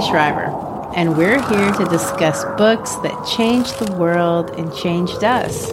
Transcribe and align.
Shriver, 0.00 0.92
and 0.94 1.16
we're 1.16 1.40
here 1.48 1.72
to 1.72 1.84
discuss 1.86 2.44
books 2.56 2.94
that 2.96 3.26
changed 3.26 3.78
the 3.78 3.92
world 3.92 4.50
and 4.50 4.74
changed 4.74 5.24
us. 5.24 5.70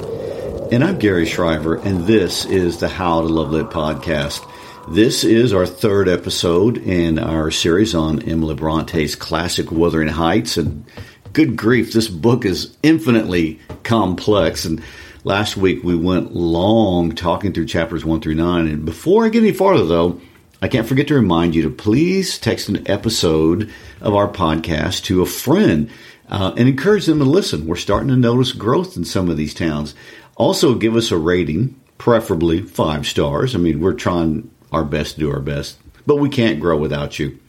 And 0.71 0.83
I'm 0.83 0.97
Gary 0.97 1.25
Shriver, 1.25 1.75
and 1.75 2.05
this 2.07 2.45
is 2.45 2.79
the 2.79 2.87
How 2.87 3.21
to 3.21 3.27
Love 3.27 3.51
Lit 3.51 3.67
podcast. 3.67 4.47
This 4.87 5.23
is 5.23 5.51
our 5.51 5.65
third 5.65 6.07
episode 6.07 6.77
in 6.77 7.19
our 7.19 7.51
series 7.51 7.93
on 7.93 8.21
Emily 8.23 8.55
Bronte's 8.55 9.15
classic 9.15 9.71
Wuthering 9.71 10.07
Heights. 10.07 10.57
And 10.57 10.85
good 11.33 11.57
grief, 11.57 11.91
this 11.91 12.07
book 12.07 12.45
is 12.45 12.77
infinitely 12.81 13.59
complex. 13.83 14.65
And 14.65 14.81
last 15.23 15.57
week 15.57 15.83
we 15.83 15.95
went 15.95 16.33
long 16.33 17.13
talking 17.13 17.51
through 17.51 17.65
chapters 17.65 18.05
one 18.05 18.21
through 18.21 18.35
nine. 18.35 18.67
And 18.67 18.85
before 18.85 19.25
I 19.25 19.29
get 19.29 19.43
any 19.43 19.51
farther, 19.51 19.85
though, 19.85 20.21
I 20.61 20.69
can't 20.69 20.87
forget 20.87 21.09
to 21.09 21.15
remind 21.15 21.55
you 21.55 21.63
to 21.63 21.69
please 21.69 22.39
text 22.39 22.69
an 22.69 22.89
episode 22.89 23.69
of 24.03 24.13
our 24.13 24.27
podcast 24.27 25.03
to 25.05 25.21
a 25.21 25.25
friend 25.25 25.89
uh, 26.29 26.53
and 26.57 26.67
encourage 26.67 27.05
them 27.05 27.19
to 27.19 27.25
listen. 27.25 27.65
We're 27.65 27.75
starting 27.75 28.09
to 28.09 28.15
notice 28.15 28.51
growth 28.51 28.95
in 28.95 29.05
some 29.05 29.29
of 29.29 29.37
these 29.37 29.53
towns. 29.53 29.95
Also, 30.35 30.75
give 30.75 30.95
us 30.95 31.11
a 31.11 31.17
rating, 31.17 31.79
preferably 31.97 32.61
five 32.61 33.07
stars. 33.07 33.55
I 33.55 33.59
mean, 33.59 33.79
we're 33.79 33.93
trying 33.93 34.51
our 34.71 34.83
best 34.83 35.15
to 35.15 35.21
do 35.21 35.31
our 35.31 35.39
best, 35.39 35.77
but 36.05 36.17
we 36.17 36.29
can't 36.29 36.59
grow 36.59 36.77
without 36.77 37.17
you. 37.17 37.39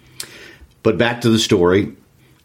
But 0.83 0.99
back 0.99 1.23
to 1.23 1.31
the 1.31 1.39
story 1.39 1.97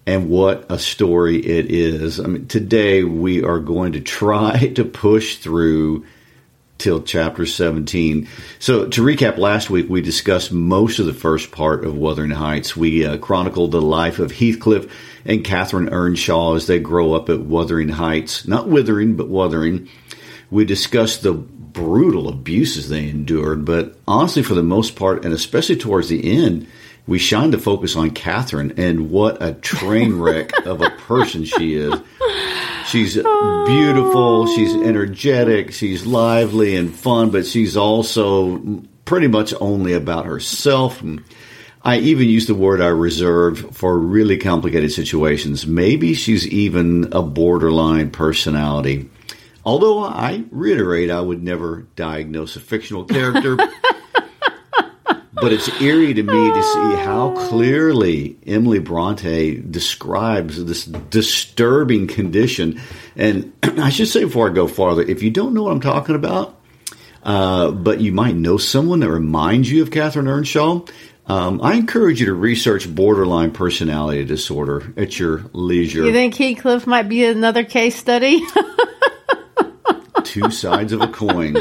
and 0.05 0.29
what 0.29 0.65
a 0.69 0.79
story 0.79 1.37
it 1.37 1.69
is. 1.69 2.19
I 2.19 2.23
mean, 2.23 2.47
today 2.47 3.03
we 3.03 3.43
are 3.43 3.59
going 3.59 3.91
to 3.91 3.99
try 3.99 4.67
to 4.75 4.85
push 4.85 5.37
through 5.37 6.05
till 6.79 7.03
chapter 7.03 7.45
17. 7.45 8.27
So, 8.57 8.87
to 8.87 9.01
recap, 9.03 9.37
last 9.37 9.69
week 9.69 9.87
we 9.87 10.01
discussed 10.01 10.51
most 10.51 10.97
of 10.97 11.05
the 11.05 11.13
first 11.13 11.51
part 11.51 11.85
of 11.85 11.95
Wuthering 11.95 12.31
Heights. 12.31 12.75
We 12.75 13.05
uh, 13.05 13.17
chronicled 13.17 13.71
the 13.71 13.81
life 13.81 14.17
of 14.17 14.31
Heathcliff 14.31 14.91
and 15.25 15.43
Catherine 15.43 15.89
Earnshaw 15.89 16.55
as 16.55 16.65
they 16.65 16.79
grow 16.79 17.13
up 17.13 17.29
at 17.29 17.41
Wuthering 17.41 17.89
Heights. 17.89 18.47
Not 18.47 18.67
withering, 18.67 19.15
but 19.15 19.27
wuthering. 19.27 19.89
We 20.49 20.65
discussed 20.65 21.21
the 21.21 21.33
brutal 21.33 22.27
abuses 22.27 22.89
they 22.89 23.07
endured, 23.07 23.65
but 23.65 23.95
honestly, 24.07 24.41
for 24.41 24.55
the 24.55 24.63
most 24.63 24.95
part, 24.95 25.23
and 25.23 25.33
especially 25.33 25.75
towards 25.75 26.09
the 26.09 26.31
end, 26.37 26.67
we 27.07 27.17
shined 27.19 27.53
the 27.53 27.57
focus 27.57 27.95
on 27.95 28.11
Catherine 28.11 28.73
and 28.77 29.09
what 29.09 29.41
a 29.41 29.53
train 29.53 30.19
wreck 30.19 30.51
of 30.65 30.81
a 30.81 30.89
person 30.91 31.43
she 31.43 31.75
is. 31.75 31.93
She's 32.87 33.15
beautiful, 33.15 34.47
she's 34.47 34.73
energetic, 34.75 35.73
she's 35.73 36.05
lively 36.05 36.75
and 36.75 36.93
fun, 36.93 37.29
but 37.29 37.45
she's 37.45 37.77
also 37.77 38.83
pretty 39.05 39.27
much 39.27 39.53
only 39.59 39.93
about 39.93 40.25
herself. 40.25 41.03
I 41.81 41.97
even 41.97 42.27
use 42.27 42.47
the 42.47 42.55
word 42.55 42.81
I 42.81 42.87
reserve 42.87 43.75
for 43.75 43.97
really 43.97 44.37
complicated 44.37 44.91
situations. 44.91 45.65
Maybe 45.65 46.13
she's 46.13 46.47
even 46.47 47.13
a 47.13 47.21
borderline 47.21 48.11
personality. 48.11 49.09
Although 49.63 50.03
I 50.03 50.43
reiterate, 50.51 51.09
I 51.09 51.21
would 51.21 51.43
never 51.43 51.87
diagnose 51.95 52.55
a 52.55 52.59
fictional 52.59 53.05
character. 53.05 53.57
but 55.41 55.53
it's 55.53 55.69
eerie 55.81 56.13
to 56.13 56.23
me 56.23 56.51
to 56.53 56.63
see 56.63 56.95
how 56.95 57.33
clearly 57.47 58.37
Emily 58.45 58.79
Bronte 58.79 59.59
describes 59.59 60.63
this 60.63 60.85
disturbing 60.85 62.07
condition. 62.07 62.81
And 63.15 63.53
I 63.63 63.89
should 63.89 64.07
say 64.07 64.23
before 64.23 64.49
I 64.49 64.53
go 64.53 64.67
farther, 64.67 65.01
if 65.01 65.23
you 65.23 65.31
don't 65.31 65.53
know 65.53 65.63
what 65.63 65.71
I'm 65.71 65.81
talking 65.81 66.15
about, 66.15 66.59
uh, 67.23 67.71
but 67.71 68.01
you 68.01 68.11
might 68.11 68.35
know 68.35 68.57
someone 68.57 68.99
that 69.01 69.09
reminds 69.09 69.71
you 69.71 69.81
of 69.81 69.91
Catherine 69.91 70.27
Earnshaw, 70.27 70.85
um, 71.27 71.61
I 71.61 71.75
encourage 71.75 72.19
you 72.19 72.25
to 72.25 72.33
research 72.33 72.93
borderline 72.93 73.51
personality 73.51 74.25
disorder 74.25 74.93
at 74.97 75.19
your 75.19 75.45
leisure. 75.53 76.03
You 76.03 76.11
think 76.11 76.35
Heathcliff 76.35 76.87
might 76.87 77.07
be 77.07 77.23
another 77.23 77.63
case 77.63 77.95
study? 77.95 78.41
Two 80.23 80.49
sides 80.49 80.91
of 80.91 81.01
a 81.01 81.07
coin. 81.07 81.55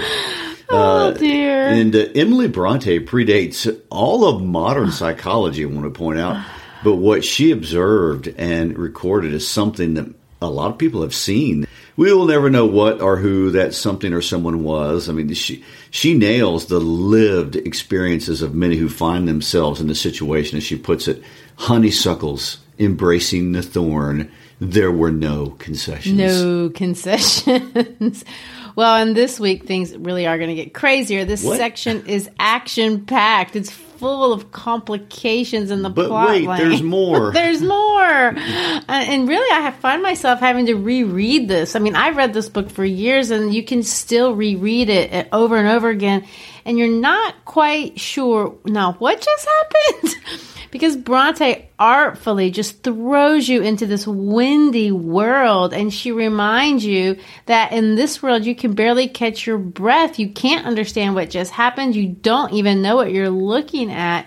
Oh 0.71 1.15
dear. 1.15 1.69
And 1.69 1.95
uh, 1.95 2.06
Emily 2.15 2.49
Bronte 2.49 3.01
predates 3.01 3.81
all 3.91 4.27
of 4.27 4.43
modern 4.43 4.91
psychology, 4.91 5.65
I 5.65 5.67
want 5.67 5.84
to 5.84 5.91
point 5.91 6.19
out. 6.19 6.45
But 6.84 6.97
what 6.97 7.25
she 7.25 7.51
observed 7.51 8.29
and 8.39 8.79
recorded 8.79 9.33
is 9.34 9.49
something 9.49 9.95
that 9.95 10.15
a 10.41 10.49
lot 10.49 10.71
of 10.71 10.79
people 10.79 11.03
have 11.03 11.15
seen. 11.15 11.67
We 11.97 12.12
will 12.12 12.27
never 12.27 12.49
know 12.49 12.67
what 12.67 13.01
or 13.01 13.17
who 13.17 13.51
that 13.53 13.75
something 13.75 14.12
or 14.12 14.23
someone 14.23 14.62
was. 14.62 15.09
I 15.09 15.12
mean, 15.12 15.33
she 15.34 15.65
she 15.91 16.15
nails 16.15 16.67
the 16.67 16.79
lived 16.79 17.56
experiences 17.56 18.43
of 18.43 18.55
many 18.55 18.77
who 18.77 18.89
find 18.89 19.27
themselves 19.27 19.81
in 19.81 19.89
the 19.89 19.95
situation, 19.95 20.56
as 20.56 20.65
she 20.65 20.77
puts 20.77 21.09
it, 21.09 21.23
honeysuckles 21.56 22.59
embracing 22.79 23.53
the 23.53 23.62
thorn. 23.62 24.31
There 24.61 24.93
were 24.93 25.12
no 25.12 25.50
concessions. 25.59 26.19
No 26.19 26.71
concessions. 26.71 28.25
well, 28.78 28.94
and 28.94 29.16
this 29.16 29.41
week 29.41 29.66
things 29.66 29.97
really 29.97 30.25
are 30.25 30.39
going 30.39 30.50
to 30.50 30.55
get 30.55 30.72
crazier. 30.72 31.25
This 31.25 31.43
What? 31.43 31.56
section 31.56 32.06
is 32.06 32.31
action 32.39 33.05
packed. 33.06 33.56
It's 33.56 33.72
full 33.72 34.33
of 34.33 34.53
complications 34.53 35.72
in 35.72 35.83
the 35.83 35.91
But 35.91 36.06
plot 36.06 36.29
wait, 36.29 36.47
line. 36.47 36.61
there's 36.61 36.81
more. 36.99 37.32
there's 37.35 37.61
more. 37.61 38.29
Uh, 38.29 38.81
and 38.88 39.29
really, 39.29 39.50
I 39.53 39.73
find 39.73 40.00
myself 40.00 40.38
having 40.38 40.67
to 40.67 40.75
reread 40.76 41.49
this. 41.49 41.75
I 41.75 41.81
mean, 41.81 41.97
I've 41.97 42.17
read 42.17 42.32
this 42.32 42.49
book 42.49 42.70
for 42.70 42.85
years, 42.85 43.32
and 43.32 43.53
you 43.53 43.64
can 43.64 43.82
still 43.82 44.32
reread 44.37 44.88
it 44.91 45.12
uh, 45.12 45.25
over 45.37 45.56
and 45.56 45.67
over 45.67 45.88
again, 45.88 46.25
and 46.64 46.79
you're 46.79 46.87
not 46.87 47.35
quite 47.47 47.99
sure 47.99 48.56
now 48.64 48.93
what 49.00 49.20
just 49.20 49.49
happened. 49.49 50.14
Because 50.70 50.97
Bronte 50.97 51.69
artfully 51.79 52.50
just 52.50 52.82
throws 52.82 53.49
you 53.49 53.62
into 53.62 53.87
this 53.87 54.06
windy 54.06 54.93
world, 54.93 55.73
and 55.73 55.93
she 55.93 56.12
reminds 56.12 56.85
you 56.85 57.19
that 57.47 57.73
in 57.73 57.94
this 57.94 58.23
world 58.23 58.44
you 58.44 58.55
can 58.55 58.75
barely 58.75 59.09
catch 59.09 59.47
your 59.47 59.59
breath. 59.59 60.19
You 60.19 60.31
can't 60.31 60.67
understand 60.67 61.15
what 61.15 61.31
just 61.31 61.53
happened. 61.53 61.97
You 61.97 62.09
don't 62.09 62.53
even 62.53 62.82
know 62.82 62.97
what 62.97 63.12
you're 63.12 63.31
looking 63.31 63.91
at. 63.91 64.26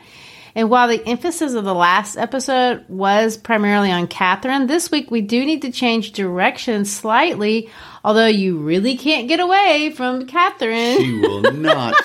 And 0.53 0.69
while 0.69 0.88
the 0.88 1.07
emphasis 1.07 1.53
of 1.53 1.63
the 1.63 1.75
last 1.75 2.17
episode 2.17 2.83
was 2.89 3.38
primarily 3.38 3.91
on 3.91 4.07
Catherine, 4.07 4.67
this 4.67 4.91
week 4.91 5.09
we 5.09 5.21
do 5.21 5.45
need 5.45 5.61
to 5.61 5.71
change 5.71 6.11
direction 6.11 6.83
slightly 6.85 7.69
Although 8.03 8.27
you 8.27 8.57
really 8.57 8.98
can't 8.98 9.27
get 9.27 9.39
away 9.39 9.94
from 9.95 10.25
Catherine. 10.25 10.98
She 10.98 11.19
will 11.19 11.53
not 11.53 11.95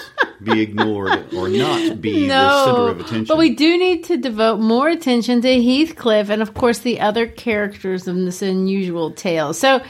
be 0.43 0.61
ignored 0.61 1.33
or 1.35 1.49
not 1.49 2.01
be 2.01 2.29
the 2.29 2.65
center 2.65 2.89
of 2.89 3.01
attention. 3.01 3.25
But 3.25 3.39
we 3.39 3.55
do 3.55 3.79
need 3.79 4.05
to 4.05 4.19
devote 4.19 4.61
more 4.61 4.89
attention 4.89 5.41
to 5.41 5.63
Heathcliff 5.63 6.29
and, 6.29 6.43
of 6.43 6.53
course, 6.53 6.81
the 6.81 7.01
other 7.01 7.27
characters 7.27 8.07
in 8.07 8.27
this 8.27 8.43
unusual 8.43 9.11
tale. 9.13 9.55
So, 9.55 9.83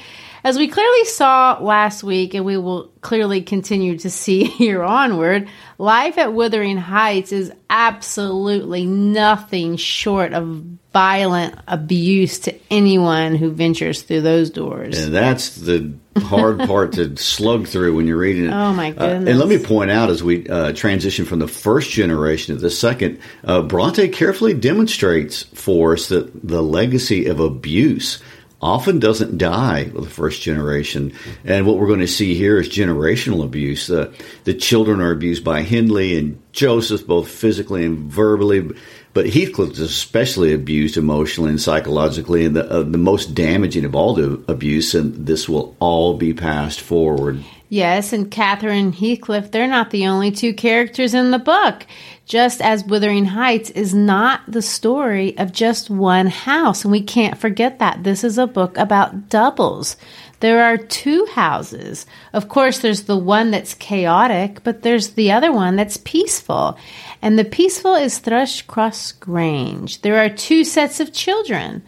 as 0.47 0.57
we 0.57 0.69
clearly 0.69 1.05
saw 1.07 1.59
last 1.61 2.05
week, 2.05 2.33
and 2.35 2.45
we 2.45 2.57
will 2.57 2.93
clearly 3.01 3.43
continue 3.43 3.99
to 3.99 4.09
see 4.09 4.45
here 4.45 4.85
onward, 4.85 5.49
life 5.77 6.19
at 6.19 6.33
Wuthering 6.33 6.77
Heights 6.77 7.33
is 7.33 7.53
absolutely 7.69 8.87
nothing 8.87 9.77
short 9.77 10.33
of 10.33 10.63
violent 10.93 11.59
abuse 11.67 12.39
to 12.39 12.55
anyone 12.71 13.35
who 13.35 13.51
ventures 13.51 14.03
through 14.03 14.21
those 14.21 14.51
doors. 14.51 14.97
And 14.97 15.13
that's 15.13 15.57
the 15.57 15.93
hard 16.19 16.61
part 16.67 16.93
to 16.93 17.17
slug 17.17 17.67
through 17.67 17.97
when 17.97 18.07
you're 18.07 18.17
reading 18.17 18.45
it. 18.45 18.53
Oh 18.53 18.73
my 18.73 18.93
goodness! 18.93 19.27
Uh, 19.27 19.31
and 19.31 19.39
let 19.41 19.49
me 19.49 19.59
point 19.59 19.91
out 19.91 20.11
as 20.11 20.23
we 20.23 20.49
uh, 20.49 20.73
transition 20.75 21.25
from 21.25 21.41
the 21.41 21.49
first 21.49 21.91
generation 21.91 22.55
to 22.55 22.61
the 22.61 22.71
second, 22.71 23.19
uh, 23.43 23.63
Bronte 23.63 24.09
carefully 24.11 24.55
demonstrates 24.55 25.43
for 25.43 25.95
us 25.95 26.09
that 26.09 26.47
the 26.47 26.63
legacy 26.63 27.27
of 27.27 27.41
abuse 27.41 28.23
often 28.67 28.99
doesn't 28.99 29.39
die 29.39 29.91
with 29.95 30.05
the 30.05 30.11
first 30.11 30.43
generation. 30.43 31.13
And 31.45 31.67
what 31.67 31.79
we're 31.79 31.87
going 31.87 32.01
to 32.01 32.09
see 32.09 32.35
here 32.35 32.59
is 32.59 32.69
generational 32.69 33.45
abuse. 33.45 33.87
The 33.87 34.55
children 34.59 35.01
are 35.01 35.13
abused 35.13 35.45
by 35.45 35.63
Hindley 35.63 36.19
and 36.19 36.43
Joseph, 36.53 37.07
both 37.07 37.29
physically 37.29 37.85
and 37.85 38.11
verbally. 38.11 38.69
But 39.15 39.27
Heathcliff 39.27 39.71
is 39.71 39.81
especially 39.81 40.53
abused 40.53 40.97
emotionally 40.97 41.51
and 41.51 41.61
psychologically, 41.61 42.45
and 42.45 42.55
the, 42.55 42.71
uh, 42.71 42.83
the 42.83 42.99
most 42.99 43.35
damaging 43.35 43.87
of 43.87 43.95
all 43.95 44.15
the 44.15 44.43
abuse, 44.47 44.95
and 44.95 45.27
this 45.27 45.49
will 45.49 45.75
all 45.79 46.19
be 46.19 46.35
passed 46.35 46.81
forward. 46.83 47.43
Yes, 47.69 48.13
and 48.13 48.31
Catherine 48.31 48.93
Heathcliff, 48.93 49.51
they're 49.51 49.67
not 49.67 49.91
the 49.91 50.07
only 50.07 50.31
two 50.31 50.55
characters 50.55 51.15
in 51.15 51.33
the 51.33 51.39
book. 51.39 51.85
Just 52.25 52.61
as 52.61 52.85
Wuthering 52.85 53.25
Heights 53.25 53.71
is 53.71 53.93
not 53.93 54.41
the 54.47 54.63
story 54.63 55.37
of 55.39 55.53
just 55.53 55.91
one 55.91 56.29
house, 56.29 56.85
and 56.85 56.93
we 56.93 57.03
can't 57.03 57.39
forget 57.39 57.81
that. 57.81 58.05
This 58.05 58.23
is 58.23 58.39
a 58.39 58.47
book 58.47 58.77
about 58.79 59.29
doubles. 59.29 59.97
There 60.41 60.63
are 60.63 60.77
two 60.77 61.27
houses. 61.27 62.07
Of 62.33 62.49
course, 62.49 62.79
there's 62.79 63.05
the 63.05 63.17
one 63.17 63.51
that's 63.51 63.75
chaotic, 63.75 64.63
but 64.63 64.83
there's 64.83 65.11
the 65.11 65.33
other 65.33 65.51
one 65.51 65.77
that's 65.77 65.97
peaceful. 65.97 66.79
And 67.23 67.39
the 67.39 67.45
peaceful 67.45 67.95
is 67.95 68.21
Thrushcross 68.21 69.19
Grange. 69.19 70.03
There 70.03 70.19
are 70.19 70.29
two 70.29 70.63
sets 70.63 71.01
of 71.01 71.13
children 71.13 71.83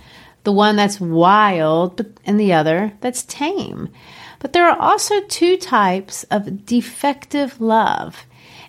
the 0.44 0.52
one 0.52 0.76
that's 0.76 0.98
wild, 0.98 1.96
but, 1.96 2.06
and 2.24 2.40
the 2.40 2.54
other 2.54 2.92
that's 3.00 3.22
tame. 3.24 3.90
But 4.38 4.52
there 4.52 4.69
are 4.69 4.79
also 4.79 5.20
two 5.23 5.56
types 5.56 6.25
of 6.25 6.64
defective 6.64 7.61
love. 7.61 8.25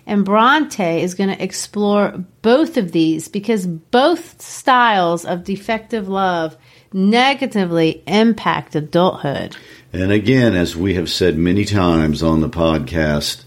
And 0.06 0.24
Bronte 0.24 1.02
is 1.02 1.14
going 1.14 1.30
to 1.30 1.42
explore 1.42 2.24
both 2.42 2.76
of 2.76 2.92
these 2.92 3.28
because 3.28 3.66
both 3.66 4.40
styles 4.40 5.24
of 5.24 5.44
defective 5.44 6.08
love 6.08 6.56
negatively 6.92 8.02
impact 8.06 8.74
adulthood. 8.74 9.56
And 9.92 10.10
again, 10.10 10.54
as 10.54 10.74
we 10.76 10.94
have 10.94 11.10
said 11.10 11.36
many 11.36 11.64
times 11.64 12.22
on 12.22 12.40
the 12.40 12.48
podcast, 12.48 13.44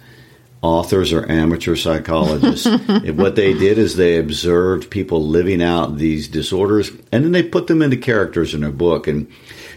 authors 0.62 1.12
are 1.12 1.30
amateur 1.30 1.76
psychologists. 1.76 2.66
what 3.12 3.36
they 3.36 3.54
did 3.54 3.78
is 3.78 3.96
they 3.96 4.18
observed 4.18 4.90
people 4.90 5.28
living 5.28 5.62
out 5.62 5.98
these 5.98 6.28
disorders 6.30 6.90
and 7.12 7.24
then 7.24 7.34
they 7.34 7.44
put 7.44 7.68
them 7.68 7.81
into 7.81 7.98
characters 7.98 8.54
in 8.54 8.64
a 8.64 8.72
book. 8.72 9.08
And 9.08 9.30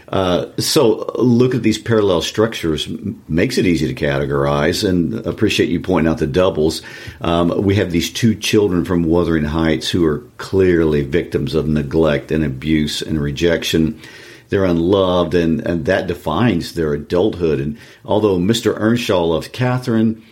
uh, 0.09 0.45
so 0.57 1.11
look 1.15 1.53
at 1.53 1.63
these 1.63 1.77
parallel 1.77 2.21
structures 2.21 2.87
makes 3.27 3.57
it 3.57 3.65
easy 3.65 3.93
to 3.93 4.05
categorize 4.05 4.87
and 4.87 5.13
appreciate 5.25 5.69
you 5.69 5.81
pointing 5.81 6.09
out 6.09 6.19
the 6.19 6.27
doubles. 6.27 6.81
Um, 7.19 7.61
we 7.63 7.75
have 7.75 7.91
these 7.91 8.11
two 8.11 8.33
children 8.33 8.85
from 8.85 9.03
Wuthering 9.03 9.43
Heights 9.43 9.89
who 9.89 10.05
are 10.05 10.19
clearly 10.37 11.03
victims 11.03 11.55
of 11.55 11.67
neglect 11.67 12.31
and 12.31 12.45
abuse 12.45 13.01
and 13.01 13.19
rejection. 13.19 13.99
They're 14.47 14.63
unloved, 14.63 15.35
and, 15.35 15.59
and 15.67 15.85
that 15.87 16.07
defines 16.07 16.73
their 16.73 16.93
adulthood. 16.93 17.59
And 17.59 17.77
although 18.05 18.37
Mr. 18.37 18.79
Earnshaw 18.79 19.25
loves 19.25 19.49
Catherine 19.49 20.23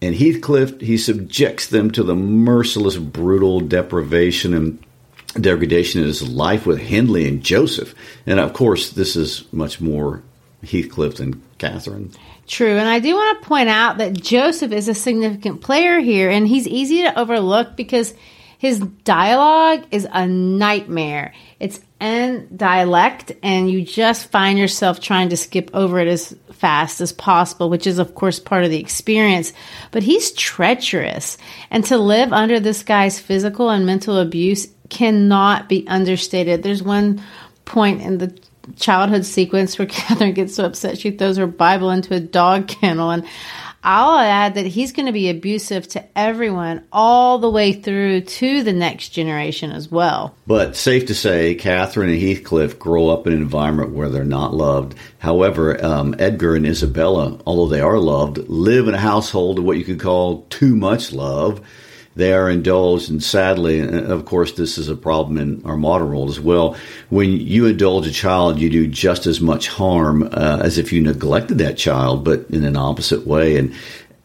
and 0.00 0.14
Heathcliff, 0.14 0.80
he 0.80 0.96
subjects 0.98 1.66
them 1.66 1.90
to 1.92 2.04
the 2.04 2.14
merciless, 2.14 2.96
brutal 2.96 3.58
deprivation 3.58 4.54
and 4.54 4.78
degradation 5.40 6.00
in 6.00 6.06
his 6.06 6.26
life 6.26 6.66
with 6.66 6.78
Hindley 6.78 7.28
and 7.28 7.42
Joseph. 7.42 7.94
And 8.26 8.40
of 8.40 8.52
course, 8.52 8.90
this 8.90 9.16
is 9.16 9.44
much 9.52 9.80
more 9.80 10.22
Heathcliff 10.62 11.16
than 11.16 11.42
Catherine. 11.58 12.12
True. 12.46 12.76
And 12.76 12.88
I 12.88 13.00
do 13.00 13.14
want 13.14 13.40
to 13.40 13.48
point 13.48 13.68
out 13.68 13.98
that 13.98 14.14
Joseph 14.14 14.72
is 14.72 14.88
a 14.88 14.94
significant 14.94 15.60
player 15.62 15.98
here, 15.98 16.30
and 16.30 16.46
he's 16.46 16.68
easy 16.68 17.02
to 17.02 17.18
overlook 17.18 17.76
because 17.76 18.14
his 18.58 18.80
dialogue 18.80 19.84
is 19.90 20.06
a 20.10 20.26
nightmare. 20.26 21.34
It's 21.60 21.80
in 22.00 22.48
dialect, 22.54 23.32
and 23.42 23.70
you 23.70 23.82
just 23.82 24.30
find 24.30 24.58
yourself 24.58 25.00
trying 25.00 25.30
to 25.30 25.36
skip 25.36 25.70
over 25.74 25.98
it 25.98 26.08
as 26.08 26.36
fast 26.52 27.00
as 27.00 27.12
possible, 27.12 27.68
which 27.68 27.86
is, 27.86 27.98
of 27.98 28.14
course, 28.14 28.38
part 28.38 28.64
of 28.64 28.70
the 28.70 28.78
experience. 28.78 29.52
But 29.90 30.02
he's 30.02 30.32
treacherous. 30.32 31.36
And 31.70 31.84
to 31.86 31.98
live 31.98 32.32
under 32.32 32.60
this 32.60 32.82
guy's 32.82 33.18
physical 33.18 33.70
and 33.70 33.86
mental 33.86 34.18
abuse 34.18 34.66
cannot 34.94 35.68
be 35.68 35.84
understated. 35.88 36.62
There's 36.62 36.82
one 36.82 37.20
point 37.64 38.00
in 38.00 38.18
the 38.18 38.38
childhood 38.76 39.24
sequence 39.24 39.78
where 39.78 39.86
Catherine 39.88 40.32
gets 40.32 40.54
so 40.54 40.64
upset 40.64 40.98
she 40.98 41.10
throws 41.10 41.36
her 41.36 41.46
Bible 41.46 41.90
into 41.90 42.14
a 42.14 42.20
dog 42.20 42.68
kennel. 42.68 43.10
And 43.10 43.26
I'll 43.82 44.18
add 44.18 44.54
that 44.54 44.66
he's 44.66 44.92
going 44.92 45.06
to 45.06 45.12
be 45.12 45.28
abusive 45.28 45.88
to 45.88 46.04
everyone 46.16 46.86
all 46.90 47.38
the 47.38 47.50
way 47.50 47.72
through 47.72 48.22
to 48.22 48.62
the 48.62 48.72
next 48.72 49.10
generation 49.10 49.72
as 49.72 49.90
well. 49.90 50.34
But 50.46 50.76
safe 50.76 51.06
to 51.06 51.14
say, 51.14 51.56
Catherine 51.56 52.08
and 52.08 52.18
Heathcliff 52.18 52.78
grow 52.78 53.08
up 53.08 53.26
in 53.26 53.34
an 53.34 53.42
environment 53.42 53.90
where 53.90 54.08
they're 54.08 54.24
not 54.24 54.54
loved. 54.54 54.94
However, 55.18 55.84
um, 55.84 56.14
Edgar 56.18 56.54
and 56.54 56.66
Isabella, 56.66 57.38
although 57.46 57.68
they 57.68 57.82
are 57.82 57.98
loved, 57.98 58.38
live 58.48 58.88
in 58.88 58.94
a 58.94 58.98
household 58.98 59.58
of 59.58 59.64
what 59.64 59.76
you 59.76 59.84
could 59.84 60.00
call 60.00 60.46
too 60.48 60.76
much 60.76 61.12
love 61.12 61.60
they 62.16 62.32
are 62.32 62.48
indulged. 62.48 63.10
And 63.10 63.22
sadly, 63.22 63.80
and 63.80 63.94
of 63.94 64.24
course, 64.24 64.52
this 64.52 64.78
is 64.78 64.88
a 64.88 64.96
problem 64.96 65.38
in 65.38 65.64
our 65.64 65.76
modern 65.76 66.08
world 66.08 66.30
as 66.30 66.40
well. 66.40 66.76
When 67.10 67.32
you 67.32 67.66
indulge 67.66 68.06
a 68.06 68.12
child, 68.12 68.58
you 68.58 68.70
do 68.70 68.86
just 68.86 69.26
as 69.26 69.40
much 69.40 69.68
harm 69.68 70.22
uh, 70.22 70.60
as 70.62 70.78
if 70.78 70.92
you 70.92 71.02
neglected 71.02 71.58
that 71.58 71.76
child, 71.76 72.24
but 72.24 72.46
in 72.50 72.64
an 72.64 72.76
opposite 72.76 73.26
way. 73.26 73.56
And 73.56 73.74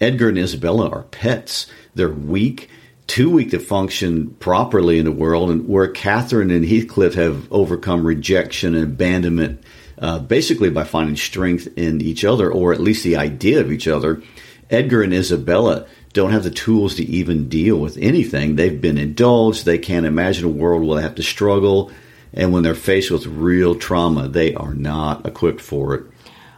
Edgar 0.02 0.30
and 0.30 0.38
Isabella 0.38 0.90
are 0.90 1.04
pets. 1.04 1.68
They're 1.96 2.10
weak 2.10 2.70
too 3.10 3.32
weak 3.32 3.50
to 3.50 3.60
function 3.60 4.30
properly 4.36 5.00
in 5.00 5.06
the 5.06 5.12
world, 5.12 5.50
and 5.50 5.68
where 5.68 5.88
Catherine 5.88 6.52
and 6.52 6.64
Heathcliff 6.64 7.16
have 7.16 7.52
overcome 7.52 8.06
rejection 8.06 8.76
and 8.76 8.84
abandonment, 8.84 9.64
uh, 9.98 10.19
basically 10.19 10.69
by 10.69 10.84
finding 10.84 11.16
strength 11.16 11.68
in 11.76 12.02
each 12.02 12.24
other, 12.24 12.52
or 12.52 12.72
at 12.72 12.80
least 12.80 13.04
the 13.04 13.18
idea 13.18 13.62
of 13.62 13.72
each 13.72 13.88
other. 13.88 14.22
Edgar 14.69 15.02
and 15.02 15.12
Isabella 15.12 15.88
don't 16.13 16.31
have 16.31 16.44
the 16.44 16.51
tools 16.51 16.95
to 16.95 17.04
even 17.04 17.49
deal 17.49 17.78
with 17.78 17.97
anything. 17.97 18.56
They've 18.56 18.81
been 18.81 18.97
indulged. 18.97 19.66
They 19.66 19.78
can't 19.78 20.06
imagine 20.06 20.45
a 20.45 20.49
world 20.49 20.83
where 20.83 20.97
they 20.97 21.04
have 21.04 21.16
to 21.16 21.23
struggle. 21.23 21.92
And 22.33 22.51
when 22.51 22.63
they're 22.63 22.75
faced 22.75 23.11
with 23.11 23.25
real 23.25 23.75
trauma, 23.75 24.28
they 24.28 24.54
are 24.56 24.73
not 24.73 25.25
equipped 25.25 25.61
for 25.61 25.95
it. 25.95 26.04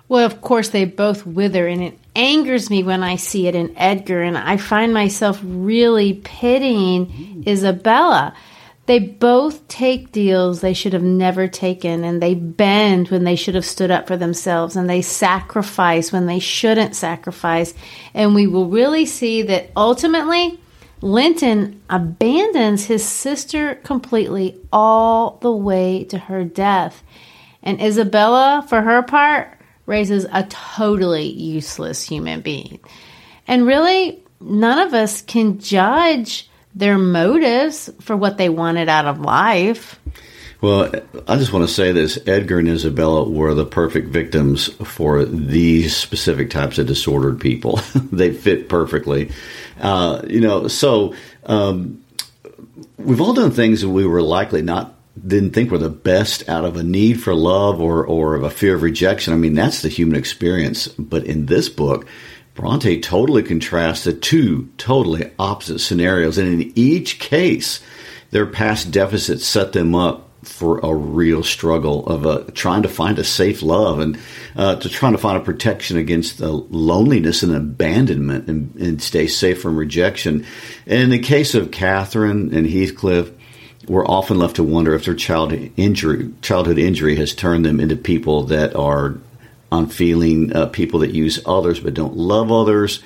Well, 0.08 0.26
of 0.26 0.42
course, 0.42 0.70
they 0.70 0.84
both 0.84 1.26
wither, 1.26 1.68
and 1.68 1.82
it 1.82 1.98
angers 2.18 2.70
me 2.70 2.84
when 2.84 3.02
I 3.02 3.16
see 3.16 3.48
it 3.48 3.56
in 3.56 3.74
Edgar, 3.78 4.22
and 4.22 4.38
I 4.38 4.58
find 4.58 4.94
myself 4.94 5.40
really 5.42 6.16
pitying 6.16 7.06
mm. 7.08 7.48
Isabella 7.48 8.36
they 8.88 9.00
both 9.00 9.68
take 9.68 10.12
deals 10.12 10.60
they 10.60 10.74
should 10.74 10.94
have 10.94 11.04
never 11.04 11.48
taken, 11.48 12.04
and 12.04 12.22
they 12.22 12.34
bend 12.34 13.10
when 13.10 13.24
they 13.24 13.36
should 13.36 13.56
have 13.56 13.66
stood 13.66 13.92
up 13.92 14.08
for 14.08 14.18
themselves, 14.18 14.76
and 14.76 14.90
they 14.90 15.02
sacrifice 15.02 16.12
when 16.12 16.26
they 16.26 16.40
shouldn't 16.40 16.96
sacrifice. 16.96 17.74
And 18.14 18.34
we 18.34 18.48
will 18.48 18.68
really 18.68 19.06
see 19.06 19.44
that 19.44 19.70
ultimately, 19.78 20.60
Linton 21.02 21.82
abandons 21.90 22.86
his 22.86 23.04
sister 23.04 23.76
completely 23.76 24.60
all 24.72 25.38
the 25.42 25.52
way 25.52 26.04
to 26.06 26.18
her 26.18 26.44
death. 26.44 27.04
And 27.64 27.82
Isabella, 27.82 28.66
for 28.68 28.82
her 28.82 29.04
part, 29.04 29.58
raises 29.86 30.26
a 30.32 30.44
totally 30.44 31.26
useless 31.26 32.04
human 32.04 32.42
being. 32.42 32.80
And 33.48 33.66
really, 33.66 34.24
none 34.40 34.80
of 34.80 34.94
us 34.94 35.22
can 35.22 35.60
judge 35.60 36.50
their 36.74 36.98
motives 36.98 37.90
for 38.02 38.16
what 38.16 38.38
they 38.38 38.50
wanted 38.50 38.90
out 38.90 39.06
of 39.06 39.20
life. 39.20 40.00
Well, 40.62 40.94
I 41.28 41.38
just 41.38 41.52
want 41.52 41.68
to 41.68 41.74
say 41.74 41.92
this 41.92 42.20
Edgar 42.28 42.60
and 42.60 42.68
Isabella 42.68 43.28
were 43.28 43.56
the 43.56 43.66
perfect 43.66 44.10
victims 44.10 44.68
for 44.68 45.26
these 45.26 45.96
specific 45.98 46.52
types 46.52 46.78
of 46.78 46.86
disordered 46.86 47.40
people. 47.40 47.78
they 48.12 48.32
fit 48.32 48.70
perfectly. 48.70 49.32
Uh, 49.80 50.22
you 50.28 50.40
know, 50.40 50.68
so 50.68 51.16
um, 51.48 52.04
we've 52.98 53.22
all 53.22 53.34
done 53.34 53.52
things 53.52 53.82
that 53.82 53.90
we 53.90 54.06
were 54.06 54.22
likely 54.22 54.62
not 54.62 54.96
didn't 55.26 55.52
think 55.52 55.72
were 55.72 55.78
the 55.78 55.90
best 55.90 56.48
out 56.48 56.66
of 56.66 56.78
a 56.78 56.84
need 56.84 57.22
for 57.22 57.36
love 57.36 57.82
or, 57.82 58.06
or 58.06 58.36
of 58.36 58.44
a 58.44 58.50
fear 58.50 58.76
of 58.76 58.82
rejection. 58.82 59.34
I 59.34 59.38
mean, 59.38 59.54
that's 59.54 59.82
the 59.82 59.90
human 59.90 60.16
experience. 60.18 60.88
But 60.88 61.26
in 61.26 61.48
this 61.48 61.70
book, 61.70 62.08
Bronte 62.54 63.00
totally 63.00 63.44
contrasts 63.44 64.04
the 64.04 64.14
two 64.14 64.70
totally 64.78 65.32
opposite 65.40 65.80
scenarios. 65.80 66.38
And 66.38 66.62
in 66.62 66.74
each 66.76 67.20
case, 67.20 67.82
their 68.32 68.46
past 68.46 68.92
deficits 68.92 69.46
set 69.46 69.74
them 69.74 69.96
up 69.96 70.28
for 70.44 70.80
a 70.80 70.94
real 70.94 71.44
struggle 71.44 72.06
of 72.08 72.26
uh, 72.26 72.44
trying 72.54 72.82
to 72.82 72.90
find 72.90 73.20
a 73.20 73.24
safe 73.24 73.62
love 73.62 74.00
and 74.00 74.18
uh, 74.56 74.76
to 74.76 74.90
trying 74.90 75.12
to 75.12 75.18
find 75.20 75.38
a 75.38 75.46
protection 75.46 75.98
against 75.98 76.40
the 76.40 76.52
loneliness 76.52 77.44
and 77.44 77.56
abandonment 77.56 78.48
and, 78.48 78.76
and, 78.76 79.02
stay 79.02 79.28
safe 79.28 79.62
from 79.62 79.78
rejection. 79.78 80.46
And 80.88 81.04
in 81.04 81.10
the 81.12 81.20
case 81.20 81.54
of 81.54 81.70
Catherine 81.70 82.56
and 82.56 82.66
Heathcliff, 82.66 83.32
we're 83.88 84.06
often 84.06 84.40
left 84.40 84.56
to 84.56 84.64
wonder 84.64 84.96
if 84.96 85.06
their 85.06 85.14
child 85.14 85.54
injury, 85.78 86.32
childhood 86.42 86.80
injury 86.80 87.16
has 87.18 87.36
turned 87.36 87.66
them 87.66 87.80
into 87.80 87.96
people 87.96 88.46
that 88.46 88.76
are 88.76 89.20
unfeeling, 89.72 90.56
uh, 90.56 90.68
people 90.68 91.00
that 91.00 91.12
use 91.12 91.40
others 91.46 91.80
but 91.80 91.94
don't 91.94 92.16
love 92.16 92.52
others, 92.52 93.02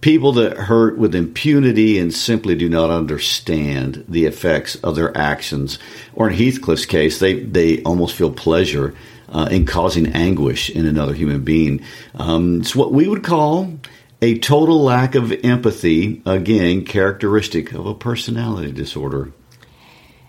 people 0.00 0.32
that 0.32 0.56
hurt 0.56 0.98
with 0.98 1.14
impunity 1.14 1.98
and 1.98 2.12
simply 2.12 2.54
do 2.54 2.68
not 2.68 2.90
understand 2.90 4.04
the 4.08 4.26
effects 4.26 4.76
of 4.76 4.96
their 4.96 5.16
actions. 5.16 5.78
Or 6.14 6.30
in 6.30 6.36
Heathcliff's 6.36 6.86
case, 6.86 7.18
they, 7.18 7.40
they 7.40 7.82
almost 7.82 8.14
feel 8.14 8.32
pleasure 8.32 8.94
uh, 9.28 9.48
in 9.50 9.66
causing 9.66 10.08
anguish 10.08 10.70
in 10.70 10.86
another 10.86 11.14
human 11.14 11.42
being. 11.42 11.84
Um, 12.14 12.60
it's 12.60 12.74
what 12.74 12.92
we 12.92 13.08
would 13.08 13.24
call 13.24 13.78
a 14.22 14.38
total 14.38 14.82
lack 14.82 15.14
of 15.14 15.32
empathy, 15.44 16.22
again, 16.26 16.84
characteristic 16.84 17.72
of 17.72 17.86
a 17.86 17.94
personality 17.94 18.72
disorder. 18.72 19.32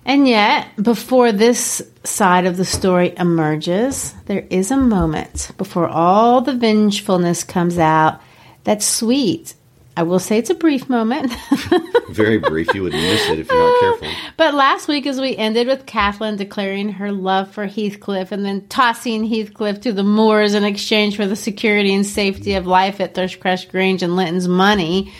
And 0.05 0.27
yet, 0.27 0.75
before 0.81 1.31
this 1.31 1.81
side 2.03 2.46
of 2.46 2.58
the 2.58 2.65
story 2.65 3.13
emerges, 3.17 4.13
there 4.25 4.46
is 4.50 4.72
a 4.72 4.77
moment 4.77 5.51
before 5.58 5.88
all 5.88 6.41
the 6.41 6.55
vengefulness 6.55 7.43
comes 7.43 7.77
out 7.77 8.20
that's 8.63 8.86
sweet. 8.86 9.53
I 9.96 10.03
will 10.03 10.20
say 10.20 10.38
it's 10.38 10.50
a 10.50 10.55
brief 10.55 10.89
moment. 10.89 11.34
Very 12.10 12.38
brief. 12.38 12.74
You 12.74 12.84
would 12.84 12.93
miss 12.93 13.29
it 13.29 13.39
if 13.39 13.51
you're 13.51 13.60
not 13.60 13.79
careful. 13.81 14.08
But 14.38 14.53
last 14.53 14.88
week, 14.88 15.05
as 15.05 15.20
we 15.20 15.36
ended 15.36 15.67
with 15.67 15.86
Catherine 15.86 16.38
declaring 16.38 16.93
her 16.93 17.12
love 17.12 17.51
for 17.51 17.67
Heathcliff 17.67 18.31
and 18.31 18.46
then 18.46 18.67
tossing 18.67 19.25
Heathcliff 19.25 19.81
to 19.81 19.91
the 19.91 20.03
moors 20.03 20.53
in 20.53 20.63
exchange 20.63 21.17
for 21.17 21.27
the 21.27 21.36
security 21.36 21.93
and 21.93 22.05
safety 22.05 22.53
of 22.53 22.65
life 22.65 23.01
at 23.01 23.15
Thrushcross 23.15 23.70
Grange 23.70 24.01
and 24.01 24.15
Linton's 24.15 24.48
money, 24.48 25.12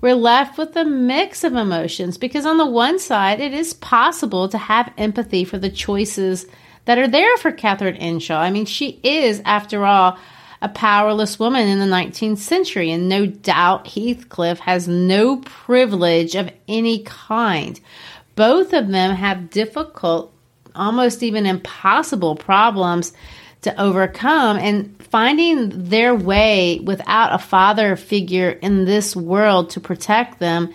we're 0.00 0.14
left 0.14 0.58
with 0.58 0.76
a 0.76 0.84
mix 0.84 1.44
of 1.44 1.54
emotions 1.54 2.18
because, 2.18 2.46
on 2.46 2.56
the 2.56 2.66
one 2.66 2.98
side, 2.98 3.40
it 3.40 3.52
is 3.52 3.74
possible 3.74 4.48
to 4.48 4.58
have 4.58 4.92
empathy 4.96 5.44
for 5.44 5.58
the 5.58 5.70
choices 5.70 6.46
that 6.84 6.98
are 6.98 7.08
there 7.08 7.36
for 7.38 7.52
Catherine 7.52 7.96
Earnshaw. 7.96 8.38
I 8.38 8.50
mean, 8.50 8.66
she 8.66 9.00
is, 9.02 9.42
after 9.44 9.84
all, 9.84 10.18
a 10.60 10.68
powerless 10.68 11.38
woman 11.38 11.68
in 11.68 11.78
the 11.78 11.84
19th 11.84 12.38
century, 12.38 12.90
and 12.90 13.08
no 13.08 13.26
doubt 13.26 13.88
Heathcliff 13.88 14.58
has 14.60 14.88
no 14.88 15.36
privilege 15.38 16.34
of 16.34 16.50
any 16.66 17.02
kind. 17.04 17.80
Both 18.34 18.72
of 18.72 18.88
them 18.88 19.14
have 19.14 19.50
difficult, 19.50 20.32
almost 20.74 21.22
even 21.22 21.46
impossible 21.46 22.36
problems 22.36 23.12
to 23.68 23.80
overcome, 23.80 24.56
and 24.56 24.96
finding 25.04 25.88
their 25.88 26.14
way 26.14 26.80
without 26.80 27.34
a 27.34 27.38
father 27.38 27.96
figure 27.96 28.50
in 28.50 28.84
this 28.84 29.14
world 29.14 29.70
to 29.70 29.80
protect 29.80 30.38
them 30.38 30.72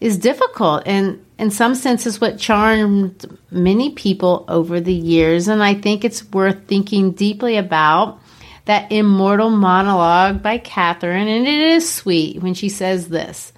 is 0.00 0.18
difficult. 0.18 0.82
And 0.86 1.24
in 1.38 1.50
some 1.50 1.74
senses 1.74 2.20
what 2.20 2.38
charmed 2.38 3.24
many 3.50 3.90
people 3.90 4.44
over 4.48 4.80
the 4.80 4.94
years. 4.94 5.48
And 5.48 5.62
i 5.62 5.74
think 5.74 6.04
it's 6.04 6.24
worth 6.30 6.66
thinking 6.66 7.12
deeply 7.12 7.56
about 7.56 8.20
that 8.66 8.92
immortal 8.92 9.48
monologue 9.50 10.42
by 10.42 10.58
catherine. 10.58 11.28
And 11.28 11.46
it 11.46 11.60
is 11.60 11.90
sweet 11.90 12.42
when 12.42 12.54
she 12.54 12.68
says 12.68 13.08
this 13.08 13.52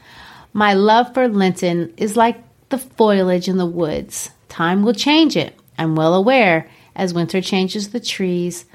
my 0.52 0.74
love 0.74 1.14
for 1.14 1.28
linton 1.28 1.94
is 1.96 2.16
like 2.16 2.42
the 2.68 2.78
foliage 2.78 3.48
in 3.48 3.56
the 3.56 3.66
woods. 3.66 4.30
Time 4.48 4.82
will 4.82 4.94
change 4.94 5.36
it. 5.36 5.56
I'm 5.78 5.96
well 5.96 6.14
aware 6.14 6.68
as 6.94 7.14
winter 7.14 7.40
changes 7.40 7.90
the 7.90 8.00
trees 8.00 8.66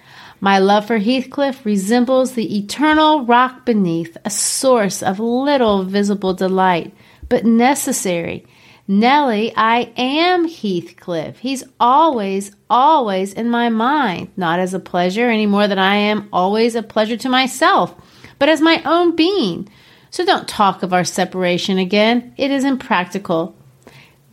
my 0.41 0.59
love 0.59 0.85
for 0.85 0.97
Heathcliff 0.97 1.65
resembles 1.65 2.33
the 2.33 2.57
eternal 2.57 3.25
rock 3.25 3.65
beneath, 3.65 4.17
a 4.25 4.29
source 4.29 5.01
of 5.01 5.19
little 5.19 5.83
visible 5.83 6.33
delight, 6.33 6.93
but 7.29 7.45
necessary. 7.45 8.45
Nellie, 8.87 9.55
I 9.55 9.91
am 9.97 10.47
Heathcliff. 10.47 11.39
He's 11.39 11.63
always, 11.79 12.51
always 12.69 13.33
in 13.33 13.49
my 13.49 13.69
mind, 13.69 14.29
not 14.37 14.59
as 14.59 14.73
a 14.73 14.79
pleasure 14.79 15.29
any 15.29 15.47
more 15.47 15.67
than 15.67 15.79
I 15.79 15.95
am 15.95 16.29
always 16.31 16.75
a 16.75 16.83
pleasure 16.83 17.17
to 17.17 17.29
myself, 17.29 17.95
but 18.37 18.49
as 18.49 18.61
my 18.61 18.83
own 18.83 19.15
being. 19.15 19.67
So 20.11 20.25
don't 20.25 20.47
talk 20.47 20.83
of 20.83 20.93
our 20.93 21.03
separation 21.03 21.79
again. 21.79 22.35
It 22.37 22.51
is 22.51 22.63
impractical. 22.63 23.55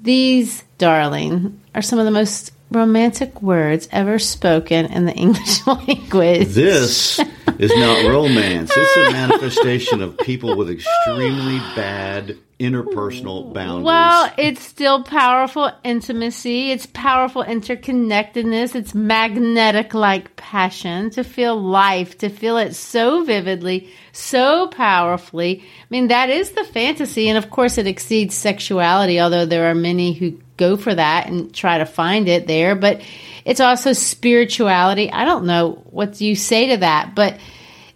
These, 0.02 0.64
darling, 0.76 1.60
are 1.74 1.82
some 1.82 1.98
of 1.98 2.04
the 2.04 2.10
most 2.10 2.52
romantic 2.72 3.40
words 3.42 3.88
ever 3.92 4.18
spoken 4.18 4.86
in 4.86 5.04
the 5.06 5.12
English 5.24 5.66
language. 5.66 6.48
This 6.48 7.18
is 7.58 7.70
not 7.76 8.04
romance. 8.10 8.70
It's 8.74 8.96
a 8.96 9.12
manifestation 9.12 10.02
of 10.02 10.18
people 10.18 10.56
with 10.56 10.70
extremely 10.70 11.58
bad 11.76 12.38
interpersonal 12.62 13.52
boundaries. 13.52 13.84
Well, 13.84 14.32
it's 14.38 14.62
still 14.62 15.02
powerful 15.02 15.70
intimacy. 15.82 16.70
It's 16.70 16.86
powerful 16.86 17.42
interconnectedness. 17.42 18.74
It's 18.74 18.94
magnetic 18.94 19.94
like 19.94 20.36
passion 20.36 21.10
to 21.10 21.24
feel 21.24 21.60
life, 21.60 22.18
to 22.18 22.28
feel 22.28 22.56
it 22.58 22.74
so 22.74 23.24
vividly, 23.24 23.90
so 24.12 24.68
powerfully. 24.68 25.62
I 25.62 25.86
mean, 25.90 26.08
that 26.08 26.30
is 26.30 26.52
the 26.52 26.64
fantasy. 26.64 27.28
And 27.28 27.36
of 27.36 27.50
course, 27.50 27.78
it 27.78 27.86
exceeds 27.86 28.34
sexuality, 28.34 29.20
although 29.20 29.46
there 29.46 29.68
are 29.68 29.74
many 29.74 30.12
who 30.12 30.38
go 30.56 30.76
for 30.76 30.94
that 30.94 31.26
and 31.26 31.52
try 31.52 31.78
to 31.78 31.86
find 31.86 32.28
it 32.28 32.46
there. 32.46 32.76
But 32.76 33.02
it's 33.44 33.60
also 33.60 33.92
spirituality. 33.92 35.10
I 35.10 35.24
don't 35.24 35.46
know 35.46 35.82
what 35.90 36.20
you 36.20 36.36
say 36.36 36.68
to 36.68 36.76
that, 36.78 37.14
but 37.14 37.38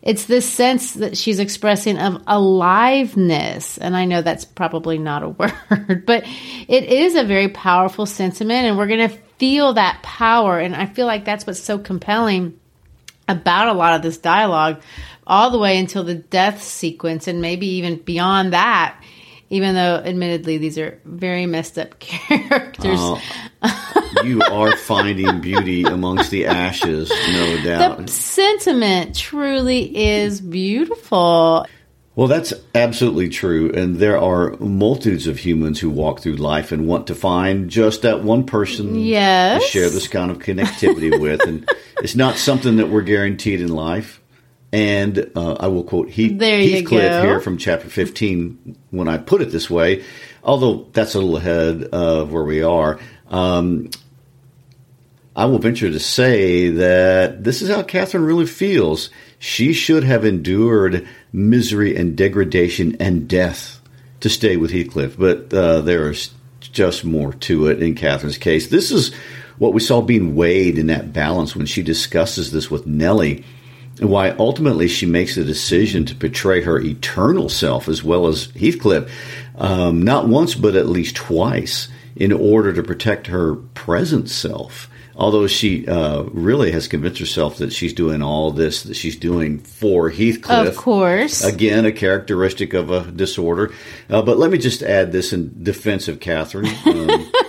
it's 0.06 0.26
this 0.26 0.48
sense 0.48 0.92
that 0.94 1.18
she's 1.18 1.40
expressing 1.40 1.98
of 1.98 2.22
aliveness. 2.28 3.76
And 3.76 3.96
I 3.96 4.04
know 4.04 4.22
that's 4.22 4.44
probably 4.44 4.98
not 4.98 5.25
a 5.25 5.28
word, 5.68 6.04
but 6.06 6.25
it 6.68 6.84
is 6.84 7.16
a 7.16 7.25
very 7.25 7.48
powerful 7.48 8.06
sentiment, 8.06 8.66
and 8.66 8.78
we're 8.78 8.86
going 8.86 9.10
to 9.10 9.16
feel 9.38 9.72
that 9.75 10.04
power. 10.04 10.60
And 10.60 10.76
I 10.76 10.86
feel 10.86 11.06
like 11.06 11.25
that's 11.25 11.44
what's 11.44 11.58
so 11.58 11.80
compelling 11.80 12.56
about 13.26 13.66
a 13.66 13.72
lot 13.72 13.94
of 13.94 14.02
this 14.02 14.18
dialogue, 14.18 14.80
all 15.26 15.50
the 15.50 15.58
way 15.58 15.76
until 15.76 16.04
the 16.04 16.14
death 16.14 16.62
sequence, 16.62 17.26
and 17.26 17.40
maybe 17.40 17.66
even 17.66 17.96
beyond 17.96 18.52
that 18.52 19.02
even 19.48 19.76
though 19.76 20.02
admittedly 20.04 20.58
these 20.58 20.76
are 20.76 21.00
very 21.04 21.46
messed 21.46 21.78
up 21.78 21.96
characters. 22.00 23.00
Uh, 23.62 24.00
you 24.26 24.42
are 24.42 24.76
finding 24.76 25.40
beauty 25.40 25.85
amongst 25.85 26.30
the 26.30 26.47
ashes, 26.47 27.11
no 27.11 27.62
doubt. 27.62 28.06
The 28.06 28.12
sentiment 28.12 29.16
truly 29.16 29.97
is 29.97 30.40
beautiful. 30.40 31.66
Well, 32.16 32.28
that's 32.28 32.54
absolutely 32.75 33.28
true. 33.28 33.71
And 33.73 33.97
there 33.97 34.18
are 34.18 34.56
multitudes 34.59 35.26
of 35.26 35.38
humans 35.38 35.78
who 35.78 35.90
walk 35.90 36.21
through 36.21 36.37
life 36.37 36.73
and 36.73 36.88
want 36.88 37.09
to 37.09 37.14
find 37.14 37.68
just 37.68 38.02
that 38.02 38.25
one 38.25 38.45
person 38.45 38.99
yes. 38.99 39.62
to 39.62 39.68
share 39.68 39.90
this 39.90 40.09
kind 40.09 40.30
of 40.30 40.38
connectivity 40.38 41.21
with. 41.21 41.42
And 41.42 41.68
it's 41.99 42.16
not 42.16 42.37
something 42.37 42.76
that 42.76 42.88
we're 42.88 43.02
guaranteed 43.02 43.61
in 43.61 43.68
life. 43.68 44.23
And 44.73 45.30
uh, 45.37 45.56
I 45.61 45.68
will 45.68 45.85
quote 45.85 46.09
Heath, 46.09 46.40
Heathcliff 46.40 47.23
here 47.23 47.40
from 47.40 47.59
chapter 47.59 47.88
15 47.88 48.76
when 48.90 49.09
I 49.09 49.18
put 49.18 49.42
it 49.42 49.50
this 49.50 49.71
way, 49.71 50.02
although 50.42 50.88
that's 50.92 51.14
a 51.14 51.18
little 51.18 51.37
ahead 51.37 51.85
of 51.92 52.33
where 52.33 52.45
we 52.45 52.62
are. 52.62 52.99
Um, 53.28 53.90
I 55.37 55.45
will 55.45 55.59
venture 55.59 55.90
to 55.90 56.00
say 56.00 56.71
that 56.71 57.45
this 57.45 57.61
is 57.61 57.69
how 57.69 57.83
Catherine 57.83 58.25
really 58.25 58.47
feels. 58.47 59.11
She 59.38 59.75
should 59.75 60.02
have 60.02 60.25
endured 60.25 61.07
misery 61.31 61.95
and 61.95 62.16
degradation 62.16 62.97
and 63.00 63.28
death 63.28 63.83
to 64.21 64.31
stay 64.31 64.57
with 64.57 64.71
Heathcliff, 64.71 65.19
but 65.19 65.52
uh, 65.52 65.83
there's 65.83 66.33
just 66.61 67.05
more 67.05 67.35
to 67.35 67.66
it 67.66 67.83
in 67.83 67.95
Catherine's 67.95 68.38
case. 68.38 68.69
This 68.69 68.90
is 68.90 69.12
what 69.59 69.75
we 69.75 69.81
saw 69.81 70.00
being 70.00 70.37
weighed 70.37 70.78
in 70.78 70.87
that 70.87 71.12
balance 71.12 71.55
when 71.55 71.66
she 71.66 71.83
discusses 71.83 72.50
this 72.50 72.71
with 72.71 72.87
Nellie 72.87 73.45
and 74.00 74.09
why 74.09 74.31
ultimately 74.31 74.88
she 74.88 75.05
makes 75.05 75.35
the 75.35 75.45
decision 75.45 76.07
to 76.07 76.14
portray 76.14 76.62
her 76.62 76.81
eternal 76.81 77.50
self 77.50 77.88
as 77.88 78.02
well 78.02 78.26
as 78.26 78.47
Heathcliff, 78.52 79.11
um, 79.57 80.02
not 80.02 80.28
once 80.28 80.55
but 80.55 80.76
at 80.76 80.87
least 80.87 81.16
twice, 81.16 81.88
in 82.14 82.33
order 82.33 82.73
to 82.73 82.83
protect 82.83 83.26
her 83.26 83.57
present 83.57 84.31
self. 84.31 84.88
Although 85.18 85.46
she 85.46 85.88
uh, 85.88 86.25
really 86.25 86.73
has 86.73 86.88
convinced 86.88 87.18
herself 87.20 87.56
that 87.56 87.73
she's 87.73 87.94
doing 87.94 88.23
all 88.23 88.50
this 88.50 88.82
that 88.82 88.94
she's 88.94 89.16
doing 89.16 89.58
for 89.61 90.11
Heathcliff. 90.11 90.68
Of 90.68 90.76
course. 90.76 91.42
Again, 91.42 91.87
a 91.87 91.92
characteristic 91.92 92.75
of 92.75 92.90
a 92.90 93.11
disorder. 93.11 93.73
Uh, 94.11 94.20
but 94.20 94.37
let 94.37 94.50
me 94.50 94.58
just 94.58 94.82
add 94.82 95.12
this 95.12 95.32
in 95.32 95.64
defense 95.64 96.08
of 96.08 96.20
Catherine. 96.20 96.68
Um, 96.85 97.32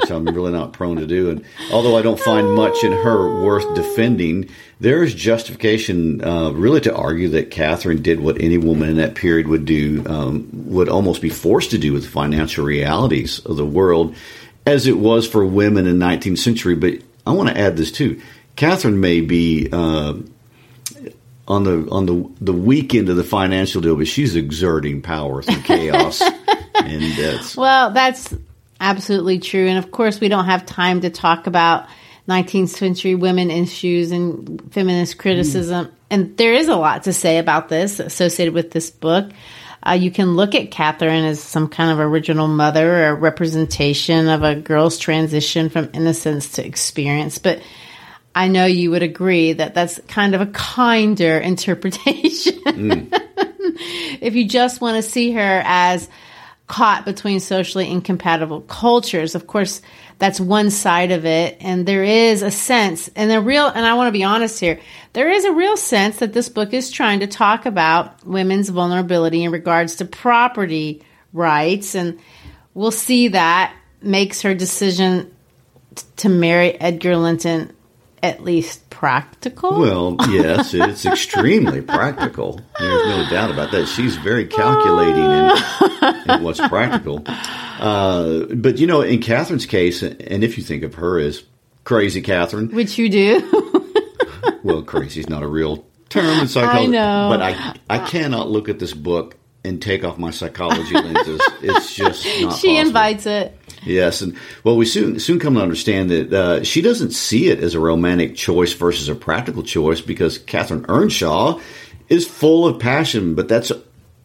which 0.00 0.10
I'm 0.10 0.24
really 0.34 0.52
not 0.52 0.72
prone 0.72 0.96
to 0.96 1.06
do. 1.06 1.30
And 1.30 1.44
although 1.72 1.96
I 1.96 2.02
don't 2.02 2.18
find 2.18 2.54
much 2.54 2.82
in 2.84 2.92
her 2.92 3.42
worth 3.42 3.74
defending, 3.74 4.48
there 4.80 5.02
is 5.02 5.14
justification, 5.14 6.22
uh, 6.24 6.50
really, 6.50 6.80
to 6.82 6.94
argue 6.94 7.28
that 7.30 7.50
Catherine 7.50 8.02
did 8.02 8.20
what 8.20 8.40
any 8.40 8.58
woman 8.58 8.88
in 8.88 8.96
that 8.96 9.14
period 9.14 9.48
would 9.48 9.64
do, 9.64 10.04
um, 10.06 10.48
would 10.52 10.88
almost 10.88 11.20
be 11.20 11.30
forced 11.30 11.70
to 11.72 11.78
do 11.78 11.92
with 11.92 12.04
the 12.04 12.10
financial 12.10 12.64
realities 12.64 13.40
of 13.40 13.56
the 13.56 13.66
world, 13.66 14.14
as 14.66 14.86
it 14.86 14.98
was 14.98 15.26
for 15.26 15.44
women 15.44 15.86
in 15.86 15.98
the 15.98 16.04
19th 16.04 16.38
century. 16.38 16.74
But 16.74 16.98
I 17.26 17.32
want 17.32 17.48
to 17.48 17.58
add 17.58 17.76
this 17.76 17.92
too: 17.92 18.20
Catherine 18.56 19.00
may 19.00 19.20
be. 19.20 19.68
Uh, 19.70 20.14
on 21.48 21.64
the 21.64 21.88
on 21.90 22.06
the 22.06 22.30
the 22.40 22.52
weak 22.52 22.94
end 22.94 23.08
of 23.08 23.16
the 23.16 23.24
financial 23.24 23.82
deal, 23.82 23.96
but 23.96 24.06
she's 24.06 24.36
exerting 24.36 25.02
power 25.02 25.42
through 25.42 25.62
chaos, 25.64 26.20
and 26.20 27.02
that's 27.18 27.56
well, 27.56 27.90
that's 27.90 28.32
absolutely 28.80 29.40
true. 29.40 29.66
And 29.66 29.76
of 29.76 29.90
course, 29.90 30.20
we 30.20 30.28
don't 30.28 30.44
have 30.44 30.64
time 30.64 31.00
to 31.00 31.10
talk 31.10 31.48
about 31.48 31.88
19th 32.28 32.68
century 32.68 33.14
women 33.16 33.50
issues 33.50 34.12
and 34.12 34.72
feminist 34.72 35.18
criticism. 35.18 35.86
Mm. 35.86 35.92
And 36.10 36.36
there 36.36 36.54
is 36.54 36.68
a 36.68 36.76
lot 36.76 37.04
to 37.04 37.12
say 37.12 37.38
about 37.38 37.68
this 37.68 38.00
associated 38.00 38.54
with 38.54 38.70
this 38.70 38.90
book. 38.90 39.30
Uh, 39.86 39.92
you 39.92 40.10
can 40.10 40.36
look 40.36 40.54
at 40.54 40.70
Catherine 40.70 41.24
as 41.24 41.42
some 41.42 41.68
kind 41.68 41.90
of 41.90 41.98
original 41.98 42.48
mother 42.48 43.06
or 43.06 43.16
representation 43.16 44.28
of 44.28 44.42
a 44.42 44.54
girl's 44.54 44.98
transition 44.98 45.70
from 45.70 45.90
innocence 45.94 46.52
to 46.52 46.66
experience, 46.66 47.38
but 47.38 47.62
I 48.34 48.48
know 48.48 48.66
you 48.66 48.90
would 48.90 49.02
agree 49.02 49.54
that 49.54 49.74
that's 49.74 50.00
kind 50.06 50.34
of 50.34 50.40
a 50.40 50.46
kinder 50.46 51.38
interpretation. 51.38 52.60
Mm. 52.64 53.08
if 54.20 54.34
you 54.34 54.46
just 54.46 54.80
want 54.80 55.02
to 55.02 55.08
see 55.08 55.32
her 55.32 55.62
as 55.64 56.08
caught 56.66 57.04
between 57.04 57.40
socially 57.40 57.90
incompatible 57.90 58.60
cultures, 58.60 59.34
of 59.34 59.46
course, 59.46 59.82
that's 60.20 60.38
one 60.38 60.70
side 60.70 61.10
of 61.10 61.24
it. 61.24 61.56
And 61.60 61.86
there 61.86 62.04
is 62.04 62.42
a 62.42 62.50
sense, 62.50 63.08
and 63.16 63.32
a 63.32 63.40
real, 63.40 63.66
and 63.66 63.84
I 63.84 63.94
want 63.94 64.08
to 64.08 64.12
be 64.12 64.22
honest 64.22 64.60
here, 64.60 64.78
there 65.14 65.30
is 65.30 65.44
a 65.44 65.52
real 65.52 65.76
sense 65.76 66.18
that 66.18 66.32
this 66.32 66.48
book 66.48 66.72
is 66.72 66.90
trying 66.90 67.20
to 67.20 67.26
talk 67.26 67.66
about 67.66 68.24
women's 68.24 68.68
vulnerability 68.68 69.42
in 69.42 69.50
regards 69.50 69.96
to 69.96 70.04
property 70.04 71.02
rights. 71.32 71.94
And 71.94 72.20
we'll 72.74 72.92
see 72.92 73.28
that 73.28 73.74
makes 74.02 74.42
her 74.42 74.54
decision 74.54 75.34
to 76.18 76.28
marry 76.28 76.78
Edgar 76.78 77.16
Linton 77.16 77.72
at 78.22 78.44
least 78.44 78.90
practical. 78.90 79.80
Well, 79.80 80.16
yes, 80.28 80.74
it's 80.74 81.06
extremely 81.06 81.80
practical. 81.80 82.60
There's 82.78 83.06
no 83.06 83.26
doubt 83.30 83.50
about 83.50 83.72
that. 83.72 83.86
She's 83.86 84.16
very 84.16 84.46
calculating 84.46 85.24
in, 85.24 86.30
in 86.36 86.42
what's 86.42 86.60
practical. 86.60 87.24
Uh, 87.80 88.44
but 88.54 88.78
you 88.78 88.86
know, 88.86 89.00
in 89.00 89.20
Catherine's 89.20 89.66
case, 89.66 90.02
and 90.02 90.44
if 90.44 90.58
you 90.58 90.62
think 90.64 90.82
of 90.82 90.94
her 90.94 91.18
as 91.18 91.42
crazy 91.84 92.20
Catherine, 92.20 92.68
which 92.74 92.98
you 92.98 93.08
do, 93.08 93.82
well, 94.62 94.82
crazy 94.82 95.20
is 95.20 95.28
not 95.28 95.42
a 95.42 95.48
real 95.48 95.86
term 96.10 96.40
in 96.40 96.48
psychology. 96.48 96.84
I 96.84 96.86
know, 96.86 97.28
but 97.30 97.42
I 97.42 97.74
I 97.88 98.06
cannot 98.06 98.50
look 98.50 98.68
at 98.68 98.78
this 98.78 98.92
book 98.92 99.36
and 99.64 99.80
take 99.80 100.04
off 100.04 100.18
my 100.18 100.30
psychology 100.30 100.94
lenses. 100.94 101.40
It's 101.62 101.94
just 101.94 102.24
not. 102.24 102.32
She 102.34 102.44
possible. 102.44 102.76
invites 102.76 103.26
it. 103.26 103.56
Yes, 103.82 104.20
and 104.20 104.36
well, 104.62 104.76
we 104.76 104.84
soon 104.84 105.18
soon 105.18 105.38
come 105.38 105.54
to 105.54 105.62
understand 105.62 106.10
that 106.10 106.32
uh, 106.32 106.62
she 106.64 106.82
doesn't 106.82 107.12
see 107.12 107.48
it 107.48 107.60
as 107.60 107.74
a 107.74 107.80
romantic 107.80 108.36
choice 108.36 108.74
versus 108.74 109.08
a 109.08 109.14
practical 109.14 109.62
choice 109.62 110.02
because 110.02 110.36
Catherine 110.36 110.84
Earnshaw 110.88 111.58
is 112.10 112.26
full 112.26 112.66
of 112.66 112.78
passion, 112.78 113.34
but 113.34 113.48
that's 113.48 113.72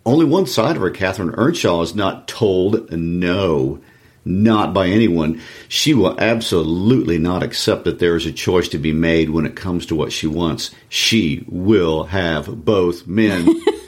only 0.05 0.25
one 0.25 0.45
side 0.45 0.75
of 0.75 0.81
her. 0.81 0.91
Catherine 0.91 1.33
Earnshaw 1.35 1.81
is 1.81 1.95
not 1.95 2.27
told 2.27 2.91
no, 2.91 3.79
not 4.23 4.73
by 4.73 4.87
anyone. 4.87 5.41
She 5.67 5.93
will 5.93 6.19
absolutely 6.19 7.17
not 7.17 7.43
accept 7.43 7.85
that 7.85 7.99
there 7.99 8.15
is 8.15 8.25
a 8.25 8.31
choice 8.31 8.69
to 8.69 8.77
be 8.77 8.93
made 8.93 9.29
when 9.29 9.45
it 9.45 9.55
comes 9.55 9.85
to 9.87 9.95
what 9.95 10.11
she 10.11 10.27
wants. 10.27 10.71
She 10.89 11.45
will 11.47 12.05
have 12.05 12.65
both 12.65 13.07
men. 13.07 13.47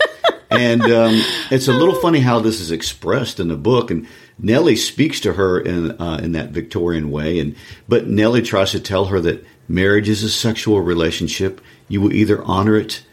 and 0.50 0.82
um, 0.82 1.22
it's 1.52 1.68
a 1.68 1.74
little 1.74 1.96
funny 1.96 2.20
how 2.20 2.40
this 2.40 2.60
is 2.60 2.72
expressed 2.72 3.40
in 3.40 3.48
the 3.48 3.56
book. 3.56 3.92
And 3.92 4.08
Nellie 4.40 4.76
speaks 4.76 5.20
to 5.22 5.34
her 5.34 5.60
in 5.60 6.00
uh, 6.00 6.20
in 6.22 6.34
that 6.34 6.50
Victorian 6.50 7.10
way, 7.12 7.40
and 7.40 7.56
but 7.88 8.08
Nellie 8.08 8.42
tries 8.42 8.72
to 8.72 8.80
tell 8.80 9.06
her 9.06 9.20
that 9.22 9.46
marriage 9.68 10.10
is 10.10 10.24
a 10.24 10.30
sexual 10.30 10.82
relationship. 10.82 11.62
You 11.88 12.02
will 12.02 12.14
either 12.14 12.44
honor 12.44 12.76
it 12.76 13.04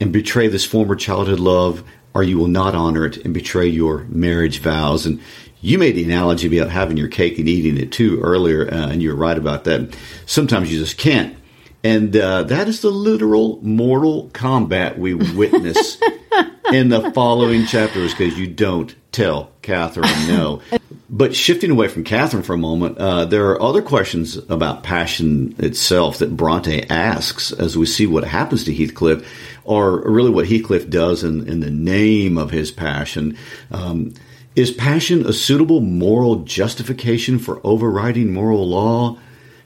and 0.00 0.12
betray 0.12 0.48
this 0.48 0.64
former 0.64 0.96
childhood 0.96 1.38
love, 1.40 1.84
or 2.14 2.22
you 2.22 2.38
will 2.38 2.48
not 2.48 2.74
honor 2.74 3.04
it 3.04 3.18
and 3.18 3.34
betray 3.34 3.66
your 3.66 4.04
marriage 4.04 4.60
vows. 4.60 5.04
And 5.04 5.20
you 5.60 5.78
made 5.78 5.96
the 5.96 6.04
analogy 6.04 6.56
about 6.56 6.70
having 6.70 6.96
your 6.96 7.08
cake 7.08 7.38
and 7.38 7.48
eating 7.48 7.76
it 7.76 7.90
too 7.90 8.20
earlier, 8.20 8.72
uh, 8.72 8.88
and 8.88 9.02
you're 9.02 9.16
right 9.16 9.36
about 9.36 9.64
that. 9.64 9.96
Sometimes 10.26 10.72
you 10.72 10.78
just 10.78 10.98
can't. 10.98 11.36
And 11.82 12.16
uh, 12.16 12.44
that 12.44 12.68
is 12.68 12.80
the 12.80 12.90
literal 12.90 13.60
mortal 13.62 14.30
combat 14.32 14.98
we 14.98 15.12
witness 15.14 15.98
in 16.72 16.88
the 16.88 17.10
following 17.10 17.66
chapters 17.66 18.14
because 18.14 18.38
you 18.38 18.46
don't 18.46 18.94
tell 19.12 19.52
Catherine 19.62 20.08
no. 20.26 20.60
but 21.08 21.36
shifting 21.36 21.70
away 21.70 21.88
from 21.88 22.04
Catherine 22.04 22.42
for 22.42 22.54
a 22.54 22.58
moment, 22.58 22.98
uh, 22.98 23.26
there 23.26 23.50
are 23.50 23.62
other 23.62 23.82
questions 23.82 24.36
about 24.36 24.82
passion 24.82 25.54
itself 25.58 26.18
that 26.18 26.36
Bronte 26.36 26.88
asks 26.88 27.52
as 27.52 27.76
we 27.76 27.86
see 27.86 28.06
what 28.06 28.24
happens 28.24 28.64
to 28.64 28.74
Heathcliff, 28.74 29.26
or 29.64 30.00
really 30.10 30.30
what 30.30 30.46
Heathcliff 30.46 30.88
does 30.88 31.24
in, 31.24 31.48
in 31.48 31.60
the 31.60 31.70
name 31.70 32.38
of 32.38 32.50
his 32.50 32.70
passion. 32.70 33.36
Um, 33.70 34.14
is 34.54 34.70
passion 34.70 35.26
a 35.26 35.32
suitable 35.32 35.80
moral 35.80 36.36
justification 36.44 37.38
for 37.38 37.60
overriding 37.64 38.32
moral 38.32 38.68
law? 38.68 39.18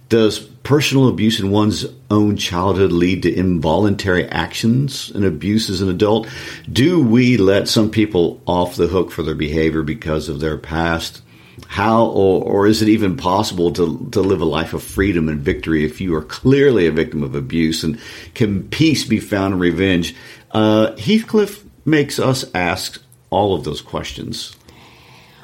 Does 0.08 0.38
personal 0.38 1.08
abuse 1.08 1.38
in 1.38 1.50
one's 1.50 1.84
own 2.10 2.38
childhood 2.38 2.92
lead 2.92 3.22
to 3.24 3.34
involuntary 3.34 4.26
actions 4.26 5.10
and 5.10 5.24
abuse 5.24 5.68
as 5.68 5.82
an 5.82 5.90
adult? 5.90 6.26
Do 6.72 7.02
we 7.04 7.36
let 7.36 7.68
some 7.68 7.90
people 7.90 8.40
off 8.46 8.76
the 8.76 8.86
hook 8.86 9.10
for 9.10 9.22
their 9.22 9.34
behavior 9.34 9.82
because 9.82 10.30
of 10.30 10.40
their 10.40 10.56
past? 10.56 11.20
How 11.66 12.04
or, 12.06 12.42
or 12.42 12.66
is 12.66 12.82
it 12.82 12.88
even 12.88 13.16
possible 13.16 13.72
to, 13.72 14.08
to 14.12 14.20
live 14.20 14.40
a 14.40 14.46
life 14.46 14.74
of 14.74 14.82
freedom 14.82 15.28
and 15.28 15.40
victory 15.40 15.84
if 15.84 16.00
you 16.00 16.14
are 16.14 16.22
clearly 16.22 16.86
a 16.86 16.92
victim 16.92 17.22
of 17.22 17.34
abuse? 17.34 17.84
And 17.84 18.00
can 18.34 18.68
peace 18.68 19.04
be 19.04 19.20
found 19.20 19.54
in 19.54 19.60
revenge? 19.60 20.14
Uh, 20.50 20.96
Heathcliff 20.96 21.64
makes 21.84 22.18
us 22.18 22.44
ask 22.54 23.02
all 23.30 23.54
of 23.54 23.64
those 23.64 23.80
questions. 23.80 24.54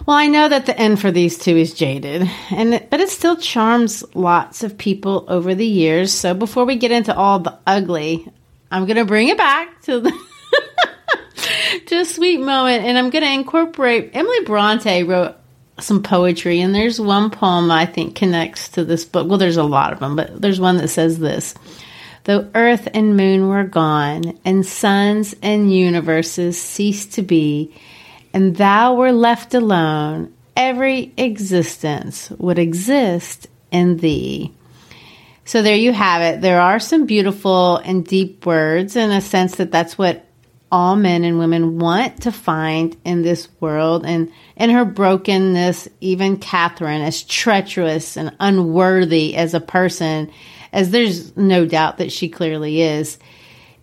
Well, 0.06 0.16
I 0.16 0.26
know 0.26 0.48
that 0.48 0.66
the 0.66 0.78
end 0.78 1.00
for 1.00 1.10
these 1.10 1.38
two 1.38 1.56
is 1.56 1.72
jaded, 1.72 2.28
and 2.50 2.86
but 2.90 3.00
it 3.00 3.08
still 3.08 3.36
charms 3.36 4.04
lots 4.14 4.62
of 4.62 4.76
people 4.76 5.24
over 5.28 5.54
the 5.54 5.66
years. 5.66 6.12
So 6.12 6.34
before 6.34 6.66
we 6.66 6.76
get 6.76 6.90
into 6.90 7.16
all 7.16 7.38
the 7.38 7.58
ugly, 7.66 8.30
I'm 8.70 8.84
going 8.84 8.98
to 8.98 9.06
bring 9.06 9.28
it 9.28 9.38
back 9.38 9.80
to 9.82 10.00
the 10.00 10.12
to 11.86 12.00
a 12.00 12.04
sweet 12.04 12.38
moment, 12.38 12.84
and 12.84 12.98
I'm 12.98 13.08
going 13.08 13.24
to 13.24 13.32
incorporate. 13.32 14.10
Emily 14.12 14.44
Bronte 14.44 15.04
wrote 15.04 15.36
some 15.80 16.02
poetry, 16.02 16.60
and 16.60 16.74
there's 16.74 17.00
one 17.00 17.30
poem 17.30 17.70
I 17.70 17.86
think 17.86 18.14
connects 18.14 18.68
to 18.70 18.84
this 18.84 19.04
book. 19.04 19.28
Well, 19.28 19.38
there's 19.38 19.56
a 19.56 19.64
lot 19.64 19.92
of 19.92 20.00
them, 20.00 20.16
but 20.16 20.40
there's 20.40 20.60
one 20.60 20.76
that 20.78 20.88
says 20.88 21.18
this. 21.18 21.54
Though 22.24 22.48
earth 22.54 22.88
and 22.94 23.16
moon 23.16 23.48
were 23.48 23.64
gone, 23.64 24.38
and 24.44 24.64
suns 24.64 25.34
and 25.42 25.72
universes 25.72 26.60
ceased 26.60 27.14
to 27.14 27.22
be, 27.22 27.74
and 28.32 28.56
thou 28.56 28.94
were 28.94 29.12
left 29.12 29.54
alone, 29.54 30.32
every 30.56 31.12
existence 31.16 32.30
would 32.30 32.58
exist 32.58 33.48
in 33.70 33.98
thee. 33.98 34.52
So 35.44 35.60
there 35.60 35.76
you 35.76 35.92
have 35.92 36.22
it. 36.22 36.40
There 36.40 36.60
are 36.60 36.78
some 36.78 37.04
beautiful 37.04 37.76
and 37.76 38.06
deep 38.06 38.46
words 38.46 38.96
in 38.96 39.10
a 39.10 39.20
sense 39.20 39.56
that 39.56 39.70
that's 39.70 39.98
what 39.98 40.24
all 40.74 40.96
men 40.96 41.22
and 41.22 41.38
women 41.38 41.78
want 41.78 42.22
to 42.22 42.32
find 42.32 42.96
in 43.04 43.22
this 43.22 43.46
world. 43.60 44.04
And 44.04 44.32
in 44.56 44.70
her 44.70 44.84
brokenness, 44.84 45.88
even 46.00 46.36
Catherine, 46.36 47.00
as 47.00 47.22
treacherous 47.22 48.16
and 48.16 48.34
unworthy 48.40 49.36
as 49.36 49.54
a 49.54 49.60
person, 49.60 50.32
as 50.72 50.90
there's 50.90 51.36
no 51.36 51.64
doubt 51.64 51.98
that 51.98 52.10
she 52.10 52.28
clearly 52.28 52.82
is, 52.82 53.18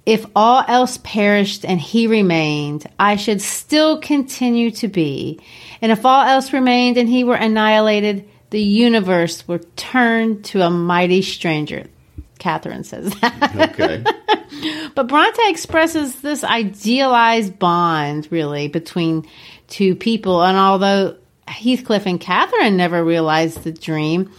if 0.06 0.26
all 0.36 0.66
else 0.68 1.00
perished 1.02 1.64
and 1.64 1.80
he 1.80 2.08
remained, 2.08 2.86
I 3.00 3.16
should 3.16 3.42
still 3.42 4.02
continue 4.02 4.72
to 4.72 4.90
be. 4.90 5.40
And 5.82 5.94
if 5.94 6.06
all 6.06 6.26
else 6.26 6.52
remained 6.52 6.98
and 6.98 7.08
he 7.08 7.24
were 7.24 7.36
annihilated, 7.36 8.28
the 8.50 8.62
universe 8.62 9.48
would 9.48 9.78
turn 9.78 10.42
to 10.44 10.62
a 10.62 10.70
mighty 10.70 11.22
stranger. 11.22 11.88
Catherine 12.42 12.84
says 12.84 13.14
that. 13.22 13.72
Okay. 13.72 14.04
but 14.96 15.08
Bronte 15.08 15.48
expresses 15.48 16.22
this 16.22 16.44
idealized 16.44 17.60
bond, 17.60 18.28
really, 18.32 18.68
between 18.68 19.28
two 19.68 19.96
people. 19.96 20.44
And 20.44 20.58
although 20.58 21.18
Heathcliff 21.48 22.08
and 22.08 22.20
Catherine 22.20 22.78
never 22.78 23.06
realized 23.06 23.64
the 23.64 23.72
dream, 23.72 24.32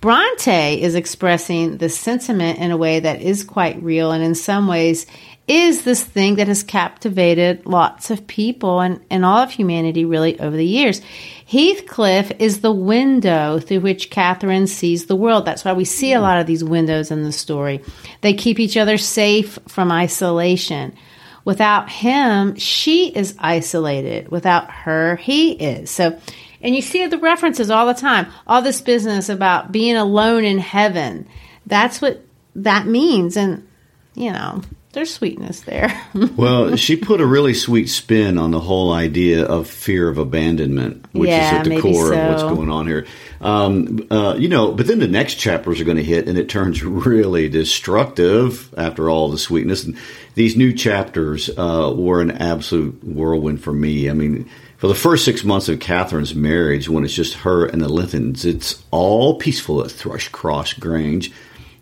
Bronte 0.00 0.80
is 0.80 0.94
expressing 0.94 1.76
the 1.76 1.90
sentiment 1.90 2.58
in 2.60 2.70
a 2.70 2.78
way 2.78 3.00
that 3.00 3.20
is 3.20 3.44
quite 3.44 3.82
real, 3.82 4.10
and 4.10 4.24
in 4.24 4.34
some 4.34 4.66
ways, 4.66 5.06
is 5.46 5.84
this 5.84 6.02
thing 6.02 6.36
that 6.36 6.48
has 6.48 6.62
captivated 6.62 7.66
lots 7.66 8.10
of 8.10 8.26
people 8.26 8.80
and, 8.80 9.00
and 9.10 9.24
all 9.24 9.38
of 9.38 9.50
humanity 9.50 10.04
really 10.04 10.40
over 10.40 10.56
the 10.56 10.64
years. 10.64 11.02
Heathcliff 11.46 12.32
is 12.38 12.60
the 12.60 12.72
window 12.72 13.58
through 13.58 13.80
which 13.80 14.10
Catherine 14.10 14.66
sees 14.66 15.04
the 15.04 15.16
world. 15.16 15.44
That's 15.44 15.64
why 15.64 15.74
we 15.74 15.84
see 15.84 16.14
a 16.14 16.20
lot 16.20 16.40
of 16.40 16.46
these 16.46 16.64
windows 16.64 17.10
in 17.10 17.24
the 17.24 17.32
story. 17.32 17.82
They 18.22 18.32
keep 18.32 18.58
each 18.58 18.78
other 18.78 18.96
safe 18.96 19.58
from 19.68 19.92
isolation. 19.92 20.96
Without 21.44 21.90
him, 21.90 22.56
she 22.56 23.08
is 23.08 23.34
isolated. 23.38 24.30
Without 24.30 24.70
her, 24.70 25.16
he 25.16 25.52
is. 25.52 25.90
So, 25.90 26.18
and 26.62 26.74
you 26.74 26.80
see 26.80 27.06
the 27.06 27.18
references 27.18 27.68
all 27.68 27.86
the 27.86 27.92
time. 27.92 28.28
All 28.46 28.62
this 28.62 28.80
business 28.80 29.28
about 29.28 29.70
being 29.70 29.96
alone 29.96 30.44
in 30.44 30.58
heaven. 30.58 31.28
That's 31.66 32.00
what 32.00 32.24
that 32.54 32.86
means. 32.86 33.36
And, 33.36 33.68
you 34.14 34.32
know, 34.32 34.62
there's 34.94 35.12
sweetness 35.12 35.60
there. 35.62 36.00
well, 36.36 36.76
she 36.76 36.96
put 36.96 37.20
a 37.20 37.26
really 37.26 37.54
sweet 37.54 37.88
spin 37.88 38.38
on 38.38 38.50
the 38.50 38.60
whole 38.60 38.92
idea 38.92 39.44
of 39.44 39.68
fear 39.68 40.08
of 40.08 40.16
abandonment, 40.18 41.04
which 41.12 41.28
Yeah, 41.28 41.60
is 41.60 41.68
at 41.68 41.74
the 41.74 41.80
core 41.80 42.06
so. 42.08 42.14
of 42.18 42.28
what's 42.30 42.42
going 42.42 42.70
on 42.70 42.86
here. 42.86 43.06
Um, 43.40 44.06
uh, 44.10 44.36
you 44.38 44.48
know, 44.48 44.72
but 44.72 44.86
then 44.86 45.00
the 45.00 45.08
next 45.08 45.34
chapters 45.34 45.80
are 45.80 45.84
going 45.84 45.98
to 45.98 46.02
hit, 46.04 46.28
and 46.28 46.38
it 46.38 46.48
turns 46.48 46.82
really 46.84 47.48
destructive 47.48 48.72
after 48.76 49.10
all 49.10 49.28
the 49.28 49.38
sweetness. 49.38 49.84
And 49.84 49.98
these 50.34 50.56
new 50.56 50.72
chapters 50.72 51.50
uh, 51.50 51.92
were 51.94 52.20
an 52.22 52.30
absolute 52.30 53.02
whirlwind 53.04 53.62
for 53.62 53.72
me. 53.72 54.08
I 54.08 54.14
mean. 54.14 54.48
For 54.76 54.88
the 54.88 54.94
first 54.94 55.24
six 55.24 55.44
months 55.44 55.70
of 55.70 55.78
Catherine's 55.80 56.34
marriage, 56.34 56.90
when 56.90 57.04
it's 57.04 57.14
just 57.14 57.34
her 57.36 57.64
and 57.64 57.80
the 57.80 57.88
Lintons, 57.88 58.44
it's 58.44 58.82
all 58.90 59.38
peaceful 59.38 59.80
at 59.82 59.86
Thrushcross 59.86 60.78
Grange. 60.78 61.32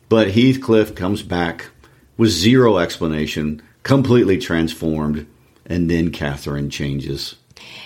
But 0.08 0.30
Heathcliff 0.30 0.94
comes 0.94 1.24
back 1.24 1.70
with 2.16 2.30
zero 2.30 2.78
explanation, 2.78 3.62
completely 3.82 4.38
transformed, 4.38 5.26
and 5.66 5.90
then 5.90 6.10
Catherine 6.10 6.70
changes. 6.70 7.36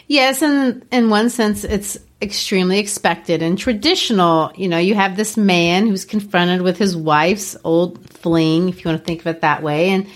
Yes, 0.09 0.43
and 0.43 0.87
in 0.93 1.11
one 1.11 1.31
sense, 1.31 1.65
it's 1.65 1.99
extremely 2.23 2.79
expected 2.79 3.43
and 3.43 3.59
traditional. 3.59 4.53
You 4.55 4.69
know, 4.69 4.79
you 4.79 4.95
have 4.95 5.17
this 5.17 5.37
man 5.37 5.87
who's 5.87 6.05
confronted 6.05 6.63
with 6.63 6.79
his 6.79 6.97
wife's 6.97 7.57
old 7.65 8.11
fling, 8.11 8.69
if 8.69 8.85
you 8.85 8.91
want 8.91 9.01
to 9.01 9.05
think 9.05 9.21
of 9.21 9.27
it 9.27 9.41
that 9.43 9.63
way, 9.63 9.91
and 9.91 10.07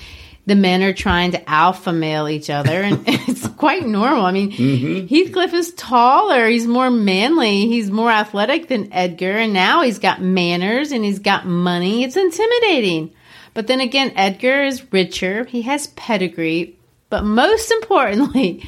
the 0.46 0.54
men 0.56 0.82
are 0.82 0.92
trying 0.92 1.32
to 1.32 1.50
alpha 1.50 1.92
male 1.92 2.28
each 2.28 2.50
other, 2.50 2.82
and 2.82 3.02
it's 3.06 3.46
quite 3.48 3.86
normal. 3.86 4.24
I 4.24 4.32
mean, 4.32 4.50
mm-hmm. 4.50 5.06
Heathcliff 5.06 5.52
is 5.52 5.72
taller, 5.74 6.48
he's 6.48 6.66
more 6.66 6.90
manly, 6.90 7.66
he's 7.66 7.90
more 7.90 8.10
athletic 8.10 8.68
than 8.68 8.92
Edgar, 8.92 9.36
and 9.38 9.52
now 9.52 9.82
he's 9.82 9.98
got 9.98 10.20
manners 10.20 10.92
and 10.92 11.04
he's 11.04 11.18
got 11.18 11.46
money. 11.46 12.04
It's 12.04 12.16
intimidating. 12.16 13.12
But 13.60 13.66
then 13.66 13.82
again, 13.82 14.14
Edgar 14.16 14.62
is 14.64 14.90
richer, 14.90 15.44
he 15.44 15.60
has 15.60 15.88
pedigree, 15.88 16.78
but 17.10 17.24
most 17.24 17.70
importantly, 17.82 18.66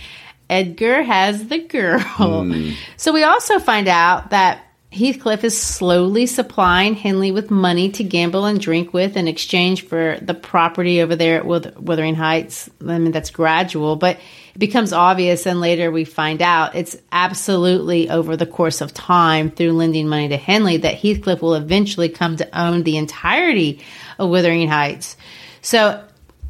Edgar 0.50 1.02
has 1.02 1.48
the 1.48 1.60
girl. 1.60 1.98
Hmm. 2.44 2.72
So 2.98 3.10
we 3.10 3.24
also 3.24 3.58
find 3.58 3.88
out 3.88 4.28
that 4.32 4.62
Heathcliff 4.92 5.44
is 5.44 5.58
slowly 5.58 6.26
supplying 6.26 6.94
Hindley 6.94 7.32
with 7.32 7.50
money 7.50 7.88
to 7.92 8.04
gamble 8.04 8.44
and 8.44 8.60
drink 8.60 8.92
with 8.92 9.16
in 9.16 9.28
exchange 9.28 9.86
for 9.86 10.18
the 10.20 10.34
property 10.34 11.00
over 11.00 11.16
there 11.16 11.38
at 11.38 11.46
Wuthering 11.46 12.14
Heights. 12.14 12.68
I 12.86 12.98
mean, 12.98 13.12
that's 13.12 13.30
gradual, 13.30 13.96
but 13.96 14.18
it 14.54 14.58
becomes 14.58 14.92
obvious, 14.92 15.46
and 15.46 15.62
later 15.62 15.90
we 15.90 16.04
find 16.04 16.42
out 16.42 16.74
it's 16.74 16.98
absolutely 17.10 18.10
over 18.10 18.36
the 18.36 18.44
course 18.44 18.82
of 18.82 18.92
time 18.92 19.50
through 19.50 19.72
lending 19.72 20.06
money 20.06 20.28
to 20.28 20.36
Hindley 20.36 20.76
that 20.76 20.96
Heathcliff 20.96 21.40
will 21.40 21.54
eventually 21.54 22.10
come 22.10 22.36
to 22.36 22.60
own 22.60 22.82
the 22.82 22.98
entirety 22.98 23.80
of 24.22 24.30
Wuthering 24.30 24.68
Heights. 24.68 25.16
So 25.60 26.02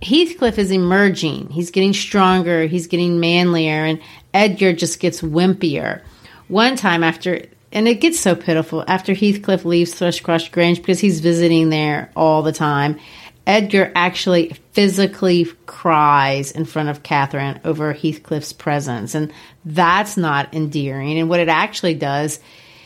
Heathcliff 0.02 0.58
is 0.58 0.70
emerging. 0.70 1.48
He's 1.50 1.70
getting 1.70 1.92
stronger. 1.92 2.66
He's 2.66 2.87
getting 2.87 3.20
manlier, 3.20 3.85
and 3.85 4.00
Edgar 4.35 4.72
just 4.72 5.00
gets 5.00 5.22
wimpier. 5.22 6.02
One 6.48 6.76
time 6.76 7.04
after, 7.04 7.46
and 7.70 7.87
it 7.88 8.00
gets 8.00 8.18
so 8.18 8.35
pitiful 8.35 8.85
after 8.87 9.14
Heathcliff 9.14 9.64
leaves 9.64 9.94
Thrushcross 9.94 10.50
Grange 10.50 10.78
because 10.78 11.00
he's 11.00 11.20
visiting 11.20 11.70
there 11.70 12.11
all 12.16 12.42
the 12.42 12.52
time. 12.52 12.98
Edgar 13.46 13.90
actually 13.94 14.52
physically 14.72 15.46
cries 15.66 16.52
in 16.52 16.64
front 16.64 16.88
of 16.88 17.02
Catherine 17.02 17.61
over 17.64 17.92
Heathcliff's 17.92 18.52
presence, 18.52 19.14
and 19.14 19.32
that's 19.64 20.16
not 20.16 20.52
endearing. 20.54 21.18
And 21.18 21.28
what 21.28 21.40
it 21.40 21.48
actually 21.48 21.94
does, 21.94 22.38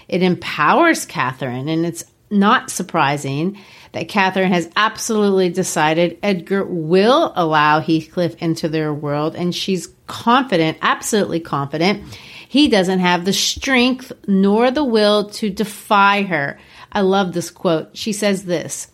it 0.08 0.22
empowers 0.22 1.04
Catherine, 1.04 1.68
and 1.68 1.84
it's 1.84 2.04
not 2.30 2.70
surprising 2.70 3.58
that 3.92 4.08
Catherine 4.08 4.52
has 4.52 4.70
absolutely 4.76 5.48
decided 5.48 6.18
Edgar 6.22 6.64
will 6.64 7.32
allow 7.36 7.80
Heathcliff 7.80 8.36
into 8.36 8.68
their 8.68 8.92
world, 8.92 9.34
and 9.34 9.54
she's 9.54 9.88
confident, 10.06 10.78
absolutely 10.82 11.40
confident, 11.40 12.02
he 12.48 12.68
doesn't 12.68 13.00
have 13.00 13.24
the 13.24 13.32
strength 13.32 14.12
nor 14.26 14.70
the 14.70 14.84
will 14.84 15.30
to 15.30 15.50
defy 15.50 16.22
her. 16.22 16.58
I 16.92 17.00
love 17.00 17.32
this 17.32 17.50
quote. 17.50 17.96
She 17.96 18.12
says 18.12 18.44
this 18.44 18.88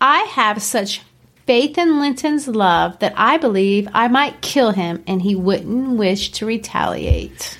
I 0.00 0.20
have 0.22 0.62
such 0.62 1.02
faith 1.46 1.78
in 1.78 2.00
Linton's 2.00 2.46
love 2.46 2.98
that 2.98 3.14
I 3.16 3.38
believe 3.38 3.88
I 3.94 4.08
might 4.08 4.42
kill 4.42 4.70
him 4.70 5.02
and 5.06 5.22
he 5.22 5.34
wouldn't 5.34 5.96
wish 5.96 6.30
to 6.32 6.46
retaliate. 6.46 7.57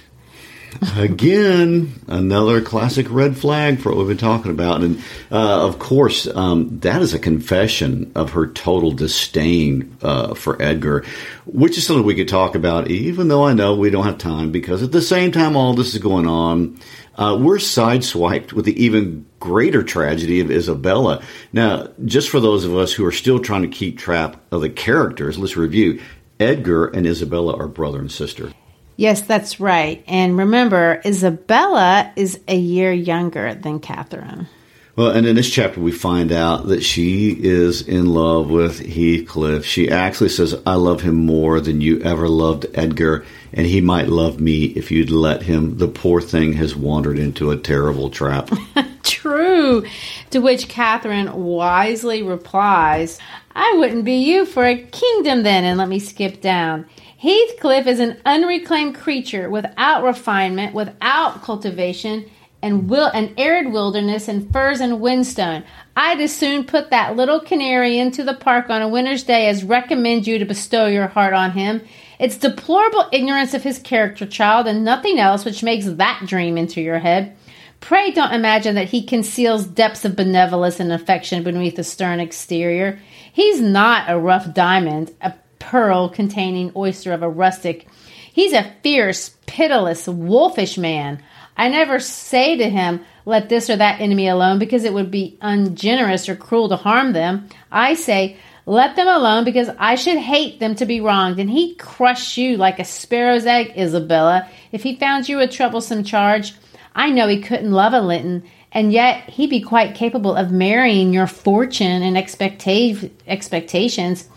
Again, 0.97 1.93
another 2.07 2.61
classic 2.61 3.07
red 3.11 3.37
flag 3.37 3.81
for 3.81 3.91
what 3.91 3.99
we've 3.99 4.09
been 4.09 4.17
talking 4.17 4.53
about. 4.53 4.83
And 4.83 5.03
uh, 5.31 5.67
of 5.67 5.79
course, 5.79 6.27
um, 6.29 6.79
that 6.81 7.03
is 7.03 7.15
a 7.15 7.19
confession 7.19 8.13
of 8.15 8.31
her 8.31 8.47
total 8.47 8.93
disdain 8.93 9.97
uh, 10.03 10.35
for 10.35 10.61
Edgar, 10.63 11.05
which 11.47 11.77
is 11.79 11.87
something 11.87 12.05
we 12.05 12.15
could 12.15 12.29
talk 12.29 12.55
about, 12.55 12.91
even 12.91 13.29
though 13.29 13.45
I 13.45 13.55
know 13.55 13.75
we 13.75 13.91
don't 13.91 14.07
have 14.07 14.19
time, 14.19 14.53
because 14.53 14.83
at 14.83 14.93
the 14.93 15.03
same 15.03 15.33
time 15.33 15.57
all 15.57 15.75
this 15.75 15.95
is 15.95 16.01
going 16.01 16.27
on, 16.27 16.79
uh, 17.17 17.37
we're 17.41 17.57
sideswiped 17.57 18.53
with 18.53 18.65
the 18.65 18.85
even 18.85 19.27
greater 19.41 19.83
tragedy 19.83 20.41
of 20.41 20.51
Isabella. 20.51 21.23
Now, 21.53 21.89
just 22.05 22.29
for 22.29 22.39
those 22.39 22.65
of 22.65 22.77
us 22.77 22.93
who 22.93 23.05
are 23.05 23.13
still 23.13 23.41
trying 23.41 23.63
to 23.63 23.69
keep 23.69 23.99
track 23.99 24.37
of 24.53 24.61
the 24.61 24.71
characters, 24.71 25.39
let's 25.39 25.57
review. 25.57 26.01
Edgar 26.39 26.87
and 26.87 27.05
Isabella 27.05 27.57
are 27.57 27.67
brother 27.67 27.99
and 27.99 28.13
sister. 28.13 28.53
Yes, 28.99 29.21
that's 29.21 29.61
right. 29.61 30.03
And 30.09 30.37
remember, 30.37 31.01
Isabella 31.07 32.13
is 32.17 32.41
a 32.49 32.57
year 32.57 32.93
younger 32.93 33.55
than 33.55 33.79
Catherine. 33.79 34.49
Well, 34.97 35.13
and 35.13 35.25
in 35.25 35.37
this 35.37 35.49
chapter, 35.49 35.81
we 35.81 35.93
find 35.93 36.33
out 36.33 36.67
that 36.67 36.83
she 36.83 37.31
is 37.31 37.81
in 37.81 38.07
love 38.07 38.51
with 38.51 38.81
Heathcliff. 38.81 39.65
She 39.65 39.89
actually 39.89 40.31
says, 40.31 40.61
I 40.67 40.75
love 40.75 41.03
him 41.03 41.15
more 41.15 41.61
than 41.61 41.81
you 41.81 42.01
ever 42.03 42.29
loved 42.29 42.67
Edgar, 42.75 43.25
and 43.53 43.69
he 43.69 43.81
might 43.81 44.09
love 44.09 44.41
me 44.41 44.65
if 44.65 44.91
you'd 44.91 45.13
let 45.13 45.43
him. 45.43 45.79
The 45.79 45.87
poor 45.87 46.21
thing 46.21 46.55
has 46.55 46.75
wandered 46.75 47.21
into 47.21 47.53
a 47.53 47.57
terrible 47.57 48.11
trap. 48.11 48.51
True. 49.05 49.87
To 50.31 50.41
which 50.41 50.69
Catherine 50.69 51.33
wisely 51.33 52.25
replies, 52.25 53.21
I 53.55 53.77
wouldn't 53.79 54.05
be 54.05 54.17
you 54.17 54.45
for 54.45 54.65
a 54.65 54.83
kingdom 54.83 55.45
then. 55.45 55.63
And 55.63 55.79
let 55.79 55.89
me 55.89 56.01
skip 56.01 56.41
down. 56.41 56.87
Heathcliff 57.21 57.89
is 57.89 57.99
an 57.99 58.17
unreclaimed 58.25 58.95
creature 58.95 59.51
without 59.51 60.05
refinement, 60.05 60.73
without 60.73 61.43
cultivation, 61.43 62.31
and 62.63 62.89
will 62.89 63.07
an 63.07 63.35
arid 63.37 63.73
wilderness 63.73 64.29
and 64.29 64.53
furze 64.53 64.81
and 64.81 65.01
whinstone. 65.01 65.65
I'd 65.97 66.21
as 66.21 66.35
soon 66.35 66.63
put 66.63 66.91
that 66.91 67.17
little 67.17 67.41
canary 67.41 67.99
into 67.99 68.23
the 68.23 68.35
park 68.35 68.71
on 68.71 68.83
a 68.83 68.89
winter's 68.89 69.25
day 69.25 69.49
as 69.49 69.65
recommend 69.65 70.29
you 70.29 70.39
to 70.39 70.45
bestow 70.45 70.87
your 70.87 71.09
heart 71.09 71.35
on 71.35 71.51
him. 71.51 71.83
It's 72.21 72.37
deplorable 72.37 73.09
ignorance 73.11 73.53
of 73.53 73.65
his 73.65 73.81
character, 73.81 74.25
child, 74.25 74.69
and 74.69 74.85
nothing 74.85 75.19
else 75.19 75.45
which 75.45 75.65
makes 75.65 75.87
that 75.87 76.23
dream 76.25 76.57
into 76.57 76.81
your 76.81 77.01
head. 77.01 77.37
Pray 77.81 78.13
don't 78.13 78.33
imagine 78.33 78.77
that 78.77 78.91
he 78.91 79.03
conceals 79.03 79.67
depths 79.67 80.05
of 80.05 80.15
benevolence 80.15 80.79
and 80.79 80.93
affection 80.93 81.43
beneath 81.43 81.79
a 81.81 81.85
stern 81.85 82.21
exterior. 82.21 83.01
He's 83.33 83.61
not 83.61 84.09
a 84.09 84.19
rough 84.19 84.53
diamond, 84.55 85.13
a 85.21 85.35
pearl 85.59 86.09
containing 86.09 86.73
oyster 86.77 87.13
of 87.13 87.23
a 87.23 87.29
rustic. 87.29 87.87
He's 88.33 88.53
a 88.53 88.73
fierce, 88.83 89.37
pitiless, 89.47 90.07
wolfish 90.07 90.79
man. 90.79 91.23
I 91.57 91.69
never 91.69 91.99
say 91.99 92.57
to 92.57 92.69
him, 92.69 93.05
let 93.25 93.49
this 93.49 93.69
or 93.69 93.77
that 93.77 94.01
enemy 94.01 94.29
alone, 94.29 94.59
because 94.59 94.85
it 94.85 94.95
would 94.95 95.11
be 95.11 95.37
ungenerous 95.41 96.29
or 96.29 96.37
cruel 96.37 96.69
to 96.69 96.77
harm 96.77 97.13
them. 97.13 97.49
I 97.71 97.95
say, 97.95 98.37
let 98.65 98.97
them 98.97 99.09
alone, 99.09 99.45
because 99.45 99.71
I 99.79 99.97
should 99.97 100.19
hate 100.19 100.61
them 100.61 100.75
to 100.77 100.87
be 100.87 101.01
wronged, 101.01 101.41
and 101.41 101.51
he'd 101.51 101.79
crush 101.79 102.39
you 102.39 102.57
like 102.57 102.79
a 102.79 102.85
sparrow's 102.85 103.47
egg, 103.47 103.73
Isabella, 103.77 104.49
if 104.73 104.83
he 104.83 104.97
found 104.97 105.29
you 105.29 105.41
a 105.41 105.49
troublesome 105.49 106.05
charge. 106.05 106.55
I 106.95 107.11
know 107.11 107.29
he 107.29 107.41
couldn't 107.41 107.73
love 107.73 107.93
a 107.93 108.01
Linton, 108.01 108.45
and 108.71 108.93
yet 108.93 109.29
he'd 109.31 109.51
be 109.51 109.61
quite 109.61 109.95
capable 109.95 110.35
of 110.35 110.53
marrying 110.53 111.13
your 111.13 111.27
fortune 111.27 112.03
and 112.03 112.17
expecta- 112.17 113.11
expectations. 113.27 114.29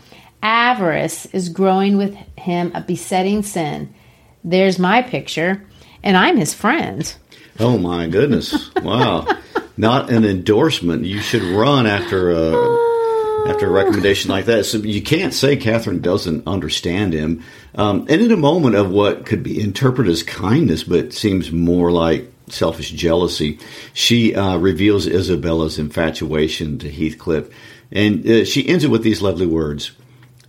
Avarice 0.42 1.26
is 1.26 1.48
growing 1.48 1.96
with 1.96 2.14
him 2.36 2.72
a 2.74 2.80
besetting 2.80 3.42
sin. 3.42 3.94
There's 4.42 4.78
my 4.78 5.02
picture, 5.02 5.64
and 6.02 6.16
I'm 6.16 6.36
his 6.36 6.52
friend. 6.52 7.14
Oh 7.60 7.78
my 7.78 8.08
goodness! 8.08 8.74
Wow, 8.76 9.28
not 9.76 10.10
an 10.10 10.24
endorsement. 10.24 11.04
You 11.04 11.20
should 11.20 11.42
run 11.42 11.86
after 11.86 12.32
uh, 12.32 13.48
after 13.48 13.66
a 13.66 13.70
recommendation 13.70 14.30
like 14.30 14.46
that. 14.46 14.64
So 14.64 14.78
you 14.78 15.02
can't 15.02 15.32
say 15.32 15.56
Catherine 15.56 16.00
doesn't 16.00 16.46
understand 16.46 17.12
him. 17.12 17.44
Um, 17.74 18.06
and 18.08 18.20
in 18.20 18.32
a 18.32 18.36
moment 18.36 18.74
of 18.74 18.90
what 18.90 19.26
could 19.26 19.42
be 19.42 19.60
interpreted 19.60 20.10
as 20.10 20.22
kindness, 20.22 20.82
but 20.82 21.12
seems 21.12 21.52
more 21.52 21.92
like 21.92 22.30
selfish 22.48 22.90
jealousy, 22.90 23.58
she 23.92 24.34
uh, 24.34 24.56
reveals 24.58 25.06
Isabella's 25.06 25.78
infatuation 25.78 26.78
to 26.80 26.90
Heathcliff. 26.90 27.48
And 27.90 28.26
uh, 28.26 28.44
she 28.44 28.66
ends 28.68 28.84
it 28.84 28.90
with 28.90 29.02
these 29.02 29.22
lovely 29.22 29.46
words 29.46 29.92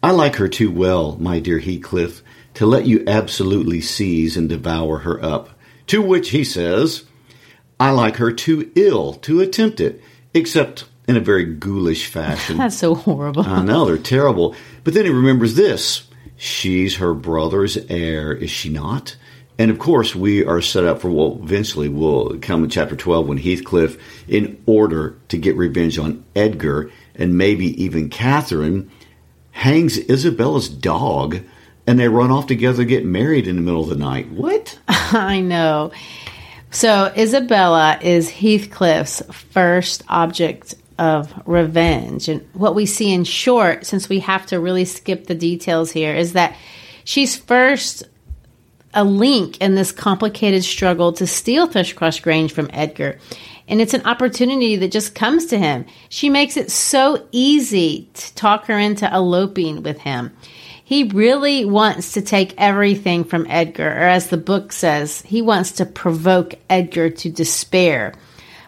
I 0.03 0.11
like 0.11 0.35
her 0.35 0.49
too 0.49 0.69
well, 0.69 1.15
my 1.17 1.39
dear 1.39 1.59
Heathcliff, 1.59 2.21
to 2.55 2.65
let 2.65 2.85
you 2.85 3.05
absolutely 3.07 3.79
seize 3.79 4.35
and 4.35 4.49
devour 4.49 4.99
her 4.99 5.23
up. 5.23 5.51
To 5.87 6.01
which 6.01 6.31
he 6.31 6.43
says, 6.43 7.05
I 7.79 7.91
like 7.91 8.17
her 8.17 8.33
too 8.33 8.69
ill 8.75 9.13
to 9.13 9.39
attempt 9.39 9.79
it, 9.79 10.01
except 10.33 10.83
in 11.07 11.15
a 11.15 11.21
very 11.21 11.45
ghoulish 11.45 12.07
fashion. 12.07 12.57
That's 12.59 12.77
so 12.77 12.95
horrible. 12.95 13.43
I 13.47 13.63
know, 13.63 13.85
they're 13.85 13.97
terrible. 13.97 14.55
But 14.83 14.93
then 14.93 15.05
he 15.05 15.11
remembers 15.11 15.55
this 15.55 16.09
she's 16.35 16.97
her 16.97 17.13
brother's 17.13 17.77
heir, 17.89 18.33
is 18.33 18.51
she 18.51 18.67
not? 18.67 19.15
And 19.57 19.71
of 19.71 19.79
course, 19.79 20.13
we 20.13 20.43
are 20.43 20.59
set 20.59 20.83
up 20.83 20.99
for 20.99 21.11
what 21.11 21.39
eventually 21.43 21.87
will 21.87 22.37
come 22.41 22.65
in 22.65 22.69
chapter 22.69 22.97
12 22.97 23.27
when 23.27 23.37
Heathcliff, 23.37 23.97
in 24.27 24.61
order 24.65 25.17
to 25.29 25.37
get 25.37 25.55
revenge 25.55 25.97
on 25.97 26.25
Edgar 26.35 26.91
and 27.15 27.37
maybe 27.37 27.81
even 27.81 28.09
Catherine, 28.09 28.91
hangs 29.53 29.97
Isabella's 29.97 30.67
dog 30.67 31.39
and 31.87 31.99
they 31.99 32.07
run 32.07 32.31
off 32.31 32.47
together 32.47 32.83
get 32.83 33.05
married 33.05 33.47
in 33.47 33.55
the 33.55 33.61
middle 33.61 33.83
of 33.83 33.89
the 33.89 33.95
night. 33.95 34.29
What? 34.29 34.77
I 34.87 35.39
know. 35.41 35.91
So 36.71 37.13
Isabella 37.15 37.99
is 38.01 38.29
Heathcliff's 38.29 39.21
first 39.31 40.03
object 40.09 40.75
of 40.97 41.33
revenge. 41.45 42.27
And 42.27 42.47
what 42.53 42.75
we 42.75 42.85
see 42.85 43.13
in 43.13 43.23
short, 43.23 43.85
since 43.85 44.09
we 44.09 44.19
have 44.19 44.45
to 44.47 44.59
really 44.59 44.85
skip 44.85 45.27
the 45.27 45.35
details 45.35 45.91
here, 45.91 46.15
is 46.15 46.33
that 46.33 46.55
she's 47.03 47.37
first 47.37 48.03
a 48.93 49.03
link 49.03 49.57
in 49.59 49.75
this 49.75 49.91
complicated 49.91 50.63
struggle 50.63 51.13
to 51.13 51.27
steal 51.27 51.67
Thrushcross 51.67 52.21
Grange 52.21 52.53
from 52.53 52.69
Edgar. 52.73 53.19
And 53.67 53.79
it's 53.79 53.93
an 53.93 54.05
opportunity 54.05 54.75
that 54.77 54.91
just 54.91 55.15
comes 55.15 55.47
to 55.47 55.57
him. 55.57 55.85
She 56.09 56.29
makes 56.29 56.57
it 56.57 56.71
so 56.71 57.27
easy 57.31 58.09
to 58.13 58.35
talk 58.35 58.65
her 58.65 58.77
into 58.77 59.11
eloping 59.13 59.83
with 59.83 59.99
him. 59.99 60.35
He 60.83 61.05
really 61.05 61.63
wants 61.63 62.13
to 62.13 62.21
take 62.21 62.53
everything 62.57 63.23
from 63.23 63.47
Edgar, 63.49 63.87
or 63.87 64.07
as 64.07 64.27
the 64.27 64.37
book 64.37 64.73
says, 64.73 65.21
he 65.21 65.41
wants 65.41 65.73
to 65.73 65.85
provoke 65.85 66.55
Edgar 66.69 67.09
to 67.09 67.29
despair. 67.29 68.13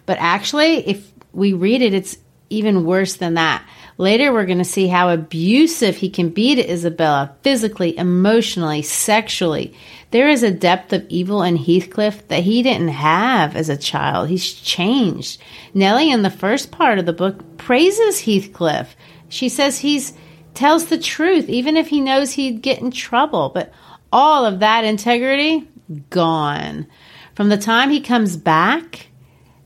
But 0.05 0.17
actually, 0.19 0.87
if 0.87 1.11
we 1.33 1.53
read 1.53 1.81
it, 1.81 1.93
it's 1.93 2.17
even 2.49 2.85
worse 2.85 3.15
than 3.17 3.33
that. 3.33 3.67
Later, 3.97 4.31
we're 4.31 4.45
going 4.45 4.59
to 4.59 4.65
see 4.65 4.87
how 4.87 5.09
abusive 5.09 5.97
he 5.97 6.09
can 6.09 6.29
be 6.29 6.55
to 6.55 6.71
Isabella 6.71 7.35
physically, 7.43 7.97
emotionally, 7.97 8.81
sexually. 8.81 9.73
There 10.15 10.29
is 10.29 10.43
a 10.43 10.51
depth 10.51 10.93
of 10.93 11.05
evil 11.09 11.43
in 11.43 11.57
Heathcliff 11.57 12.29
that 12.29 12.41
he 12.41 12.63
didn't 12.63 12.87
have 12.87 13.57
as 13.57 13.67
a 13.67 13.75
child. 13.75 14.29
He's 14.29 14.53
changed. 14.53 15.41
Nellie, 15.73 16.09
in 16.09 16.21
the 16.21 16.29
first 16.29 16.71
part 16.71 16.99
of 16.99 17.05
the 17.05 17.11
book, 17.11 17.57
praises 17.57 18.21
Heathcliff. 18.21 18.95
She 19.27 19.49
says 19.49 19.77
he's 19.77 20.13
tells 20.53 20.85
the 20.85 20.97
truth, 20.97 21.49
even 21.49 21.75
if 21.75 21.89
he 21.89 21.99
knows 21.99 22.31
he'd 22.31 22.61
get 22.61 22.79
in 22.79 22.91
trouble. 22.91 23.51
But 23.53 23.73
all 24.09 24.45
of 24.45 24.61
that 24.61 24.85
integrity, 24.85 25.67
gone. 26.09 26.87
From 27.33 27.49
the 27.49 27.57
time 27.57 27.89
he 27.89 27.99
comes 27.99 28.37
back, 28.37 29.07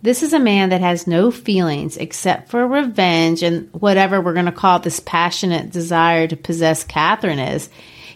this 0.02 0.24
is 0.24 0.34
a 0.34 0.40
man 0.40 0.70
that 0.70 0.82
has 0.82 1.06
no 1.06 1.30
feelings 1.30 1.96
except 1.96 2.50
for 2.50 2.66
revenge 2.66 3.44
and 3.44 3.72
whatever 3.72 4.20
we're 4.20 4.34
going 4.34 4.48
to 4.48 4.52
call 4.52 4.80
this 4.80 5.00
passionate 5.00 5.70
desire 5.70 6.28
to 6.28 6.36
possess 6.36 6.84
Catherine 6.84 7.38
is. 7.38 7.70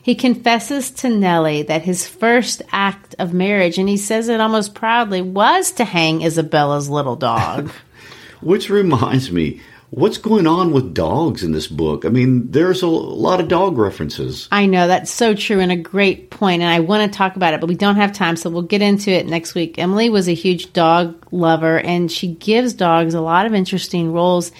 He 0.04 0.16
confesses 0.16 0.92
to 0.92 1.08
Nellie 1.08 1.64
that 1.64 1.84
his 1.84 2.06
first 2.06 2.62
act 2.74 3.16
of 3.20 3.34
marriage, 3.34 3.78
and 3.78 3.88
he 3.88 3.96
says 3.96 4.28
it 4.28 4.42
almost 4.42 4.76
proudly, 4.76 5.22
was 5.22 5.72
to 5.74 5.86
hang 5.86 6.22
Isabella's 6.22 6.90
little 6.90 7.16
dog. 7.16 7.72
Which 8.42 8.70
reminds 8.70 9.32
me, 9.32 9.62
what's 9.92 10.18
going 10.18 10.46
on 10.46 10.74
with 10.74 10.94
dogs 10.94 11.42
in 11.42 11.54
this 11.54 11.68
book? 11.68 12.04
I 12.04 12.10
mean, 12.10 12.52
there's 12.52 12.82
a 12.82 12.88
lot 12.88 13.40
of 13.40 13.48
dog 13.48 13.78
references. 13.78 14.50
I 14.52 14.66
know 14.66 14.90
that's 14.90 15.10
so 15.10 15.36
true 15.36 15.62
and 15.62 15.72
a 15.72 15.78
great 15.78 16.30
point, 16.30 16.62
and 16.62 16.70
I 16.70 16.82
want 16.82 17.10
to 17.10 17.18
talk 17.18 17.38
about 17.38 17.54
it, 17.54 17.62
but 17.62 17.70
we 17.70 17.76
don't 17.76 17.96
have 17.96 18.12
time, 18.12 18.36
so 18.36 18.50
we'll 18.50 18.64
get 18.64 18.82
into 18.82 19.10
it 19.10 19.26
next 19.26 19.56
week. 19.56 19.80
Emily 19.80 20.10
was 20.10 20.28
a 20.28 20.34
huge 20.34 20.74
dog 20.74 21.26
lover, 21.32 21.80
and 21.80 22.12
she 22.12 22.28
gives 22.28 22.74
dogs 22.74 23.14
a 23.14 23.22
lot 23.22 23.46
of 23.46 23.54
interesting 23.54 24.12
roles 24.12 24.52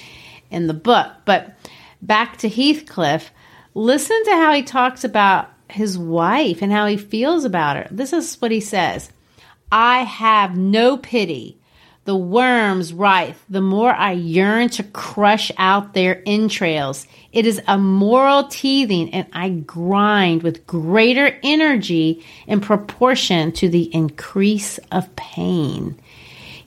in 0.50 0.68
the 0.68 0.74
book. 0.74 1.12
But 1.26 1.58
back 2.02 2.38
to 2.38 2.48
Heathcliff, 2.48 3.30
listen 3.74 4.24
to 4.26 4.32
how 4.32 4.54
he 4.54 4.64
talks 4.64 5.04
about 5.04 5.50
his 5.70 5.98
wife 5.98 6.62
and 6.62 6.72
how 6.72 6.86
he 6.86 6.98
feels 6.98 7.46
about 7.46 7.78
her. 7.78 7.88
This 7.90 8.14
is 8.14 8.36
what 8.42 8.52
he 8.52 8.60
says 8.60 9.12
I 9.72 10.04
have 10.04 10.58
no 10.58 10.98
pity 10.98 11.58
the 12.06 12.16
worms 12.16 12.94
writhe, 12.94 13.42
the 13.50 13.62
more 13.62 13.94
I 13.94 14.12
yearn 14.12 14.68
to 14.70 14.84
crush 14.84 15.52
out 15.58 15.94
their 15.94 16.22
entrails. 16.26 17.08
It 17.32 17.46
is 17.46 17.62
a 17.66 17.78
moral 17.78 18.48
teething, 18.48 19.14
and 19.14 19.26
I 19.32 19.50
grind 19.50 20.44
with 20.44 20.68
greater 20.68 21.38
energy 21.44 22.26
in 22.46 22.60
proportion 22.60 23.54
to 23.54 23.70
the 23.70 23.94
increase 23.94 24.80
of 24.92 25.16
pain. 25.16 25.98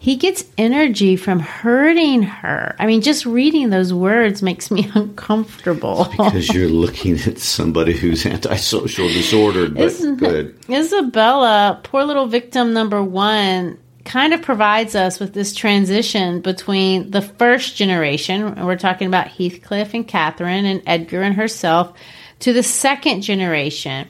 He 0.06 0.14
gets 0.14 0.44
energy 0.56 1.16
from 1.16 1.40
hurting 1.40 2.22
her. 2.22 2.76
I 2.78 2.86
mean, 2.86 3.00
just 3.00 3.26
reading 3.26 3.70
those 3.70 3.92
words 3.92 4.40
makes 4.40 4.70
me 4.70 4.88
uncomfortable. 4.94 6.04
because 6.04 6.48
you're 6.50 6.68
looking 6.68 7.18
at 7.22 7.40
somebody 7.40 7.92
who's 7.92 8.24
antisocial 8.24 9.08
disordered. 9.08 9.74
But 9.74 9.82
Isn't, 9.82 10.18
good. 10.18 10.56
Isabella, 10.70 11.80
poor 11.82 12.04
little 12.04 12.28
victim 12.28 12.72
number 12.72 13.02
one, 13.02 13.78
kind 14.04 14.32
of 14.32 14.42
provides 14.42 14.94
us 14.94 15.18
with 15.18 15.34
this 15.34 15.52
transition 15.52 16.40
between 16.40 17.10
the 17.10 17.22
first 17.22 17.74
generation, 17.74 18.64
we're 18.64 18.76
talking 18.76 19.08
about 19.08 19.26
Heathcliff 19.26 19.92
and 19.92 20.06
Catherine 20.06 20.66
and 20.66 20.84
Edgar 20.86 21.22
and 21.22 21.34
herself, 21.34 21.98
to 22.38 22.52
the 22.52 22.62
second 22.62 23.22
generation, 23.22 24.06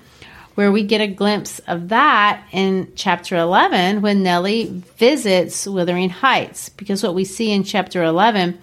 where 0.57 0.73
we 0.73 0.83
get 0.83 1.03
a 1.03 1.07
glimpse 1.07 1.59
of 1.69 1.91
that 1.91 2.43
in 2.51 2.91
chapter 2.97 3.37
11 3.37 4.01
when 4.01 4.23
Nellie 4.23 4.83
visits 4.97 5.67
Wuthering 5.67 6.09
Heights. 6.09 6.71
Because 6.71 7.03
what 7.03 7.15
we 7.15 7.25
see 7.25 7.53
in 7.53 7.63
chapter 7.63 8.03
11 8.03 8.59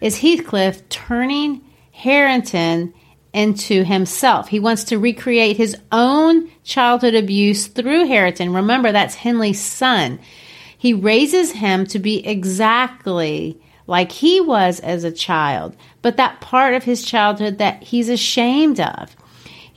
is 0.00 0.18
Heathcliff 0.18 0.88
turning 0.88 1.62
Hareton 1.92 2.92
into 3.32 3.84
himself. 3.84 4.48
He 4.48 4.58
wants 4.58 4.84
to 4.84 4.98
recreate 4.98 5.56
his 5.56 5.76
own 5.92 6.50
childhood 6.64 7.14
abuse 7.14 7.68
through 7.68 8.06
Hareton. 8.06 8.52
Remember, 8.52 8.90
that's 8.90 9.14
Hindley's 9.14 9.60
son. 9.60 10.18
He 10.76 10.92
raises 10.92 11.52
him 11.52 11.86
to 11.86 12.00
be 12.00 12.26
exactly 12.26 13.60
like 13.86 14.10
he 14.10 14.40
was 14.40 14.80
as 14.80 15.04
a 15.04 15.12
child, 15.12 15.76
but 16.02 16.16
that 16.16 16.40
part 16.40 16.74
of 16.74 16.82
his 16.82 17.04
childhood 17.04 17.58
that 17.58 17.82
he's 17.84 18.08
ashamed 18.08 18.80
of. 18.80 19.16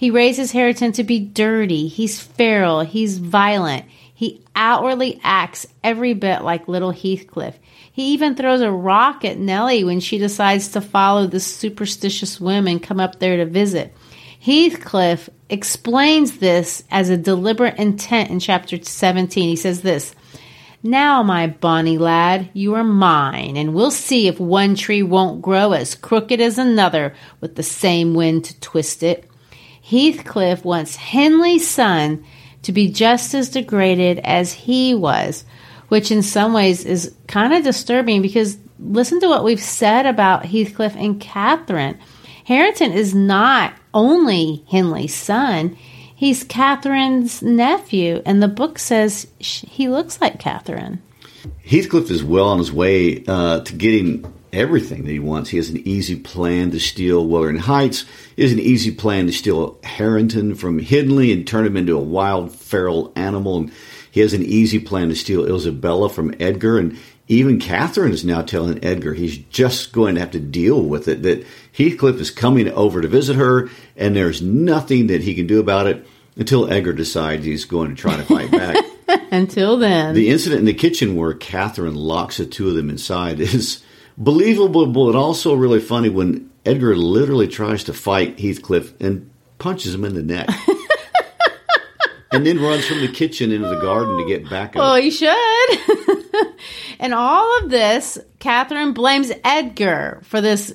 He 0.01 0.09
raises 0.09 0.51
Hareton 0.51 0.93
to 0.93 1.03
be 1.03 1.19
dirty, 1.19 1.87
he's 1.87 2.19
feral, 2.19 2.81
he's 2.81 3.19
violent. 3.19 3.85
He 4.11 4.43
outwardly 4.55 5.19
acts 5.23 5.67
every 5.83 6.15
bit 6.15 6.41
like 6.41 6.67
little 6.67 6.89
Heathcliff. 6.89 7.59
He 7.91 8.13
even 8.13 8.33
throws 8.33 8.61
a 8.61 8.71
rock 8.71 9.23
at 9.23 9.37
Nellie 9.37 9.83
when 9.83 9.99
she 9.99 10.17
decides 10.17 10.69
to 10.69 10.81
follow 10.81 11.27
the 11.27 11.39
superstitious 11.39 12.39
and 12.39 12.81
come 12.81 12.99
up 12.99 13.19
there 13.19 13.37
to 13.37 13.45
visit. 13.45 13.93
Heathcliff 14.39 15.29
explains 15.51 16.39
this 16.39 16.83
as 16.89 17.11
a 17.11 17.15
deliberate 17.15 17.77
intent 17.77 18.31
in 18.31 18.39
chapter 18.39 18.83
17. 18.83 19.49
He 19.49 19.55
says 19.55 19.81
this 19.81 20.15
now, 20.81 21.21
my 21.21 21.45
bonny 21.45 21.99
lad, 21.99 22.49
you 22.53 22.73
are 22.73 22.83
mine, 22.83 23.55
and 23.55 23.75
we'll 23.75 23.91
see 23.91 24.27
if 24.27 24.39
one 24.39 24.73
tree 24.73 25.03
won't 25.03 25.43
grow 25.43 25.73
as 25.73 25.93
crooked 25.93 26.41
as 26.41 26.57
another 26.57 27.13
with 27.39 27.53
the 27.53 27.61
same 27.61 28.15
wind 28.15 28.45
to 28.45 28.59
twist 28.61 29.03
it. 29.03 29.30
Heathcliff 29.91 30.63
wants 30.63 30.95
Hindley's 30.95 31.67
son 31.67 32.23
to 32.63 32.71
be 32.71 32.89
just 32.89 33.33
as 33.33 33.49
degraded 33.49 34.19
as 34.23 34.53
he 34.53 34.95
was, 34.95 35.43
which 35.89 36.11
in 36.11 36.21
some 36.21 36.53
ways 36.53 36.85
is 36.85 37.13
kind 37.27 37.53
of 37.53 37.63
disturbing 37.63 38.21
because 38.21 38.57
listen 38.79 39.19
to 39.19 39.27
what 39.27 39.43
we've 39.43 39.61
said 39.61 40.05
about 40.05 40.45
Heathcliff 40.45 40.95
and 40.95 41.19
Catherine. 41.19 41.99
Hareton 42.45 42.93
is 42.93 43.13
not 43.13 43.73
only 43.93 44.63
Hindley's 44.67 45.13
son, 45.13 45.77
He's 46.21 46.43
Catherine's 46.43 47.41
nephew, 47.41 48.21
and 48.27 48.43
the 48.43 48.47
book 48.47 48.77
says 48.77 49.25
he 49.39 49.89
looks 49.89 50.21
like 50.21 50.39
Catherine. 50.39 51.01
Heathcliff 51.65 52.11
is 52.11 52.23
well 52.23 52.47
on 52.49 52.59
his 52.59 52.71
way 52.71 53.23
uh, 53.27 53.61
to 53.61 53.73
getting 53.73 54.31
everything 54.53 55.03
that 55.03 55.11
he 55.11 55.19
wants. 55.19 55.49
He 55.49 55.57
has 55.57 55.69
an 55.69 55.85
easy 55.87 56.15
plan 56.15 56.71
to 56.71 56.79
steal 56.79 57.25
Wuthering 57.25 57.57
Heights. 57.57 58.05
He 58.35 58.43
has 58.43 58.51
an 58.51 58.59
easy 58.59 58.91
plan 58.91 59.27
to 59.27 59.33
steal 59.33 59.79
Hareton 59.83 60.55
from 60.55 60.79
Hindley 60.79 61.31
and 61.31 61.45
turn 61.45 61.65
him 61.65 61.77
into 61.77 61.97
a 61.97 62.01
wild 62.01 62.53
feral 62.53 63.11
animal. 63.15 63.57
And 63.57 63.71
he 64.11 64.19
has 64.19 64.33
an 64.33 64.43
easy 64.43 64.79
plan 64.79 65.09
to 65.09 65.15
steal 65.15 65.45
Isabella 65.55 66.09
from 66.09 66.35
Edgar. 66.39 66.77
And 66.77 66.97
even 67.27 67.59
Catherine 67.59 68.11
is 68.11 68.25
now 68.25 68.41
telling 68.41 68.83
Edgar 68.83 69.13
he's 69.13 69.37
just 69.37 69.93
going 69.93 70.15
to 70.15 70.21
have 70.21 70.31
to 70.31 70.39
deal 70.39 70.81
with 70.81 71.07
it, 71.07 71.23
that 71.23 71.45
Heathcliff 71.71 72.19
is 72.19 72.29
coming 72.29 72.67
over 72.69 73.01
to 73.01 73.07
visit 73.07 73.37
her, 73.37 73.69
and 73.95 74.15
there's 74.15 74.41
nothing 74.41 75.07
that 75.07 75.21
he 75.21 75.33
can 75.33 75.47
do 75.47 75.61
about 75.61 75.87
it 75.87 76.05
until 76.35 76.69
Edgar 76.69 76.91
decides 76.91 77.45
he's 77.45 77.65
going 77.65 77.89
to 77.89 77.95
try 77.95 78.17
to 78.17 78.23
fight 78.23 78.51
back. 79.07 79.31
Until 79.31 79.77
then. 79.77 80.13
The 80.13 80.29
incident 80.29 80.59
in 80.59 80.65
the 80.65 80.73
kitchen 80.73 81.15
where 81.15 81.33
Catherine 81.33 81.95
locks 81.95 82.37
the 82.37 82.45
two 82.45 82.67
of 82.67 82.75
them 82.75 82.89
inside 82.89 83.39
is 83.39 83.81
believable, 84.21 84.85
but 84.85 85.15
also 85.15 85.55
really 85.55 85.79
funny 85.79 86.09
when 86.09 86.49
Edgar 86.65 86.95
literally 86.95 87.47
tries 87.47 87.83
to 87.85 87.93
fight 87.93 88.39
Heathcliff 88.39 88.93
and 89.01 89.29
punches 89.57 89.93
him 89.93 90.05
in 90.05 90.13
the 90.13 90.21
neck. 90.21 90.47
and 92.31 92.45
then 92.45 92.61
runs 92.61 92.85
from 92.85 93.01
the 93.01 93.07
kitchen 93.07 93.51
into 93.51 93.67
the 93.67 93.81
garden 93.81 94.17
to 94.17 94.25
get 94.25 94.49
back 94.49 94.75
Well, 94.75 94.93
oh, 94.93 95.01
he 95.01 95.09
should. 95.11 96.55
and 96.99 97.13
all 97.13 97.59
of 97.59 97.69
this, 97.69 98.17
Catherine 98.39 98.93
blames 98.93 99.31
Edgar 99.43 100.21
for 100.23 100.39
this 100.39 100.73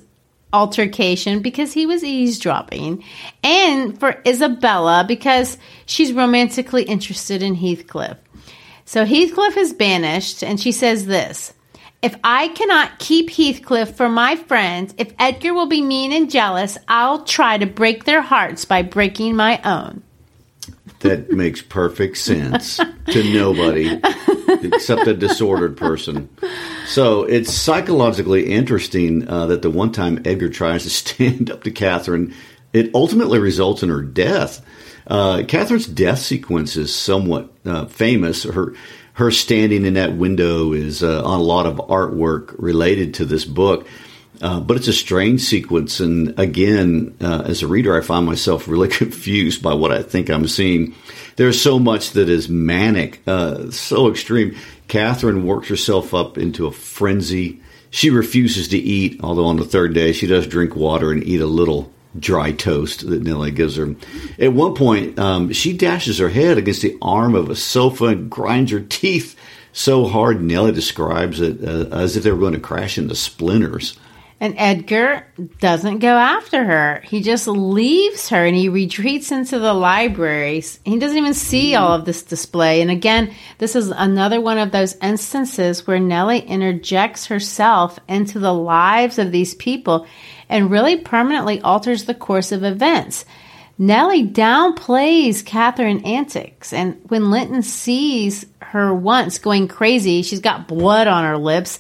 altercation 0.53 1.41
because 1.41 1.73
he 1.73 1.87
was 1.87 2.03
eavesdropping, 2.03 3.05
and 3.43 3.99
for 3.99 4.21
Isabella 4.27 5.05
because 5.07 5.59
she's 5.87 6.13
romantically 6.13 6.83
interested 6.83 7.43
in 7.43 7.55
Heathcliff. 7.55 8.17
So 8.85 9.05
Heathcliff 9.05 9.57
is 9.57 9.73
banished, 9.73 10.43
and 10.43 10.61
she 10.61 10.73
says 10.73 11.07
this. 11.07 11.53
If 12.07 12.15
I 12.23 12.47
cannot 12.47 13.01
keep 13.01 13.31
Heathcliff 13.31 13.97
for 13.97 14.09
my 14.09 14.37
friends, 14.37 14.95
if 14.97 15.13
Edgar 15.19 15.53
will 15.53 15.67
be 15.67 15.83
mean 15.83 16.13
and 16.13 16.31
jealous, 16.31 16.79
I'll 16.87 17.25
try 17.25 17.59
to 17.59 17.67
break 17.67 18.05
their 18.05 18.23
hearts 18.23 18.65
by 18.65 18.83
breaking 18.83 19.35
my 19.35 19.61
own. 19.65 20.05
That 21.01 21.33
makes 21.33 21.63
perfect 21.63 22.19
sense 22.19 22.77
to 22.77 23.33
nobody 23.35 24.01
except 24.63 25.09
a 25.09 25.15
disordered 25.15 25.77
person. 25.77 26.29
So 26.87 27.25
it's 27.25 27.53
psychologically 27.53 28.53
interesting 28.53 29.29
uh, 29.29 29.47
that 29.47 29.63
the 29.63 29.71
one 29.71 29.91
time 29.91 30.23
Edgar 30.25 30.49
tries 30.49 30.85
to 30.85 30.91
stand 31.11 31.51
up 31.51 31.65
to 31.65 31.73
Catherine, 31.73 32.33
it 32.73 32.95
ultimately 32.95 33.41
results 33.41 33.83
in 33.83 33.89
her 33.89 34.03
death. 34.03 34.65
Uh, 35.09 35.43
Catherine's 35.49 35.87
death 35.87 36.21
sequence 36.21 36.77
is 36.77 36.95
somewhat 36.95 37.53
uh, 37.65 37.87
famous. 37.87 38.45
Her 38.45 38.75
her 39.17 39.31
standing 39.31 39.87
in 39.87 39.95
that 39.95 40.15
window 40.15 40.73
is 40.73 41.03
uh, 41.03 41.25
on 41.25 41.41
a 41.41 41.43
lot 41.43 41.65
of 41.65 41.77
artwork 41.77 42.55
related 42.59 43.15
to 43.15 43.25
this 43.25 43.47
book. 43.47 43.87
Uh, 44.43 44.61
but 44.61 44.77
it's 44.77 44.89
a 44.89 44.93
strange 44.93 45.41
sequence, 45.41 46.01
and 46.01 46.39
again, 46.39 47.17
uh, 47.23 47.43
as 47.47 47.63
a 47.63 47.67
reader, 47.67 47.97
I 47.97 48.03
find 48.03 48.27
myself 48.27 48.69
really 48.69 48.89
confused 49.03 49.63
by 49.63 49.73
what 49.73 49.91
I 49.91 50.03
think 50.03 50.29
I'm 50.29 50.47
seeing. 50.47 50.95
There's 51.37 51.61
so 51.61 51.79
much 51.79 52.11
that 52.11 52.29
is 52.29 52.51
manic, 52.51 53.23
uh, 53.27 53.71
so 53.71 54.11
extreme. 54.11 54.55
Catherine 54.89 55.47
works 55.47 55.69
herself 55.69 56.13
up 56.13 56.37
into 56.37 56.67
a 56.67 56.73
frenzy. 56.73 57.63
She 57.91 58.11
refuses 58.11 58.69
to 58.69 58.79
eat, 58.79 59.21
although 59.23 59.47
on 59.47 59.57
the 59.57 59.65
third 59.65 59.95
day 59.95 60.13
she 60.13 60.27
does 60.27 60.47
drink 60.47 60.77
water 60.77 61.11
and 61.11 61.25
eat 61.25 61.41
a 61.41 61.47
little 61.47 61.91
dry 62.19 62.53
toast 62.53 63.09
that 63.09 63.23
Nellie 63.23 63.51
gives 63.51 63.77
her. 63.77 63.95
At 64.39 64.53
one 64.53 64.75
point, 64.75 65.19
um, 65.19 65.53
she 65.53 65.77
dashes 65.77 66.19
her 66.19 66.29
head 66.29 66.59
against 66.59 66.83
the 66.83 66.97
arm 67.01 67.35
of 67.35 67.51
a 67.51 67.57
sofa 67.57 68.07
and 68.07 68.31
grinds 68.31 68.73
her 68.73 68.81
teeth 68.81 69.37
so 69.73 70.07
hard. 70.07 70.41
Nellie 70.41 70.73
describes 70.73 71.41
it 71.41 71.63
uh, 71.63 71.95
as 71.95 72.17
if 72.17 72.23
they 72.23 72.31
were 72.31 72.39
going 72.39 72.55
to 72.55 72.61
crash 72.61 72.99
into 72.99 73.15
splinters. 73.15 73.99
And 74.39 74.55
Edgar 74.59 75.27
doesn't 75.61 76.01
go 76.01 76.15
after 76.15 76.63
her. 76.63 77.01
He 77.05 77.23
just 77.23 77.49
leaves 77.49 78.29
her 78.29 78.45
and 78.45 78.55
he 78.55 78.69
retreats 78.69 79.33
into 79.33 79.59
the 79.59 79.73
libraries. 79.73 80.79
He 80.85 80.99
doesn't 80.99 81.17
even 81.17 81.33
see 81.33 81.75
all 81.75 81.95
of 81.95 82.05
this 82.05 82.23
display. 82.23 82.83
And 82.83 82.91
again, 82.91 83.35
this 83.57 83.75
is 83.75 83.89
another 83.89 84.39
one 84.39 84.59
of 84.59 84.73
those 84.73 84.95
instances 84.97 85.87
where 85.87 85.99
Nellie 85.99 86.41
interjects 86.41 87.27
herself 87.27 87.99
into 88.09 88.39
the 88.39 88.53
lives 88.53 89.19
of 89.19 89.33
these 89.33 89.55
people 89.55 90.07
and 90.51 90.71
really 90.71 90.99
permanently 90.99 91.63
alters 91.63 92.05
the 92.05 92.15
course 92.15 92.53
of 92.53 92.63
events. 92.63 93.25
Nellie 93.79 94.27
downplays 94.27 95.45
Catherine 95.45 96.05
antics, 96.05 96.73
and 96.73 96.99
when 97.09 97.31
Linton 97.31 97.63
sees 97.63 98.47
her 98.63 98.95
once 98.95 99.39
going 99.39 99.69
crazy, 99.69 100.23
she's 100.23 100.41
got 100.41 100.67
blood 100.67 101.07
on 101.07 101.25
her 101.25 101.37
lips. 101.37 101.79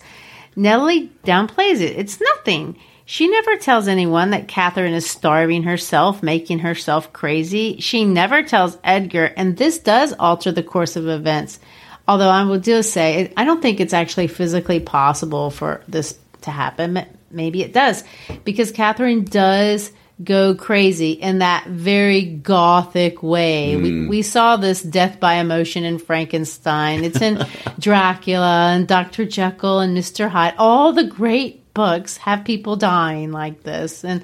Nellie 0.56 1.12
downplays 1.24 1.80
it. 1.80 1.96
It's 1.96 2.20
nothing. 2.20 2.78
She 3.04 3.28
never 3.28 3.56
tells 3.56 3.86
anyone 3.86 4.30
that 4.30 4.48
Catherine 4.48 4.94
is 4.94 5.08
starving 5.08 5.62
herself, 5.62 6.22
making 6.22 6.60
herself 6.60 7.12
crazy. 7.12 7.78
She 7.78 8.04
never 8.04 8.42
tells 8.42 8.78
Edgar, 8.82 9.26
and 9.36 9.56
this 9.56 9.78
does 9.78 10.12
alter 10.18 10.50
the 10.50 10.62
course 10.64 10.96
of 10.96 11.06
events. 11.06 11.60
Although 12.08 12.30
I 12.30 12.42
will 12.44 12.58
do 12.58 12.82
say, 12.82 13.32
I 13.36 13.44
don't 13.44 13.62
think 13.62 13.78
it's 13.78 13.92
actually 13.92 14.26
physically 14.26 14.80
possible 14.80 15.50
for 15.50 15.82
this 15.86 16.18
to 16.42 16.50
happen. 16.50 17.04
Maybe 17.30 17.62
it 17.62 17.72
does, 17.72 18.02
because 18.44 18.72
Catherine 18.72 19.24
does 19.24 19.92
go 20.22 20.54
crazy 20.54 21.12
in 21.12 21.40
that 21.40 21.66
very 21.66 22.22
gothic 22.22 23.22
way. 23.22 23.74
Mm. 23.76 23.82
We, 23.82 24.08
we 24.08 24.22
saw 24.22 24.56
this 24.56 24.82
death 24.82 25.20
by 25.20 25.34
emotion 25.34 25.84
in 25.84 25.98
Frankenstein. 25.98 27.04
It's 27.04 27.20
in 27.20 27.44
Dracula 27.78 28.72
and 28.72 28.88
Dr. 28.88 29.26
Jekyll 29.26 29.80
and 29.80 29.96
Mr. 29.96 30.28
Hyde. 30.28 30.54
All 30.58 30.92
the 30.92 31.04
great 31.04 31.74
books 31.74 32.16
have 32.18 32.44
people 32.44 32.76
dying 32.76 33.30
like 33.30 33.62
this. 33.62 34.04
And 34.04 34.22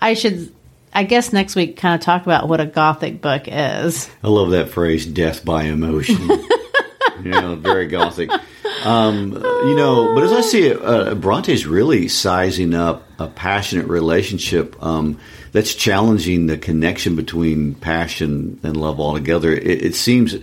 I 0.00 0.14
should, 0.14 0.54
I 0.92 1.02
guess 1.02 1.32
next 1.32 1.56
week, 1.56 1.76
kind 1.76 1.96
of 1.96 2.00
talk 2.00 2.22
about 2.22 2.48
what 2.48 2.60
a 2.60 2.66
gothic 2.66 3.20
book 3.20 3.42
is. 3.46 4.08
I 4.22 4.28
love 4.28 4.52
that 4.52 4.68
phrase, 4.68 5.04
death 5.04 5.44
by 5.44 5.64
emotion. 5.64 6.28
you 7.22 7.30
know, 7.30 7.56
very 7.56 7.88
gothic. 7.88 8.30
Um, 8.84 9.32
you 9.32 9.74
know, 9.74 10.14
but 10.14 10.24
as 10.24 10.32
I 10.32 10.40
see 10.42 10.66
it, 10.66 10.82
uh, 10.82 11.14
Bronte's 11.14 11.66
really 11.66 12.08
sizing 12.08 12.74
up 12.74 13.08
a 13.18 13.26
passionate 13.26 13.86
relationship 13.86 14.80
um, 14.82 15.18
that's 15.52 15.74
challenging 15.74 16.46
the 16.46 16.58
connection 16.58 17.16
between 17.16 17.74
passion 17.74 18.60
and 18.62 18.76
love 18.76 19.00
altogether. 19.00 19.52
It, 19.52 19.82
it 19.82 19.94
seems 19.94 20.36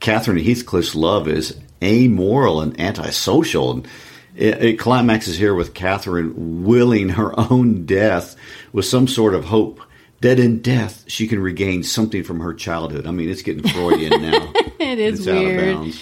Catherine 0.00 0.38
Heathcliff's 0.38 0.94
love 0.94 1.26
is 1.26 1.58
amoral 1.82 2.60
and 2.60 2.78
antisocial. 2.78 3.72
And 3.72 3.88
it, 4.34 4.62
it 4.62 4.78
climaxes 4.78 5.38
here 5.38 5.54
with 5.54 5.72
Catherine 5.74 6.64
willing 6.64 7.10
her 7.10 7.32
own 7.50 7.86
death 7.86 8.36
with 8.72 8.84
some 8.84 9.08
sort 9.08 9.34
of 9.34 9.44
hope 9.44 9.80
that 10.20 10.38
in 10.38 10.60
death 10.60 11.04
she 11.06 11.26
can 11.26 11.38
regain 11.40 11.82
something 11.82 12.22
from 12.22 12.40
her 12.40 12.54
childhood. 12.54 13.06
I 13.06 13.10
mean, 13.10 13.28
it's 13.28 13.42
getting 13.42 13.66
Freudian 13.68 14.22
now. 14.22 14.52
it 14.78 14.98
is 14.98 15.26
it's 15.26 15.26
weird. 15.26 15.94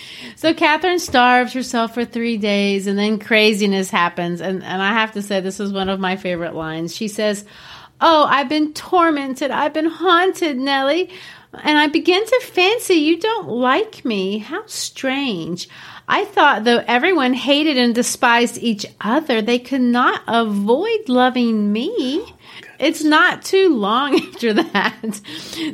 So 0.44 0.52
Catherine 0.52 0.98
starves 0.98 1.54
herself 1.54 1.94
for 1.94 2.04
three 2.04 2.36
days, 2.36 2.86
and 2.86 2.98
then 2.98 3.18
craziness 3.18 3.88
happens. 3.88 4.42
And 4.42 4.62
and 4.62 4.82
I 4.82 4.92
have 4.92 5.12
to 5.12 5.22
say, 5.22 5.40
this 5.40 5.58
is 5.58 5.72
one 5.72 5.88
of 5.88 5.98
my 5.98 6.16
favorite 6.16 6.54
lines. 6.54 6.94
She 6.94 7.08
says, 7.08 7.46
"Oh, 7.98 8.26
I've 8.28 8.50
been 8.50 8.74
tormented. 8.74 9.50
I've 9.50 9.72
been 9.72 9.86
haunted, 9.86 10.58
Nellie." 10.58 11.08
And 11.62 11.78
I 11.78 11.86
begin 11.86 12.24
to 12.24 12.40
fancy 12.42 12.94
you 12.94 13.18
don't 13.18 13.48
like 13.48 14.04
me. 14.04 14.38
How 14.38 14.64
strange. 14.66 15.68
I 16.06 16.24
thought 16.26 16.64
though 16.64 16.84
everyone 16.86 17.32
hated 17.32 17.78
and 17.78 17.94
despised 17.94 18.58
each 18.58 18.84
other, 19.00 19.40
they 19.40 19.58
could 19.58 19.80
not 19.80 20.22
avoid 20.26 21.08
loving 21.08 21.72
me. 21.72 21.92
Oh, 21.98 22.36
it's 22.78 23.02
not 23.02 23.42
too 23.42 23.74
long 23.74 24.14
after 24.28 24.52
that 24.52 25.20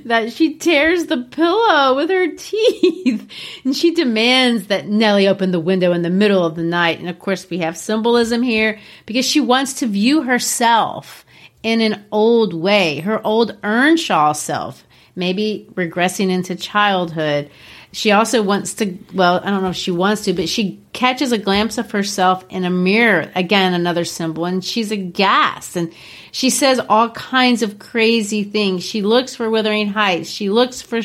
that 0.05 0.33
she 0.33 0.55
tears 0.55 1.07
the 1.07 1.23
pillow 1.23 1.97
with 1.97 2.11
her 2.11 2.29
teeth 2.37 3.29
and 3.65 3.77
she 3.77 3.95
demands 3.95 4.69
that 4.69 4.87
Nellie 4.87 5.27
open 5.27 5.51
the 5.51 5.59
window 5.61 5.93
in 5.93 6.03
the 6.03 6.11
middle 6.11 6.45
of 6.45 6.55
the 6.55 6.63
night. 6.63 7.01
And 7.01 7.09
of 7.09 7.19
course, 7.19 7.49
we 7.51 7.59
have 7.59 7.77
symbolism 7.77 8.43
here 8.43 8.79
because 9.07 9.27
she 9.27 9.41
wants 9.41 9.75
to 9.75 9.87
view 9.87 10.23
herself 10.23 11.25
in 11.63 11.81
an 11.81 12.05
old 12.11 12.55
way, 12.55 13.01
her 13.01 13.25
old 13.27 13.57
Earnshaw 13.63 14.33
self, 14.33 14.87
maybe 15.21 15.69
regressing 15.75 16.31
into 16.31 16.57
childhood. 16.57 17.49
She 17.93 18.11
also 18.11 18.43
wants 18.43 18.75
to, 18.75 18.99
well, 19.15 19.41
I 19.43 19.51
don't 19.51 19.63
know 19.63 19.71
if 19.71 19.77
she 19.77 19.93
wants 19.93 20.25
to, 20.25 20.33
but 20.33 20.49
she 20.49 20.81
catches 20.93 21.31
a 21.31 21.39
glimpse 21.39 21.79
of 21.79 21.91
herself 21.93 22.45
in 22.49 22.65
a 22.65 22.71
mirror. 22.71 23.31
Again, 23.37 23.75
another 23.75 24.05
symbol, 24.05 24.45
and 24.45 24.65
she's 24.65 24.91
aghast. 24.91 25.77
And 25.77 25.93
she 26.33 26.51
says 26.51 26.81
all 26.89 27.11
kinds 27.11 27.63
of 27.63 27.79
crazy 27.79 28.43
things. 28.45 28.85
She 28.85 29.03
looks 29.03 29.37
for 29.37 29.49
Wuthering 29.49 29.89
Heights. 29.89 30.29
She 30.29 30.51
looks 30.51 30.83
for 30.83 31.01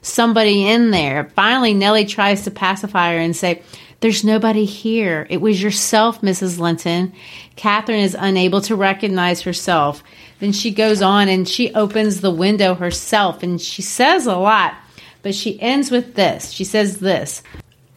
somebody 0.00 0.66
in 0.66 0.90
there. 0.90 1.30
Finally, 1.34 1.74
Nellie 1.74 2.04
tries 2.06 2.42
to 2.42 2.50
pacify 2.50 3.12
her 3.12 3.18
and 3.18 3.36
say, 3.36 3.62
there's 4.00 4.22
nobody 4.22 4.64
here. 4.64 5.26
It 5.28 5.40
was 5.40 5.60
yourself, 5.60 6.20
Mrs. 6.20 6.60
Linton. 6.60 7.12
Catherine 7.56 8.00
is 8.00 8.16
unable 8.18 8.60
to 8.62 8.76
recognize 8.76 9.42
herself. 9.42 10.04
Then 10.40 10.52
she 10.52 10.70
goes 10.70 11.02
on 11.02 11.28
and 11.28 11.48
she 11.48 11.74
opens 11.74 12.20
the 12.20 12.30
window 12.30 12.74
herself 12.74 13.42
and 13.42 13.60
she 13.60 13.82
says 13.82 14.26
a 14.26 14.36
lot. 14.36 14.74
But 15.22 15.34
she 15.34 15.60
ends 15.60 15.90
with 15.90 16.14
this. 16.14 16.52
She 16.52 16.64
says 16.64 16.98
this 16.98 17.42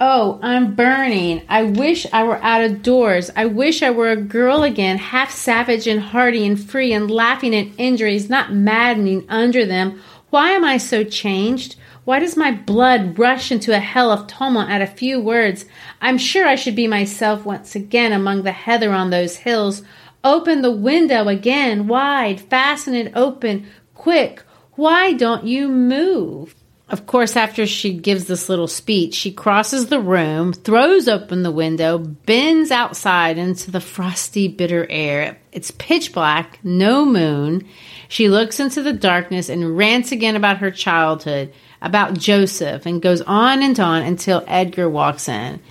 Oh, 0.03 0.39
I'm 0.41 0.73
burning. 0.73 1.43
I 1.47 1.61
wish 1.61 2.07
I 2.11 2.23
were 2.23 2.41
out 2.41 2.63
of 2.63 2.81
doors. 2.81 3.29
I 3.35 3.45
wish 3.45 3.83
I 3.83 3.91
were 3.91 4.09
a 4.09 4.15
girl 4.15 4.63
again, 4.63 4.97
half 4.97 5.29
savage 5.29 5.85
and 5.85 6.01
hearty 6.01 6.43
and 6.43 6.59
free 6.59 6.91
and 6.91 7.11
laughing 7.11 7.55
at 7.55 7.67
injuries, 7.77 8.27
not 8.27 8.51
maddening 8.51 9.25
under 9.29 9.63
them. 9.63 10.01
Why 10.31 10.51
am 10.51 10.65
I 10.65 10.77
so 10.77 11.03
changed? 11.03 11.75
Why 12.03 12.17
does 12.17 12.35
my 12.35 12.51
blood 12.51 13.19
rush 13.19 13.51
into 13.51 13.75
a 13.75 13.79
hell 13.79 14.09
of 14.09 14.25
tumult 14.25 14.71
at 14.71 14.81
a 14.81 14.87
few 14.87 15.19
words? 15.19 15.65
I'm 16.01 16.17
sure 16.17 16.47
I 16.47 16.55
should 16.55 16.75
be 16.75 16.87
myself 16.87 17.45
once 17.45 17.75
again 17.75 18.11
among 18.11 18.41
the 18.41 18.51
heather 18.51 18.91
on 18.93 19.11
those 19.11 19.35
hills. 19.35 19.83
Open 20.23 20.61
the 20.61 20.71
window 20.71 21.27
again, 21.27 21.87
wide, 21.87 22.39
fasten 22.39 22.93
it 22.93 23.11
open, 23.15 23.67
quick. 23.95 24.43
Why 24.75 25.13
don't 25.13 25.45
you 25.45 25.67
move? 25.67 26.55
Of 26.91 27.05
course, 27.05 27.37
after 27.37 27.65
she 27.65 27.93
gives 27.93 28.25
this 28.25 28.49
little 28.49 28.67
speech, 28.67 29.13
she 29.13 29.31
crosses 29.31 29.87
the 29.87 30.01
room, 30.01 30.51
throws 30.51 31.07
open 31.07 31.41
the 31.41 31.49
window, 31.49 31.97
bends 31.97 32.69
outside 32.69 33.37
into 33.37 33.71
the 33.71 33.79
frosty, 33.79 34.49
bitter 34.49 34.85
air. 34.89 35.39
It's 35.53 35.71
pitch 35.71 36.11
black, 36.11 36.59
no 36.63 37.05
moon. 37.05 37.65
She 38.09 38.27
looks 38.27 38.59
into 38.59 38.83
the 38.83 38.91
darkness 38.91 39.47
and 39.47 39.77
rants 39.77 40.11
again 40.11 40.35
about 40.35 40.57
her 40.57 40.69
childhood, 40.69 41.53
about 41.81 42.17
Joseph, 42.17 42.85
and 42.85 43.01
goes 43.01 43.21
on 43.21 43.63
and 43.63 43.79
on 43.79 44.01
until 44.01 44.43
Edgar 44.45 44.89
walks 44.89 45.29
in. 45.29 45.61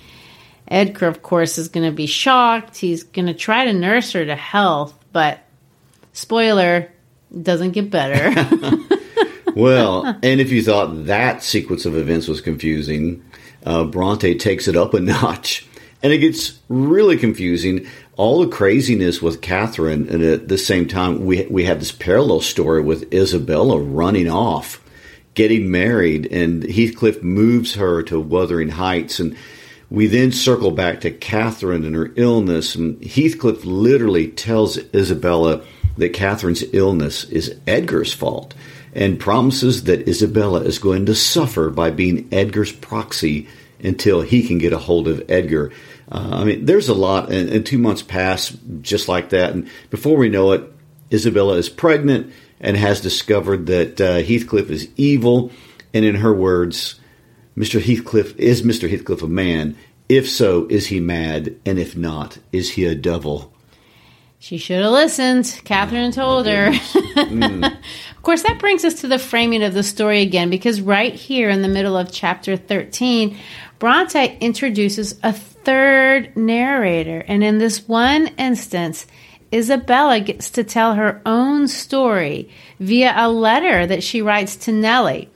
Edgar, 0.71 1.07
of 1.07 1.21
course, 1.21 1.57
is 1.57 1.67
going 1.67 1.85
to 1.85 1.95
be 1.95 2.05
shocked. 2.05 2.77
He's 2.77 3.03
going 3.03 3.27
to 3.27 3.33
try 3.33 3.65
to 3.65 3.73
nurse 3.73 4.13
her 4.13 4.25
to 4.25 4.35
health, 4.35 4.97
but 5.11 5.39
spoiler, 6.13 6.89
doesn't 7.39 7.71
get 7.71 7.91
better. 7.91 8.33
well, 9.55 10.05
and 10.23 10.39
if 10.39 10.49
you 10.49 10.63
thought 10.63 11.07
that 11.07 11.43
sequence 11.43 11.85
of 11.85 11.97
events 11.97 12.29
was 12.29 12.39
confusing, 12.39 13.21
uh, 13.65 13.83
Bronte 13.83 14.35
takes 14.35 14.69
it 14.69 14.77
up 14.77 14.93
a 14.93 14.99
notch. 15.01 15.67
And 16.01 16.11
it 16.11 16.19
gets 16.19 16.57
really 16.69 17.17
confusing. 17.17 17.85
All 18.15 18.39
the 18.39 18.47
craziness 18.47 19.21
with 19.21 19.41
Catherine, 19.41 20.07
and 20.09 20.23
at 20.23 20.47
the 20.47 20.57
same 20.57 20.87
time, 20.87 21.25
we 21.25 21.45
we 21.45 21.65
have 21.65 21.79
this 21.79 21.91
parallel 21.91 22.41
story 22.41 22.81
with 22.81 23.13
Isabella 23.13 23.79
running 23.79 24.29
off, 24.29 24.81
getting 25.35 25.69
married, 25.69 26.27
and 26.31 26.63
Heathcliff 26.63 27.21
moves 27.21 27.75
her 27.75 28.01
to 28.03 28.19
Wuthering 28.19 28.69
Heights, 28.69 29.19
and 29.19 29.35
we 29.91 30.07
then 30.07 30.31
circle 30.31 30.71
back 30.71 31.01
to 31.01 31.11
Catherine 31.11 31.83
and 31.83 31.95
her 31.95 32.11
illness, 32.15 32.75
and 32.75 33.03
Heathcliff 33.03 33.65
literally 33.65 34.29
tells 34.29 34.77
Isabella 34.95 35.63
that 35.97 36.13
Catherine's 36.13 36.63
illness 36.71 37.25
is 37.25 37.59
Edgar's 37.67 38.13
fault 38.13 38.53
and 38.95 39.19
promises 39.19 39.83
that 39.83 40.07
Isabella 40.07 40.61
is 40.61 40.79
going 40.79 41.07
to 41.07 41.15
suffer 41.15 41.69
by 41.69 41.91
being 41.91 42.29
Edgar's 42.31 42.71
proxy 42.71 43.49
until 43.83 44.21
he 44.21 44.47
can 44.47 44.59
get 44.59 44.71
a 44.71 44.77
hold 44.77 45.09
of 45.09 45.29
Edgar. 45.29 45.73
Uh, 46.09 46.29
I 46.33 46.43
mean, 46.45 46.65
there's 46.65 46.87
a 46.87 46.93
lot, 46.93 47.29
and, 47.29 47.49
and, 47.49 47.65
two 47.65 47.77
months 47.77 48.01
pass 48.01 48.55
just 48.81 49.09
like 49.09 49.29
that, 49.29 49.51
and 49.51 49.69
before 49.89 50.15
we 50.15 50.29
know 50.29 50.53
it, 50.53 50.71
Isabella 51.11 51.55
is 51.55 51.67
pregnant 51.67 52.31
and 52.61 52.77
has 52.77 53.01
discovered 53.01 53.65
that 53.65 53.99
uh, 53.99 54.21
Heathcliff 54.21 54.69
is 54.69 54.87
evil, 54.95 55.51
and 55.93 56.05
in 56.05 56.15
her 56.15 56.33
words, 56.33 57.00
Mr. 57.57 57.81
Heathcliff 57.81 58.35
is 58.37 58.61
Mr. 58.61 58.89
Heathcliff 58.89 59.21
a 59.21 59.27
man? 59.27 59.75
If 60.07 60.29
so, 60.29 60.67
is 60.67 60.87
he 60.87 60.99
mad? 60.99 61.55
And 61.65 61.79
if 61.79 61.95
not, 61.95 62.37
is 62.51 62.71
he 62.71 62.85
a 62.85 62.95
devil? 62.95 63.53
She 64.39 64.57
should 64.57 64.81
have 64.81 64.91
listened. 64.91 65.61
Catherine 65.65 66.07
oh, 66.07 66.11
told 66.11 66.47
her. 66.47 66.71
mm. 66.71 67.65
of 67.65 68.23
course, 68.23 68.41
that 68.43 68.59
brings 68.59 68.83
us 68.83 68.95
to 69.01 69.07
the 69.07 69.19
framing 69.19 69.63
of 69.63 69.73
the 69.73 69.83
story 69.83 70.21
again, 70.21 70.49
because 70.49 70.81
right 70.81 71.13
here 71.13 71.49
in 71.49 71.61
the 71.61 71.67
middle 71.67 71.95
of 71.95 72.11
chapter 72.11 72.57
13, 72.57 73.37
Bronte 73.79 74.37
introduces 74.39 75.19
a 75.21 75.31
third 75.31 76.35
narrator. 76.35 77.23
And 77.27 77.43
in 77.43 77.59
this 77.59 77.87
one 77.87 78.27
instance, 78.37 79.05
Isabella 79.53 80.19
gets 80.21 80.49
to 80.51 80.63
tell 80.63 80.95
her 80.95 81.21
own 81.25 81.67
story 81.67 82.49
via 82.79 83.13
a 83.15 83.29
letter 83.29 83.85
that 83.85 84.03
she 84.03 84.21
writes 84.21 84.55
to 84.55 84.71
Nellie. 84.71 85.29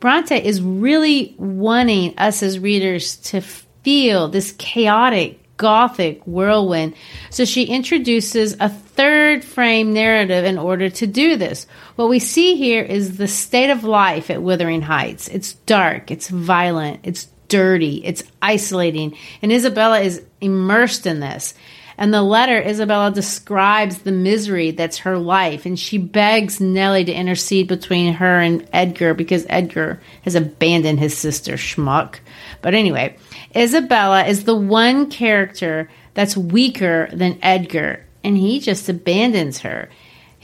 Bronte 0.00 0.36
is 0.36 0.62
really 0.62 1.34
wanting 1.38 2.18
us 2.18 2.42
as 2.42 2.58
readers 2.58 3.16
to 3.16 3.40
feel 3.40 4.28
this 4.28 4.52
chaotic 4.52 5.40
gothic 5.56 6.24
whirlwind. 6.24 6.94
So 7.30 7.44
she 7.44 7.64
introduces 7.64 8.56
a 8.60 8.68
third 8.68 9.44
frame 9.44 9.92
narrative 9.92 10.44
in 10.44 10.56
order 10.56 10.88
to 10.88 11.06
do 11.06 11.36
this. 11.36 11.66
What 11.96 12.08
we 12.08 12.20
see 12.20 12.56
here 12.56 12.82
is 12.82 13.16
the 13.16 13.28
state 13.28 13.70
of 13.70 13.84
life 13.84 14.30
at 14.30 14.40
Wuthering 14.40 14.82
Heights. 14.82 15.28
It's 15.28 15.52
dark, 15.52 16.10
it's 16.10 16.28
violent, 16.28 17.00
it's 17.02 17.26
dirty, 17.48 17.96
it's 18.04 18.22
isolating, 18.40 19.16
and 19.42 19.50
Isabella 19.50 20.00
is 20.00 20.22
immersed 20.40 21.06
in 21.06 21.20
this. 21.20 21.54
And 22.00 22.14
the 22.14 22.22
letter, 22.22 22.62
Isabella 22.62 23.10
describes 23.10 23.98
the 23.98 24.12
misery 24.12 24.70
that's 24.70 24.98
her 24.98 25.18
life, 25.18 25.66
and 25.66 25.76
she 25.76 25.98
begs 25.98 26.60
Nellie 26.60 27.04
to 27.04 27.12
intercede 27.12 27.66
between 27.66 28.14
her 28.14 28.38
and 28.40 28.68
Edgar 28.72 29.14
because 29.14 29.44
Edgar 29.48 30.00
has 30.22 30.36
abandoned 30.36 31.00
his 31.00 31.18
sister, 31.18 31.54
Schmuck. 31.54 32.20
But 32.62 32.74
anyway, 32.74 33.16
Isabella 33.54 34.26
is 34.26 34.44
the 34.44 34.54
one 34.54 35.10
character 35.10 35.90
that's 36.14 36.36
weaker 36.36 37.08
than 37.12 37.40
Edgar, 37.42 38.06
and 38.22 38.38
he 38.38 38.60
just 38.60 38.88
abandons 38.88 39.58
her. 39.60 39.88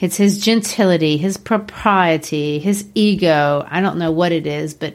It's 0.01 0.17
his 0.17 0.45
gentility, 0.45 1.17
his 1.17 1.37
propriety, 1.37 2.59
his 2.59 2.85
ego. 2.97 3.65
I 3.71 3.81
don't 3.81 3.99
know 3.99 4.11
what 4.11 4.33
it 4.33 4.49
is, 4.49 4.75
but 4.75 4.95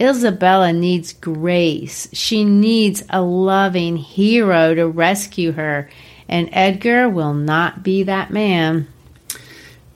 Isabella 0.00 0.72
needs 0.72 1.12
grace. 1.12 2.08
She 2.12 2.44
needs 2.44 3.04
a 3.10 3.22
loving 3.22 3.96
hero 3.96 4.74
to 4.74 4.88
rescue 4.88 5.52
her, 5.52 5.88
and 6.28 6.48
Edgar 6.52 7.08
will 7.08 7.34
not 7.34 7.82
be 7.82 8.02
that 8.04 8.30
man. 8.30 8.88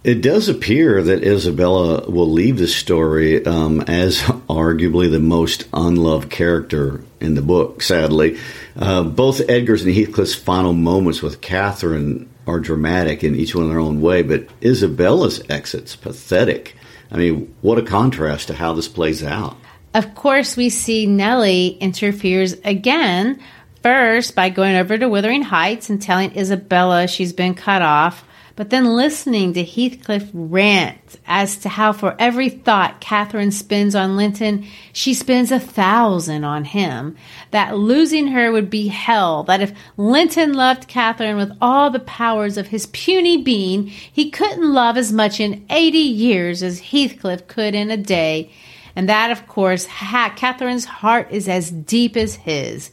It 0.04 0.22
does 0.22 0.48
appear 0.48 1.02
that 1.02 1.24
Isabella 1.24 2.08
will 2.08 2.30
leave 2.30 2.58
the 2.58 2.68
story 2.68 3.44
um, 3.44 3.80
as 3.82 4.20
arguably 4.48 5.10
the 5.10 5.18
most 5.18 5.66
unloved 5.72 6.30
character 6.30 7.02
in 7.20 7.34
the 7.34 7.42
book, 7.42 7.82
sadly. 7.82 8.38
Uh, 8.76 9.02
both 9.02 9.42
Edgar's 9.50 9.84
and 9.84 9.92
Heathcliff's 9.92 10.36
final 10.36 10.72
moments 10.72 11.20
with 11.20 11.40
Catherine 11.40 12.28
are 12.46 12.60
dramatic 12.60 13.24
in 13.24 13.34
each 13.34 13.54
one 13.54 13.64
in 13.64 13.70
their 13.70 13.80
own 13.80 14.00
way, 14.00 14.22
but 14.22 14.48
Isabella's 14.62 15.42
exit's 15.50 15.96
pathetic. 15.96 16.76
I 17.10 17.16
mean, 17.16 17.54
what 17.60 17.78
a 17.78 17.82
contrast 17.82 18.46
to 18.48 18.54
how 18.54 18.74
this 18.74 18.88
plays 18.88 19.24
out. 19.24 19.56
Of 19.98 20.14
course, 20.14 20.56
we 20.56 20.70
see 20.70 21.06
Nellie 21.06 21.70
interferes 21.80 22.52
again, 22.64 23.40
first 23.82 24.36
by 24.36 24.48
going 24.48 24.76
over 24.76 24.96
to 24.96 25.08
Wuthering 25.08 25.42
Heights 25.42 25.90
and 25.90 26.00
telling 26.00 26.38
Isabella 26.38 27.08
she's 27.08 27.32
been 27.32 27.56
cut 27.56 27.82
off 27.82 28.24
but 28.58 28.70
then 28.70 28.96
listening 28.96 29.52
to 29.52 29.62
Heathcliff 29.62 30.30
rant 30.34 31.20
as 31.28 31.58
to 31.58 31.68
how 31.68 31.92
for 31.92 32.16
every 32.18 32.48
thought 32.48 33.00
Catherine 33.00 33.52
spends 33.52 33.94
on 33.94 34.16
Linton, 34.16 34.66
she 34.92 35.14
spends 35.14 35.52
a 35.52 35.60
thousand 35.60 36.42
on 36.42 36.64
him. 36.64 37.14
That 37.52 37.76
losing 37.76 38.26
her 38.26 38.50
would 38.50 38.68
be 38.68 38.88
hell. 38.88 39.44
That 39.44 39.60
if 39.60 39.72
Linton 39.96 40.54
loved 40.54 40.88
Catherine 40.88 41.36
with 41.36 41.56
all 41.60 41.90
the 41.90 42.00
powers 42.00 42.56
of 42.56 42.66
his 42.66 42.86
puny 42.86 43.40
being, 43.40 43.86
he 43.86 44.28
couldn't 44.28 44.72
love 44.72 44.96
as 44.96 45.12
much 45.12 45.38
in 45.38 45.64
eighty 45.70 45.98
years 45.98 46.60
as 46.60 46.80
Heathcliff 46.80 47.46
could 47.46 47.76
in 47.76 47.92
a 47.92 47.96
day. 47.96 48.50
And 48.98 49.08
that, 49.08 49.30
of 49.30 49.46
course, 49.46 49.86
ha- 49.86 50.34
Catherine's 50.34 50.84
heart 50.84 51.28
is 51.30 51.48
as 51.48 51.70
deep 51.70 52.16
as 52.16 52.34
his. 52.34 52.90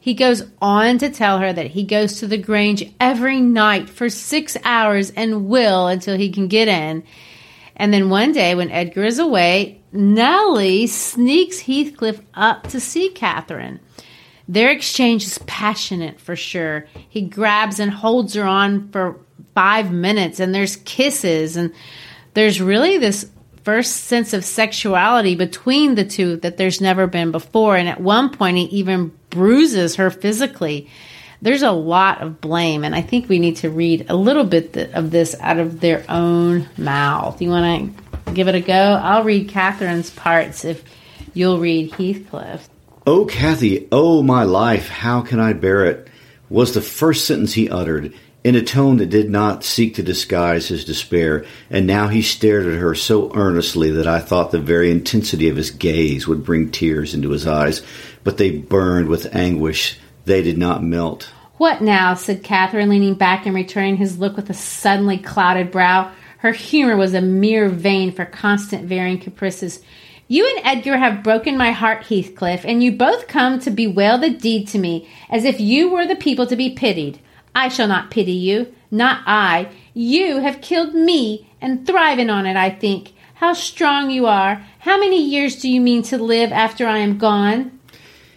He 0.00 0.12
goes 0.12 0.42
on 0.60 0.98
to 0.98 1.10
tell 1.10 1.38
her 1.38 1.52
that 1.52 1.68
he 1.68 1.84
goes 1.84 2.18
to 2.18 2.26
the 2.26 2.36
Grange 2.36 2.92
every 2.98 3.40
night 3.40 3.88
for 3.88 4.08
six 4.08 4.56
hours 4.64 5.12
and 5.12 5.46
will 5.48 5.86
until 5.86 6.16
he 6.16 6.32
can 6.32 6.48
get 6.48 6.66
in. 6.66 7.04
And 7.76 7.94
then 7.94 8.10
one 8.10 8.32
day, 8.32 8.56
when 8.56 8.72
Edgar 8.72 9.04
is 9.04 9.20
away, 9.20 9.80
Nellie 9.92 10.88
sneaks 10.88 11.60
Heathcliff 11.60 12.20
up 12.34 12.66
to 12.70 12.80
see 12.80 13.10
Catherine. 13.10 13.78
Their 14.48 14.70
exchange 14.70 15.22
is 15.22 15.38
passionate 15.46 16.18
for 16.20 16.34
sure. 16.34 16.88
He 17.08 17.22
grabs 17.22 17.78
and 17.78 17.92
holds 17.92 18.34
her 18.34 18.42
on 18.42 18.88
for 18.88 19.20
five 19.54 19.92
minutes, 19.92 20.40
and 20.40 20.52
there's 20.52 20.74
kisses, 20.74 21.56
and 21.56 21.72
there's 22.34 22.60
really 22.60 22.98
this 22.98 23.30
first 23.64 24.04
sense 24.04 24.32
of 24.32 24.44
sexuality 24.44 25.34
between 25.34 25.94
the 25.94 26.04
two 26.04 26.36
that 26.36 26.56
there's 26.56 26.80
never 26.80 27.06
been 27.06 27.32
before. 27.32 27.76
And 27.76 27.88
at 27.88 28.00
one 28.00 28.30
point, 28.30 28.58
he 28.58 28.64
even 28.64 29.12
bruises 29.30 29.96
her 29.96 30.10
physically. 30.10 30.88
There's 31.42 31.62
a 31.62 31.72
lot 31.72 32.22
of 32.22 32.40
blame, 32.40 32.84
and 32.84 32.94
I 32.94 33.02
think 33.02 33.28
we 33.28 33.38
need 33.38 33.56
to 33.56 33.70
read 33.70 34.06
a 34.08 34.16
little 34.16 34.44
bit 34.44 34.76
of 34.94 35.10
this 35.10 35.34
out 35.40 35.58
of 35.58 35.80
their 35.80 36.04
own 36.08 36.68
mouth. 36.78 37.42
You 37.42 37.50
want 37.50 37.96
to 38.26 38.32
give 38.32 38.48
it 38.48 38.54
a 38.54 38.60
go? 38.60 38.72
I'll 38.72 39.24
read 39.24 39.48
Catherine's 39.48 40.10
parts 40.10 40.64
if 40.64 40.82
you'll 41.34 41.58
read 41.58 41.92
Heathcliff. 41.92 42.68
Oh, 43.06 43.26
Cathy, 43.26 43.88
oh, 43.92 44.22
my 44.22 44.44
life, 44.44 44.88
how 44.88 45.20
can 45.20 45.40
I 45.40 45.52
bear 45.52 45.84
it? 45.84 46.08
was 46.48 46.74
the 46.74 46.82
first 46.82 47.26
sentence 47.26 47.52
he 47.52 47.68
uttered 47.68 48.14
in 48.44 48.54
a 48.54 48.62
tone 48.62 48.98
that 48.98 49.08
did 49.08 49.30
not 49.30 49.64
seek 49.64 49.94
to 49.94 50.02
disguise 50.02 50.68
his 50.68 50.84
despair, 50.84 51.46
and 51.70 51.86
now 51.86 52.08
he 52.08 52.20
stared 52.20 52.66
at 52.66 52.78
her 52.78 52.94
so 52.94 53.34
earnestly 53.34 53.90
that 53.90 54.06
I 54.06 54.20
thought 54.20 54.50
the 54.50 54.60
very 54.60 54.90
intensity 54.90 55.48
of 55.48 55.56
his 55.56 55.70
gaze 55.70 56.28
would 56.28 56.44
bring 56.44 56.70
tears 56.70 57.14
into 57.14 57.30
his 57.30 57.46
eyes, 57.46 57.80
but 58.22 58.36
they 58.36 58.50
burned 58.50 59.08
with 59.08 59.34
anguish. 59.34 59.98
They 60.26 60.42
did 60.42 60.58
not 60.58 60.84
melt. 60.84 61.32
What 61.56 61.80
now? 61.80 62.12
said 62.14 62.42
Catherine, 62.42 62.90
leaning 62.90 63.14
back 63.14 63.46
and 63.46 63.54
returning 63.54 63.96
his 63.96 64.18
look 64.18 64.36
with 64.36 64.50
a 64.50 64.54
suddenly 64.54 65.16
clouded 65.16 65.70
brow. 65.70 66.12
Her 66.38 66.52
humor 66.52 66.98
was 66.98 67.14
a 67.14 67.22
mere 67.22 67.70
vein 67.70 68.12
for 68.12 68.26
constant 68.26 68.84
varying 68.84 69.20
caprices. 69.20 69.80
You 70.28 70.46
and 70.46 70.66
Edgar 70.66 70.98
have 70.98 71.22
broken 71.22 71.56
my 71.56 71.70
heart, 71.70 72.04
Heathcliff, 72.04 72.66
and 72.66 72.82
you 72.82 72.92
both 72.92 73.26
come 73.26 73.58
to 73.60 73.70
bewail 73.70 74.18
the 74.18 74.30
deed 74.30 74.68
to 74.68 74.78
me 74.78 75.08
as 75.30 75.44
if 75.44 75.60
you 75.60 75.90
were 75.90 76.06
the 76.06 76.16
people 76.16 76.46
to 76.46 76.56
be 76.56 76.70
pitied. 76.70 77.20
I 77.54 77.68
shall 77.68 77.88
not 77.88 78.10
pity 78.10 78.32
you, 78.32 78.74
not 78.90 79.22
I. 79.26 79.68
You 79.92 80.40
have 80.40 80.60
killed 80.60 80.94
me 80.94 81.50
and 81.60 81.86
thriving 81.86 82.30
on 82.30 82.46
it, 82.46 82.56
I 82.56 82.70
think. 82.70 83.12
How 83.34 83.52
strong 83.52 84.10
you 84.10 84.26
are. 84.26 84.64
How 84.80 84.98
many 84.98 85.22
years 85.22 85.56
do 85.56 85.68
you 85.68 85.80
mean 85.80 86.02
to 86.04 86.18
live 86.18 86.52
after 86.52 86.86
I 86.86 86.98
am 86.98 87.18
gone? 87.18 87.78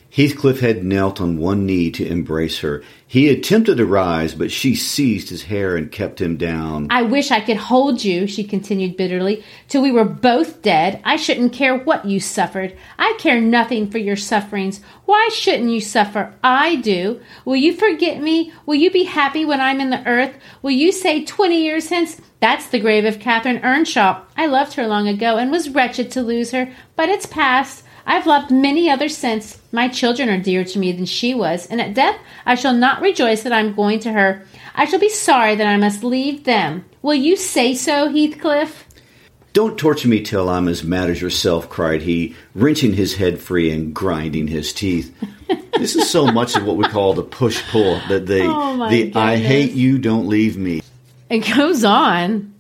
Heathcliff 0.10 0.62
had 0.62 0.84
knelt 0.84 1.20
on 1.20 1.38
one 1.38 1.66
knee 1.66 1.92
to 1.92 2.06
embrace 2.06 2.60
her. 2.60 2.82
He 3.06 3.30
attempted 3.30 3.78
to 3.78 3.86
rise, 3.86 4.34
but 4.34 4.52
she 4.52 4.74
seized 4.76 5.30
his 5.30 5.44
hair 5.44 5.76
and 5.76 5.92
kept 5.92 6.22
him 6.22 6.38
down. 6.38 6.88
I 6.90 7.04
wish 7.04 7.30
I 7.30 7.40
could 7.40 7.58
hold 7.58 8.04
you, 8.04 8.26
she 8.28 8.44
continued 8.44 8.98
bitterly, 8.98 9.44
till 9.68 9.82
we 9.82 9.92
were 9.92 10.06
both 10.06 10.62
dead. 10.62 11.02
I 11.04 11.16
shouldn't 11.16 11.54
care 11.54 11.78
what 11.78 12.06
you 12.06 12.20
suffered. 12.20 12.78
I 12.98 13.16
care 13.20 13.40
nothing 13.40 13.90
for 13.90 13.98
your 13.98 14.16
sufferings. 14.16 14.82
Why 15.06 15.30
shouldn't 15.32 15.70
you 15.70 15.82
suffer? 15.82 16.34
I 16.44 16.78
do. 16.78 17.22
Will 17.46 17.56
you 17.56 17.74
forget 17.74 18.22
me? 18.22 18.52
Will 18.66 18.76
you 18.76 18.92
be 18.92 19.04
happy 19.04 19.46
when 19.46 19.62
I'm 19.62 19.80
in 19.80 19.90
the 19.90 20.06
earth? 20.08 20.36
Will 20.62 20.72
you 20.72 20.92
say 20.92 21.24
twenty 21.24 21.64
years 21.64 21.90
hence, 21.90 22.20
that's 22.40 22.68
the 22.68 22.80
grave 22.80 23.06
of 23.06 23.20
Catherine 23.20 23.64
Earnshaw. 23.64 24.22
I 24.36 24.46
loved 24.46 24.74
her 24.74 24.88
long 24.88 25.08
ago 25.08 25.38
and 25.38 25.52
was 25.52 25.70
wretched 25.70 26.12
to 26.12 26.22
lose 26.22 26.52
her, 26.52 26.72
but 26.96 27.10
it's 27.10 27.26
past. 27.26 27.84
I've 28.10 28.26
loved 28.26 28.52
many 28.52 28.90
others 28.90 29.18
since. 29.18 29.60
My 29.74 29.90
children 29.90 30.30
are 30.30 30.40
dearer 30.40 30.64
to 30.64 30.80
me 30.80 30.94
than 30.94 31.06
she 31.06 31.36
was, 31.36 31.68
and 31.68 31.82
at 31.82 31.94
death 31.94 32.18
I 32.46 32.56
shall 32.56 32.74
not 32.74 33.02
rejoice 33.02 33.44
that 33.44 33.52
I 33.52 33.60
am 33.60 33.76
going 33.76 34.00
to 34.00 34.14
her. 34.14 34.46
I 34.74 34.86
shall 34.86 35.00
be 35.00 35.10
sorry 35.10 35.56
that 35.56 35.68
I 35.68 35.76
must 35.76 36.06
leave 36.06 36.46
them. 36.46 36.86
Will 37.02 37.16
you 37.16 37.36
say 37.36 37.76
so, 37.76 38.10
Heathcliff? 38.10 38.86
Don't 39.52 39.78
torture 39.78 40.08
me 40.08 40.22
till 40.22 40.48
I'm 40.48 40.70
as 40.70 40.86
mad 40.86 41.10
as 41.10 41.22
yourself, 41.22 41.70
cried 41.70 42.04
he, 42.04 42.36
wrenching 42.56 42.94
his 42.94 43.16
head 43.16 43.40
free 43.40 43.72
and 43.72 43.94
grinding 43.94 44.48
his 44.48 44.72
teeth. 44.72 45.14
this 45.78 45.98
is 45.98 46.10
so 46.10 46.28
much 46.28 46.56
of 46.56 46.64
what 46.64 46.78
we 46.78 46.86
call 46.86 47.14
the 47.14 47.24
push 47.24 47.62
pull, 47.70 48.00
that 48.08 48.22
oh, 48.22 48.26
the, 48.26 48.42
Oh, 48.44 48.90
the 48.90 49.12
my 49.12 49.34
I 49.34 49.36
hate 49.36 49.74
you, 49.74 49.98
don't 49.98 50.30
leave 50.30 50.58
me. 50.58 50.82
It 51.30 51.40
goes 51.40 51.84
on. 51.84 52.54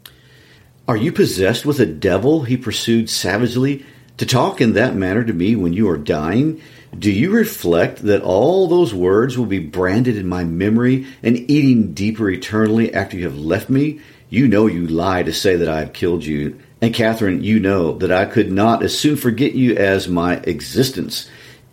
Are 0.89 0.97
you 0.97 1.13
possessed 1.13 1.65
with 1.65 1.79
a 1.79 1.85
devil? 1.85 2.43
He 2.43 2.57
pursued 2.57 3.09
savagely. 3.09 3.85
To 4.17 4.25
talk 4.25 4.61
in 4.61 4.73
that 4.73 4.95
manner 4.95 5.23
to 5.23 5.33
me 5.33 5.55
when 5.55 5.73
you 5.73 5.89
are 5.89 5.97
dying? 5.97 6.59
Do 6.97 7.11
you 7.11 7.31
reflect 7.31 8.03
that 8.03 8.23
all 8.23 8.67
those 8.67 8.93
words 8.93 9.37
will 9.37 9.45
be 9.45 9.59
branded 9.59 10.17
in 10.17 10.27
my 10.27 10.43
memory 10.43 11.05
and 11.21 11.37
eating 11.49 11.93
deeper 11.93 12.29
eternally 12.29 12.93
after 12.93 13.15
you 13.15 13.25
have 13.25 13.37
left 13.37 13.69
me? 13.69 14.01
You 14.29 14.47
know 14.47 14.65
you 14.65 14.87
lie 14.87 15.21
to 15.21 15.31
say 15.31 15.57
that 15.57 15.69
I 15.69 15.81
have 15.81 15.93
killed 15.93 16.25
you. 16.25 16.59
And 16.81 16.95
Catherine, 16.95 17.43
you 17.43 17.59
know 17.59 17.93
that 17.99 18.11
I 18.11 18.25
could 18.25 18.51
not 18.51 18.81
as 18.81 18.97
soon 18.97 19.17
forget 19.17 19.53
you 19.53 19.75
as 19.75 20.07
my 20.07 20.37
existence. 20.37 21.29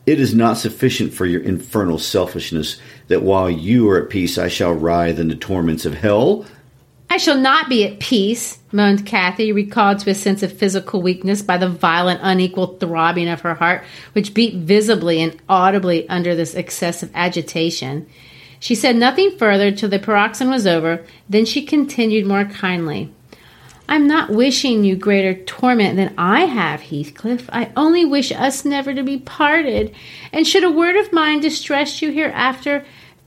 It 0.07 0.21
is 0.21 0.35
not 0.35 0.59
sufficient 0.59 1.15
for 1.15 1.25
your 1.25 1.43
infernal 1.43 1.99
selfishness 1.99 2.79
that 3.09 3.23
while 3.23 3.49
you 3.49 3.89
are 3.89 4.03
at 4.03 4.11
peace 4.11 4.37
I 4.37 4.49
shall 4.49 4.73
writhe 4.73 5.19
in 5.19 5.29
the 5.29 5.35
torments 5.35 5.87
of 5.87 5.95
hell. 5.95 6.45
I 7.15 7.17
shall 7.17 7.39
not 7.39 7.69
be 7.69 7.87
at 7.87 8.01
peace, 8.01 8.59
moaned 8.73 9.07
Cathy, 9.07 9.53
recalled 9.53 10.01
to 10.01 10.11
a 10.11 10.17
sense 10.17 10.43
of 10.43 10.53
physical 10.53 11.01
weakness 11.01 11.43
by 11.43 11.57
the 11.59 11.69
violent, 11.69 12.19
unequal 12.25 12.77
throbbing 12.79 13.29
of 13.29 13.43
her 13.43 13.55
heart, 13.55 13.85
which 14.15 14.35
beat 14.35 14.57
visibly 14.57 15.23
and 15.23 15.41
audibly 15.49 16.09
under 16.09 16.35
this 16.35 16.57
excessive 16.57 17.13
agitation. 17.15 18.09
She 18.59 18.75
said 18.75 18.97
nothing 18.97 19.39
further 19.39 19.71
till 19.71 19.89
the 19.89 20.01
paroxysm 20.01 20.51
was 20.51 20.67
over, 20.67 21.07
then 21.29 21.45
she 21.45 21.65
continued 21.65 22.27
more 22.27 22.47
kindly. 22.47 23.13
I'm 23.89 24.09
not 24.09 24.31
wishing 24.31 24.83
you 24.83 24.97
greater 24.97 25.35
torment 25.45 25.95
than 25.95 26.15
I 26.19 26.47
have, 26.47 26.81
Heathcliff. 26.81 27.49
I 27.53 27.71
only 27.77 28.05
wish 28.05 28.33
us 28.33 28.65
never 28.65 28.93
to 28.93 29.05
be 29.05 29.19
parted. 29.19 29.95
And 30.33 30.45
should 30.45 30.65
a 30.65 30.71
word 30.71 30.97
of 30.97 31.13
mine 31.13 31.39
distress 31.39 32.03
you 32.03 32.11
hereafter, 32.11 32.85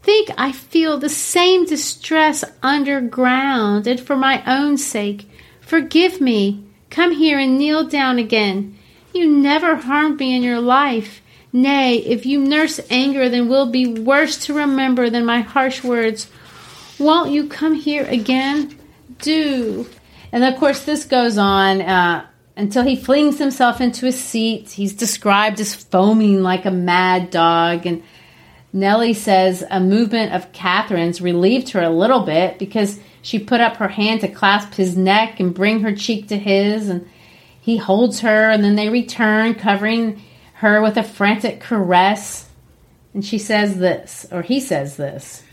think 0.07 0.29
I 0.37 0.53
feel 0.53 0.97
the 0.97 1.09
same 1.09 1.65
distress 1.65 2.41
underground, 2.63 3.85
and 3.87 3.99
for 3.99 4.15
my 4.15 4.41
own 4.47 4.77
sake, 4.77 5.29
forgive 5.59 6.21
me. 6.21 6.63
Come 6.89 7.11
here 7.11 7.37
and 7.37 7.57
kneel 7.57 7.85
down 7.85 8.17
again. 8.17 8.77
You 9.13 9.29
never 9.29 9.75
harmed 9.75 10.17
me 10.17 10.33
in 10.33 10.43
your 10.43 10.61
life. 10.61 11.21
Nay, 11.51 11.97
if 11.97 12.25
you 12.25 12.39
nurse 12.39 12.79
anger, 12.89 13.27
then 13.27 13.49
will 13.49 13.69
be 13.69 13.85
worse 13.85 14.45
to 14.45 14.53
remember 14.53 15.09
than 15.09 15.25
my 15.25 15.41
harsh 15.41 15.83
words. 15.83 16.29
Won't 16.97 17.31
you 17.31 17.49
come 17.49 17.73
here 17.73 18.05
again? 18.05 18.77
Do. 19.19 19.89
And 20.31 20.45
of 20.45 20.55
course, 20.55 20.85
this 20.85 21.03
goes 21.03 21.37
on 21.37 21.81
uh, 21.81 22.25
until 22.55 22.83
he 22.83 22.95
flings 22.95 23.39
himself 23.39 23.81
into 23.81 24.07
a 24.07 24.13
seat. 24.13 24.69
He's 24.69 24.93
described 24.93 25.59
as 25.59 25.75
foaming 25.75 26.43
like 26.43 26.63
a 26.63 26.71
mad 26.71 27.29
dog. 27.29 27.85
And 27.85 28.03
Nellie 28.73 29.13
says 29.13 29.63
a 29.69 29.79
movement 29.79 30.33
of 30.33 30.51
Catherine's 30.51 31.21
relieved 31.21 31.69
her 31.69 31.81
a 31.81 31.89
little 31.89 32.21
bit 32.21 32.59
because 32.59 32.99
she 33.21 33.39
put 33.39 33.61
up 33.61 33.77
her 33.77 33.87
hand 33.87 34.21
to 34.21 34.27
clasp 34.27 34.73
his 34.73 34.95
neck 34.97 35.39
and 35.39 35.53
bring 35.53 35.81
her 35.81 35.95
cheek 35.95 36.27
to 36.29 36.37
his. 36.37 36.89
And 36.89 37.09
he 37.59 37.77
holds 37.77 38.21
her, 38.21 38.49
and 38.49 38.63
then 38.63 38.75
they 38.75 38.89
return, 38.89 39.55
covering 39.55 40.21
her 40.55 40.81
with 40.81 40.97
a 40.97 41.03
frantic 41.03 41.59
caress. 41.59 42.47
And 43.13 43.25
she 43.25 43.37
says 43.37 43.77
this, 43.77 44.25
or 44.31 44.41
he 44.41 44.59
says 44.59 44.97
this. 44.97 45.43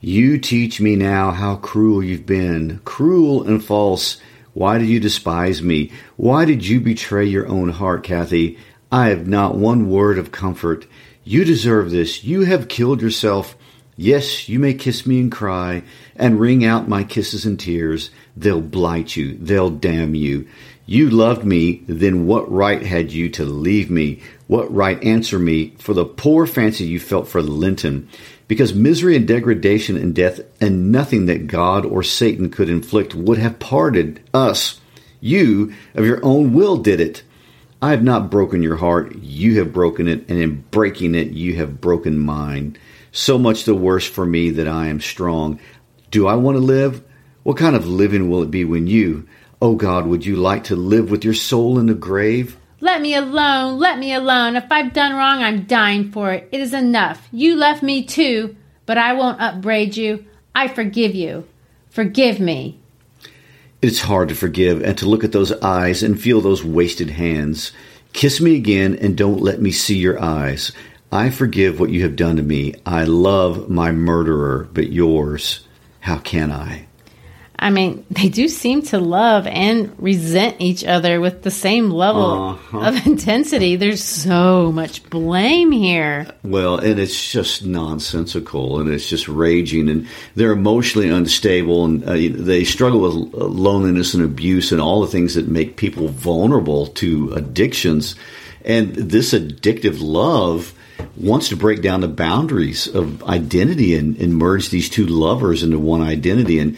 You 0.00 0.38
teach 0.38 0.80
me 0.80 0.96
now 0.96 1.30
how 1.30 1.56
cruel 1.56 2.02
you've 2.02 2.26
been, 2.26 2.80
cruel 2.84 3.42
and 3.44 3.64
false. 3.64 4.20
Why 4.52 4.78
did 4.78 4.88
you 4.88 5.00
despise 5.00 5.62
me? 5.62 5.92
Why 6.16 6.44
did 6.44 6.66
you 6.66 6.80
betray 6.80 7.24
your 7.24 7.48
own 7.48 7.70
heart, 7.70 8.04
Cathy? 8.04 8.58
I 8.92 9.08
have 9.08 9.26
not 9.26 9.56
one 9.56 9.88
word 9.88 10.18
of 10.18 10.30
comfort. 10.30 10.86
You 11.24 11.44
deserve 11.44 11.90
this. 11.90 12.22
You 12.22 12.42
have 12.42 12.68
killed 12.68 13.00
yourself. 13.00 13.56
Yes, 13.96 14.48
you 14.48 14.58
may 14.58 14.74
kiss 14.74 15.06
me 15.06 15.20
and 15.20 15.32
cry, 15.32 15.84
and 16.16 16.38
wring 16.38 16.64
out 16.64 16.88
my 16.88 17.04
kisses 17.04 17.46
and 17.46 17.58
tears. 17.58 18.10
They'll 18.36 18.60
blight 18.60 19.16
you. 19.16 19.38
They'll 19.38 19.70
damn 19.70 20.14
you. 20.14 20.48
You 20.86 21.08
loved 21.08 21.46
me, 21.46 21.82
then 21.86 22.26
what 22.26 22.50
right 22.52 22.82
had 22.82 23.10
you 23.10 23.30
to 23.30 23.44
leave 23.44 23.90
me? 23.90 24.20
What 24.48 24.74
right 24.74 25.02
answer 25.02 25.38
me 25.38 25.74
for 25.78 25.94
the 25.94 26.04
poor 26.04 26.46
fancy 26.46 26.84
you 26.84 27.00
felt 27.00 27.26
for 27.26 27.40
Linton? 27.40 28.08
Because 28.48 28.74
misery 28.74 29.16
and 29.16 29.26
degradation 29.26 29.96
and 29.96 30.14
death 30.14 30.40
and 30.60 30.92
nothing 30.92 31.24
that 31.26 31.46
God 31.46 31.86
or 31.86 32.02
Satan 32.02 32.50
could 32.50 32.68
inflict 32.68 33.14
would 33.14 33.38
have 33.38 33.58
parted 33.58 34.20
us. 34.34 34.78
You, 35.20 35.72
of 35.94 36.04
your 36.04 36.22
own 36.22 36.52
will, 36.52 36.76
did 36.76 37.00
it. 37.00 37.22
I 37.84 37.90
have 37.90 38.02
not 38.02 38.30
broken 38.30 38.62
your 38.62 38.76
heart. 38.76 39.14
You 39.16 39.58
have 39.58 39.74
broken 39.74 40.08
it, 40.08 40.30
and 40.30 40.38
in 40.38 40.62
breaking 40.70 41.14
it, 41.14 41.32
you 41.32 41.56
have 41.56 41.82
broken 41.82 42.18
mine. 42.18 42.78
So 43.12 43.36
much 43.36 43.64
the 43.64 43.74
worse 43.74 44.08
for 44.08 44.24
me 44.24 44.48
that 44.52 44.66
I 44.66 44.86
am 44.86 45.02
strong. 45.02 45.60
Do 46.10 46.26
I 46.26 46.34
want 46.36 46.56
to 46.56 46.64
live? 46.64 47.04
What 47.42 47.58
kind 47.58 47.76
of 47.76 47.86
living 47.86 48.30
will 48.30 48.42
it 48.42 48.50
be 48.50 48.64
when 48.64 48.86
you, 48.86 49.28
oh 49.60 49.74
God, 49.74 50.06
would 50.06 50.24
you 50.24 50.36
like 50.36 50.64
to 50.64 50.76
live 50.76 51.10
with 51.10 51.26
your 51.26 51.34
soul 51.34 51.78
in 51.78 51.84
the 51.84 51.92
grave? 51.92 52.56
Let 52.80 53.02
me 53.02 53.14
alone, 53.14 53.78
let 53.78 53.98
me 53.98 54.14
alone. 54.14 54.56
If 54.56 54.72
I've 54.72 54.94
done 54.94 55.12
wrong, 55.12 55.42
I'm 55.42 55.64
dying 55.64 56.10
for 56.10 56.32
it. 56.32 56.48
It 56.52 56.62
is 56.62 56.72
enough. 56.72 57.28
You 57.32 57.54
left 57.54 57.82
me 57.82 58.02
too, 58.02 58.56
but 58.86 58.96
I 58.96 59.12
won't 59.12 59.42
upbraid 59.42 59.94
you. 59.94 60.24
I 60.54 60.68
forgive 60.68 61.14
you. 61.14 61.46
Forgive 61.90 62.40
me. 62.40 62.80
It's 63.86 64.00
hard 64.00 64.30
to 64.30 64.34
forgive 64.34 64.82
and 64.82 64.96
to 64.96 65.06
look 65.06 65.24
at 65.24 65.32
those 65.32 65.52
eyes 65.60 66.02
and 66.02 66.18
feel 66.18 66.40
those 66.40 66.64
wasted 66.64 67.10
hands. 67.10 67.70
Kiss 68.14 68.40
me 68.40 68.56
again 68.56 68.96
and 68.98 69.14
don't 69.14 69.42
let 69.42 69.60
me 69.60 69.72
see 69.72 69.98
your 69.98 70.18
eyes. 70.18 70.72
I 71.12 71.28
forgive 71.28 71.78
what 71.78 71.90
you 71.90 72.00
have 72.00 72.16
done 72.16 72.36
to 72.36 72.42
me. 72.42 72.76
I 72.86 73.04
love 73.04 73.68
my 73.68 73.92
murderer, 73.92 74.66
but 74.72 74.90
yours, 74.90 75.68
how 76.00 76.16
can 76.16 76.50
I? 76.50 76.86
I 77.56 77.70
mean, 77.70 78.04
they 78.10 78.28
do 78.28 78.48
seem 78.48 78.82
to 78.82 78.98
love 78.98 79.46
and 79.46 79.92
resent 79.98 80.56
each 80.58 80.84
other 80.84 81.20
with 81.20 81.42
the 81.42 81.50
same 81.50 81.88
level 81.90 82.24
Uh-huh. 82.58 82.78
of 82.80 83.06
intensity. 83.06 83.76
There's 83.76 84.02
so 84.02 84.72
much 84.72 85.08
blame 85.08 85.70
here. 85.70 86.26
Well, 86.42 86.78
and 86.78 86.98
it's 86.98 87.30
just 87.32 87.64
nonsensical, 87.64 88.80
and 88.80 88.90
it's 88.92 89.08
just 89.08 89.28
raging, 89.28 89.88
and 89.88 90.06
they're 90.34 90.52
emotionally 90.52 91.08
unstable, 91.08 91.84
and 91.84 92.04
uh, 92.04 92.12
they 92.14 92.64
struggle 92.64 93.00
with 93.00 93.14
loneliness 93.34 94.14
and 94.14 94.24
abuse, 94.24 94.72
and 94.72 94.80
all 94.80 95.00
the 95.00 95.06
things 95.12 95.34
that 95.34 95.48
make 95.48 95.76
people 95.76 96.08
vulnerable 96.08 96.88
to 96.88 97.32
addictions. 97.34 98.16
And 98.64 98.94
this 98.94 99.32
addictive 99.32 99.98
love 100.00 100.74
wants 101.16 101.48
to 101.50 101.56
break 101.56 101.82
down 101.82 102.00
the 102.00 102.08
boundaries 102.08 102.88
of 102.88 103.22
identity 103.24 103.94
and, 103.94 104.16
and 104.16 104.34
merge 104.36 104.70
these 104.70 104.88
two 104.88 105.06
lovers 105.06 105.62
into 105.62 105.78
one 105.78 106.00
identity. 106.02 106.58
And 106.58 106.76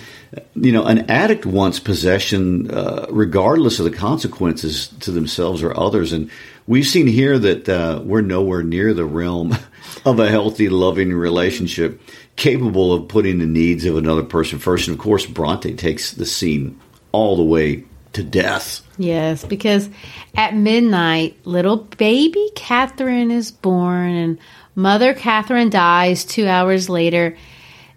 you 0.55 0.73
know, 0.73 0.85
an 0.85 1.11
addict 1.11 1.47
wants 1.47 1.79
possession, 1.79 2.71
uh, 2.71 3.07
regardless 3.11 3.79
of 3.79 3.85
the 3.85 3.97
consequences 3.97 4.89
to 5.01 5.11
themselves 5.11 5.63
or 5.63 5.79
others. 5.79 6.13
And 6.13 6.31
we've 6.67 6.87
seen 6.87 7.07
here 7.07 7.39
that 7.39 7.69
uh, 7.69 8.01
we're 8.05 8.23
nowhere 8.23 8.63
near 8.63 8.93
the 8.95 9.05
realm 9.05 9.57
of 10.05 10.19
a 10.19 10.29
healthy, 10.29 10.69
loving 10.69 11.13
relationship 11.13 12.01
capable 12.37 12.93
of 12.93 13.09
putting 13.09 13.39
the 13.39 13.47
needs 13.47 13.85
of 13.85 13.97
another 13.97 14.23
person 14.23 14.59
first. 14.59 14.89
And 14.89 14.97
of 14.97 15.03
course, 15.03 15.27
Bronte 15.27 15.75
takes 15.75 16.13
the 16.13 16.27
scene 16.27 16.79
all 17.13 17.37
the 17.37 17.43
way 17.43 17.85
to 18.13 18.23
death. 18.23 18.83
Yes, 18.99 19.45
because 19.45 19.89
at 20.35 20.55
midnight, 20.55 21.37
little 21.45 21.77
baby 21.77 22.51
Catherine 22.55 23.31
is 23.31 23.51
born, 23.51 24.11
and 24.11 24.39
Mother 24.75 25.15
Catherine 25.15 25.71
dies 25.71 26.25
two 26.25 26.47
hours 26.47 26.89
later. 26.89 27.37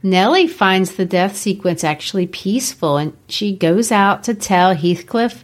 Nellie 0.02 0.48
finds 0.48 0.96
the 0.96 1.06
death 1.06 1.36
sequence 1.36 1.84
actually 1.84 2.28
peaceful, 2.28 2.98
and 2.98 3.14
she 3.28 3.56
goes 3.56 3.92
out 3.92 4.24
to 4.24 4.34
tell 4.34 4.74
Heathcliff 4.74 5.44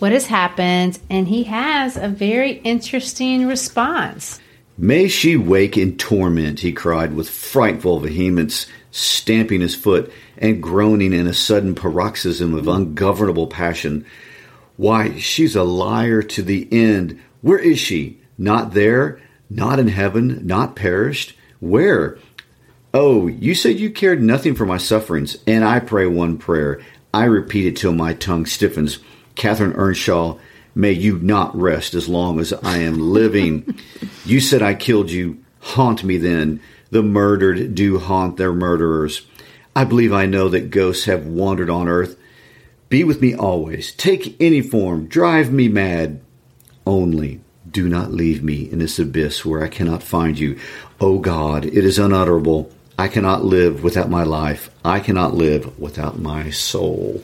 what 0.00 0.10
has 0.10 0.26
happened, 0.26 0.98
and 1.08 1.28
he 1.28 1.44
has 1.44 1.96
a 1.96 2.08
very 2.08 2.54
interesting 2.64 3.46
response. 3.46 4.40
May 4.76 5.06
she 5.06 5.36
wake 5.36 5.78
in 5.78 5.96
torment, 5.96 6.60
he 6.60 6.72
cried 6.72 7.14
with 7.14 7.28
frightful 7.28 8.00
vehemence, 8.00 8.66
stamping 8.90 9.60
his 9.60 9.76
foot 9.76 10.12
and 10.36 10.62
groaning 10.62 11.12
in 11.12 11.28
a 11.28 11.34
sudden 11.34 11.76
paroxysm 11.76 12.54
of 12.54 12.66
ungovernable 12.66 13.46
passion. 13.46 14.04
Why, 14.76 15.16
she's 15.18 15.54
a 15.54 15.62
liar 15.62 16.22
to 16.22 16.42
the 16.42 16.66
end. 16.72 17.20
Where 17.42 17.58
is 17.58 17.78
she? 17.78 18.20
Not 18.36 18.74
there? 18.74 19.20
Not 19.48 19.78
in 19.78 19.88
heaven? 19.88 20.44
Not 20.44 20.74
perished? 20.74 21.36
Where? 21.60 22.18
Oh, 22.94 23.26
you 23.26 23.54
said 23.54 23.80
you 23.80 23.90
cared 23.90 24.22
nothing 24.22 24.54
for 24.54 24.66
my 24.66 24.76
sufferings, 24.76 25.38
and 25.46 25.64
I 25.64 25.80
pray 25.80 26.06
one 26.06 26.36
prayer. 26.36 26.80
I 27.14 27.24
repeat 27.24 27.66
it 27.66 27.76
till 27.76 27.94
my 27.94 28.12
tongue 28.12 28.44
stiffens. 28.44 28.98
Catherine 29.34 29.72
Earnshaw, 29.72 30.38
may 30.74 30.92
you 30.92 31.18
not 31.18 31.56
rest 31.56 31.94
as 31.94 32.06
long 32.06 32.38
as 32.38 32.52
I 32.52 32.78
am 32.78 33.12
living. 33.12 33.78
you 34.26 34.40
said 34.40 34.60
I 34.60 34.74
killed 34.74 35.10
you. 35.10 35.42
Haunt 35.60 36.04
me 36.04 36.18
then. 36.18 36.60
The 36.90 37.02
murdered 37.02 37.74
do 37.74 37.98
haunt 37.98 38.36
their 38.36 38.52
murderers. 38.52 39.22
I 39.74 39.84
believe 39.84 40.12
I 40.12 40.26
know 40.26 40.50
that 40.50 40.70
ghosts 40.70 41.06
have 41.06 41.26
wandered 41.26 41.70
on 41.70 41.88
earth. 41.88 42.18
Be 42.90 43.04
with 43.04 43.22
me 43.22 43.34
always. 43.34 43.92
Take 43.92 44.38
any 44.38 44.60
form. 44.60 45.06
Drive 45.06 45.50
me 45.50 45.68
mad. 45.68 46.20
Only 46.86 47.40
do 47.70 47.88
not 47.88 48.12
leave 48.12 48.42
me 48.42 48.70
in 48.70 48.80
this 48.80 48.98
abyss 48.98 49.46
where 49.46 49.62
I 49.64 49.68
cannot 49.68 50.02
find 50.02 50.38
you. 50.38 50.58
O 51.00 51.14
oh 51.14 51.18
God, 51.18 51.64
it 51.64 51.86
is 51.86 51.98
unutterable. 51.98 52.70
I 52.98 53.08
cannot 53.08 53.44
live 53.44 53.82
without 53.82 54.10
my 54.10 54.22
life. 54.22 54.70
I 54.84 55.00
cannot 55.00 55.34
live 55.34 55.78
without 55.78 56.18
my 56.18 56.50
soul. 56.50 57.22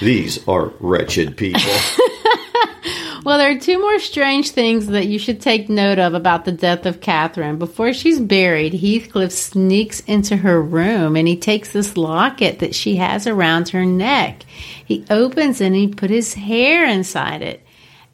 These 0.00 0.46
are 0.48 0.72
wretched 0.80 1.36
people. 1.36 1.60
well, 3.24 3.38
there 3.38 3.50
are 3.50 3.60
two 3.60 3.78
more 3.78 3.98
strange 3.98 4.50
things 4.50 4.86
that 4.88 5.06
you 5.06 5.18
should 5.18 5.40
take 5.40 5.68
note 5.68 5.98
of 5.98 6.14
about 6.14 6.44
the 6.44 6.52
death 6.52 6.86
of 6.86 7.00
Catherine. 7.00 7.58
Before 7.58 7.92
she's 7.92 8.18
buried, 8.18 8.74
Heathcliff 8.74 9.32
sneaks 9.32 10.00
into 10.00 10.36
her 10.38 10.60
room 10.60 11.16
and 11.16 11.28
he 11.28 11.36
takes 11.36 11.72
this 11.72 11.96
locket 11.96 12.58
that 12.58 12.74
she 12.74 12.96
has 12.96 13.26
around 13.26 13.68
her 13.70 13.84
neck. 13.84 14.44
He 14.84 15.04
opens 15.10 15.60
it 15.60 15.66
and 15.66 15.76
he 15.76 15.88
put 15.88 16.10
his 16.10 16.34
hair 16.34 16.86
inside 16.86 17.42
it. 17.42 17.62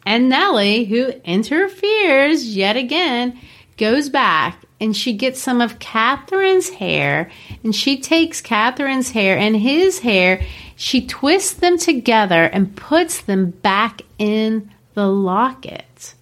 And 0.05 0.29
Nellie, 0.29 0.85
who 0.85 1.09
interferes 1.25 2.57
yet 2.57 2.77
again, 2.77 3.39
goes 3.77 4.09
back 4.09 4.65
and 4.81 4.97
she 4.97 5.13
gets 5.13 5.41
some 5.41 5.61
of 5.61 5.79
Catherine's 5.79 6.71
hair 6.71 7.31
and 7.63 7.75
she 7.75 8.01
takes 8.01 8.41
Catherine's 8.41 9.11
hair 9.11 9.37
and 9.37 9.57
his 9.57 9.99
hair, 10.01 10.43
she 10.77 11.07
twists 11.07 11.53
them 11.53 11.79
together 11.79 12.45
and 12.45 12.75
puts 12.75 13.21
them 13.21 13.51
back 13.51 14.03
in 14.19 14.71
the 14.95 15.07
locket. 15.07 16.15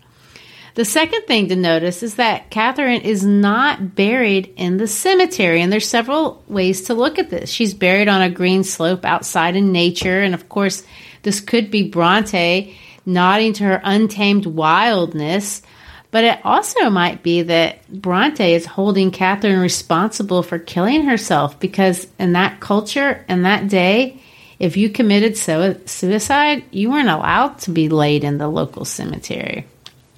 The 0.74 0.84
second 0.84 1.22
thing 1.22 1.48
to 1.48 1.56
notice 1.56 2.04
is 2.04 2.16
that 2.16 2.50
Catherine 2.50 3.00
is 3.00 3.24
not 3.24 3.96
buried 3.96 4.54
in 4.56 4.76
the 4.76 4.86
cemetery, 4.86 5.60
and 5.60 5.72
there's 5.72 5.88
several 5.88 6.44
ways 6.46 6.82
to 6.82 6.94
look 6.94 7.18
at 7.18 7.30
this. 7.30 7.50
She's 7.50 7.74
buried 7.74 8.06
on 8.06 8.22
a 8.22 8.30
green 8.30 8.62
slope 8.62 9.04
outside 9.04 9.56
in 9.56 9.72
nature, 9.72 10.20
and 10.20 10.34
of 10.34 10.48
course, 10.48 10.84
this 11.24 11.40
could 11.40 11.72
be 11.72 11.88
Bronte 11.88 12.76
nodding 13.04 13.54
to 13.54 13.64
her 13.64 13.80
untamed 13.82 14.46
wildness 14.46 15.62
but 16.10 16.24
it 16.24 16.40
also 16.44 16.88
might 16.90 17.22
be 17.22 17.42
that 17.42 17.86
Bronte 17.88 18.54
is 18.54 18.64
holding 18.64 19.10
Catherine 19.10 19.60
responsible 19.60 20.42
for 20.42 20.58
killing 20.58 21.04
herself 21.04 21.58
because 21.60 22.06
in 22.18 22.32
that 22.32 22.60
culture 22.60 23.24
and 23.28 23.44
that 23.44 23.68
day, 23.68 24.20
if 24.58 24.76
you 24.76 24.90
committed 24.90 25.36
suicide, 25.36 26.64
you 26.70 26.90
weren't 26.90 27.08
allowed 27.08 27.58
to 27.60 27.70
be 27.70 27.88
laid 27.88 28.24
in 28.24 28.38
the 28.38 28.48
local 28.48 28.84
cemetery. 28.84 29.66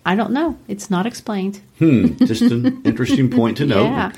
I 0.05 0.15
don't 0.15 0.33
know. 0.33 0.59
It's 0.67 0.91
not 0.91 1.07
explained. 1.07 1.61
Hmm. 1.79 2.15
Just 2.25 2.43
an 2.43 2.83
interesting 2.85 3.31
point 3.31 3.59
to 3.59 3.67
note. 3.67 3.85
Yeah. 3.85 4.13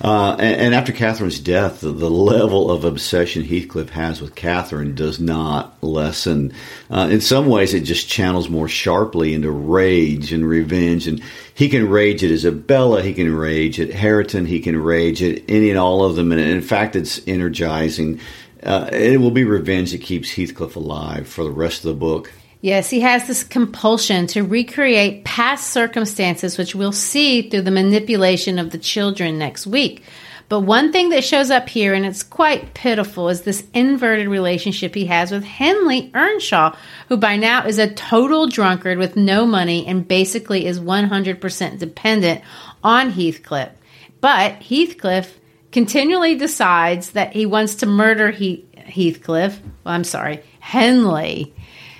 Uh, 0.00 0.36
and, 0.38 0.60
and, 0.60 0.74
after 0.74 0.92
Catherine's 0.92 1.40
death, 1.40 1.80
the, 1.80 1.90
the, 1.90 2.08
level 2.08 2.70
of 2.70 2.84
obsession 2.84 3.42
Heathcliff 3.42 3.90
has 3.90 4.20
with 4.20 4.36
Catherine 4.36 4.94
does 4.94 5.18
not 5.18 5.82
lessen. 5.82 6.52
Uh, 6.88 7.08
in 7.10 7.20
some 7.20 7.46
ways, 7.46 7.74
it 7.74 7.80
just 7.80 8.08
channels 8.08 8.48
more 8.48 8.68
sharply 8.68 9.34
into 9.34 9.50
rage 9.50 10.32
and 10.32 10.48
revenge. 10.48 11.08
And 11.08 11.20
he 11.52 11.68
can 11.68 11.88
rage 11.88 12.22
at 12.22 12.30
Isabella, 12.30 13.02
he 13.02 13.12
can 13.12 13.34
rage 13.34 13.80
at 13.80 13.90
Hareton, 13.90 14.46
he 14.46 14.60
can 14.60 14.76
rage 14.76 15.20
at 15.20 15.42
any 15.48 15.70
and 15.70 15.78
all 15.78 16.04
of 16.04 16.14
them. 16.14 16.30
And 16.30 16.40
in 16.40 16.62
fact, 16.62 16.94
it's 16.94 17.20
energizing. 17.26 18.20
Uh, 18.62 18.88
it 18.92 19.20
will 19.20 19.32
be 19.32 19.44
revenge 19.44 19.90
that 19.90 20.00
keeps 20.00 20.30
Heathcliff 20.30 20.76
alive 20.76 21.28
for 21.28 21.42
the 21.42 21.50
rest 21.50 21.84
of 21.84 21.88
the 21.88 21.98
book. 21.98 22.32
Yes, 22.60 22.90
he 22.90 23.00
has 23.00 23.26
this 23.26 23.44
compulsion 23.44 24.26
to 24.28 24.42
recreate 24.42 25.24
past 25.24 25.70
circumstances, 25.70 26.58
which 26.58 26.74
we'll 26.74 26.90
see 26.90 27.48
through 27.48 27.62
the 27.62 27.70
manipulation 27.70 28.58
of 28.58 28.70
the 28.70 28.78
children 28.78 29.38
next 29.38 29.66
week. 29.66 30.02
But 30.48 30.60
one 30.60 30.92
thing 30.92 31.10
that 31.10 31.24
shows 31.24 31.50
up 31.50 31.68
here, 31.68 31.92
and 31.94 32.06
it's 32.06 32.22
quite 32.22 32.72
pitiful, 32.74 33.28
is 33.28 33.42
this 33.42 33.64
inverted 33.74 34.28
relationship 34.28 34.94
he 34.94 35.04
has 35.06 35.30
with 35.30 35.44
Hindley 35.44 36.10
Earnshaw, 36.14 36.74
who 37.08 37.18
by 37.18 37.36
now 37.36 37.66
is 37.66 37.78
a 37.78 37.92
total 37.92 38.48
drunkard 38.48 38.98
with 38.98 39.14
no 39.14 39.46
money 39.46 39.86
and 39.86 40.08
basically 40.08 40.66
is 40.66 40.80
100% 40.80 41.78
dependent 41.78 42.40
on 42.82 43.10
Heathcliff. 43.10 43.72
But 44.20 44.62
Heathcliff 44.62 45.38
continually 45.70 46.34
decides 46.34 47.10
that 47.10 47.34
he 47.34 47.44
wants 47.44 47.76
to 47.76 47.86
murder 47.86 48.30
he- 48.30 48.64
Heathcliff. 48.74 49.60
Well, 49.84 49.94
I'm 49.94 50.02
sorry, 50.02 50.42
Hindley 50.60 51.54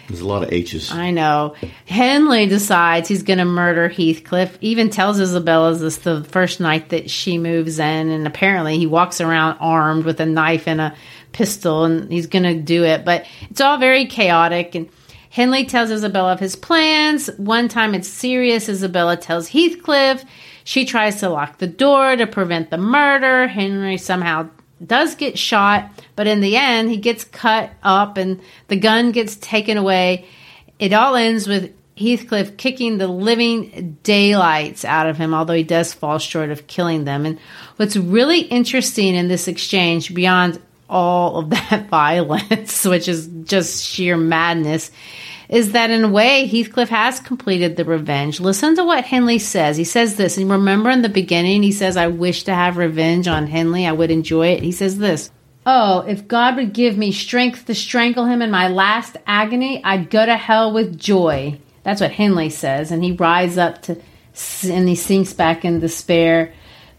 there's 0.08 0.20
a 0.20 0.26
lot 0.26 0.42
of 0.42 0.52
H's. 0.52 0.90
I 0.90 1.10
know. 1.10 1.54
Hindley 1.84 2.46
decides 2.46 3.08
he's 3.08 3.22
going 3.22 3.38
to 3.38 3.44
murder 3.44 3.88
Heathcliff. 3.88 4.56
Even 4.62 4.88
tells 4.88 5.20
Isabella 5.20 5.74
this 5.74 5.98
the 5.98 6.24
first 6.24 6.60
night 6.60 6.88
that 6.88 7.10
she 7.10 7.36
moves 7.36 7.78
in, 7.78 8.08
and 8.10 8.26
apparently 8.26 8.78
he 8.78 8.86
walks 8.86 9.20
around 9.20 9.58
armed 9.58 10.04
with 10.04 10.18
a 10.20 10.26
knife 10.26 10.66
and 10.66 10.80
a 10.80 10.96
pistol, 11.32 11.84
and 11.84 12.10
he's 12.10 12.26
going 12.26 12.44
to 12.44 12.54
do 12.54 12.84
it. 12.84 13.04
But 13.04 13.26
it's 13.50 13.60
all 13.60 13.76
very 13.76 14.06
chaotic. 14.06 14.74
And 14.74 14.88
Hindley 15.28 15.66
tells 15.66 15.90
Isabella 15.90 16.32
of 16.32 16.40
his 16.40 16.56
plans. 16.56 17.28
One 17.36 17.68
time 17.68 17.94
it's 17.94 18.08
serious. 18.08 18.68
Isabella 18.68 19.18
tells 19.18 19.48
Heathcliff. 19.48 20.24
She 20.64 20.86
tries 20.86 21.20
to 21.20 21.28
lock 21.28 21.58
the 21.58 21.66
door 21.66 22.16
to 22.16 22.26
prevent 22.26 22.70
the 22.70 22.78
murder. 22.78 23.46
Henry 23.46 23.98
somehow 23.98 24.48
does 24.84 25.14
get 25.14 25.38
shot, 25.38 25.90
but 26.16 26.26
in 26.26 26.40
the 26.40 26.56
end, 26.56 26.90
he 26.90 26.96
gets 26.96 27.24
cut 27.24 27.70
up 27.82 28.16
and 28.16 28.40
the 28.68 28.76
gun 28.76 29.12
gets 29.12 29.36
taken 29.36 29.76
away. 29.76 30.26
It 30.78 30.92
all 30.92 31.16
ends 31.16 31.48
with 31.48 31.72
Heathcliff 31.98 32.56
kicking 32.56 32.98
the 32.98 33.08
living 33.08 33.98
daylights 34.02 34.84
out 34.84 35.08
of 35.08 35.16
him, 35.16 35.34
although 35.34 35.54
he 35.54 35.64
does 35.64 35.92
fall 35.92 36.18
short 36.18 36.50
of 36.50 36.66
killing 36.66 37.04
them. 37.04 37.26
And 37.26 37.38
what's 37.76 37.96
really 37.96 38.40
interesting 38.40 39.14
in 39.14 39.28
this 39.28 39.48
exchange, 39.48 40.14
beyond 40.14 40.60
all 40.88 41.38
of 41.38 41.50
that 41.50 41.86
violence, 41.90 42.84
which 42.84 43.08
is 43.08 43.28
just 43.44 43.84
sheer 43.84 44.16
madness, 44.16 44.90
is 45.48 45.72
that 45.72 45.90
in 45.90 46.04
a 46.04 46.08
way 46.08 46.46
Heathcliff 46.46 46.90
has 46.90 47.20
completed 47.20 47.76
the 47.76 47.84
revenge. 47.84 48.38
Listen 48.38 48.76
to 48.76 48.84
what 48.84 49.04
Hindley 49.04 49.38
says. 49.38 49.76
He 49.76 49.84
says 49.84 50.16
this, 50.16 50.36
and 50.36 50.50
remember 50.50 50.90
in 50.90 51.02
the 51.02 51.08
beginning, 51.08 51.62
he 51.62 51.72
says, 51.72 51.96
I 51.96 52.08
wish 52.08 52.44
to 52.44 52.54
have 52.54 52.76
revenge 52.76 53.26
on 53.28 53.46
Hindley. 53.46 53.86
I 53.86 53.92
would 53.92 54.10
enjoy 54.10 54.48
it. 54.48 54.62
He 54.62 54.72
says 54.72 54.98
this. 54.98 55.30
Oh, 55.64 56.00
if 56.00 56.28
God 56.28 56.56
would 56.56 56.72
give 56.72 56.96
me 56.96 57.12
strength 57.12 57.66
to 57.66 57.74
strangle 57.74 58.26
him 58.26 58.42
in 58.42 58.50
my 58.50 58.68
last 58.68 59.16
agony, 59.26 59.82
I'd 59.84 60.10
go 60.10 60.24
to 60.24 60.36
hell 60.36 60.72
with 60.72 60.98
joy. 60.98 61.60
That's 61.82 62.00
what 62.00 62.12
Hindley 62.12 62.50
says. 62.50 62.90
And 62.90 63.02
he 63.02 63.12
rises 63.12 63.58
up 63.58 63.82
to, 63.82 64.00
and 64.64 64.88
he 64.88 64.94
sinks 64.94 65.32
back 65.32 65.64
in 65.64 65.80
despair. 65.80 66.52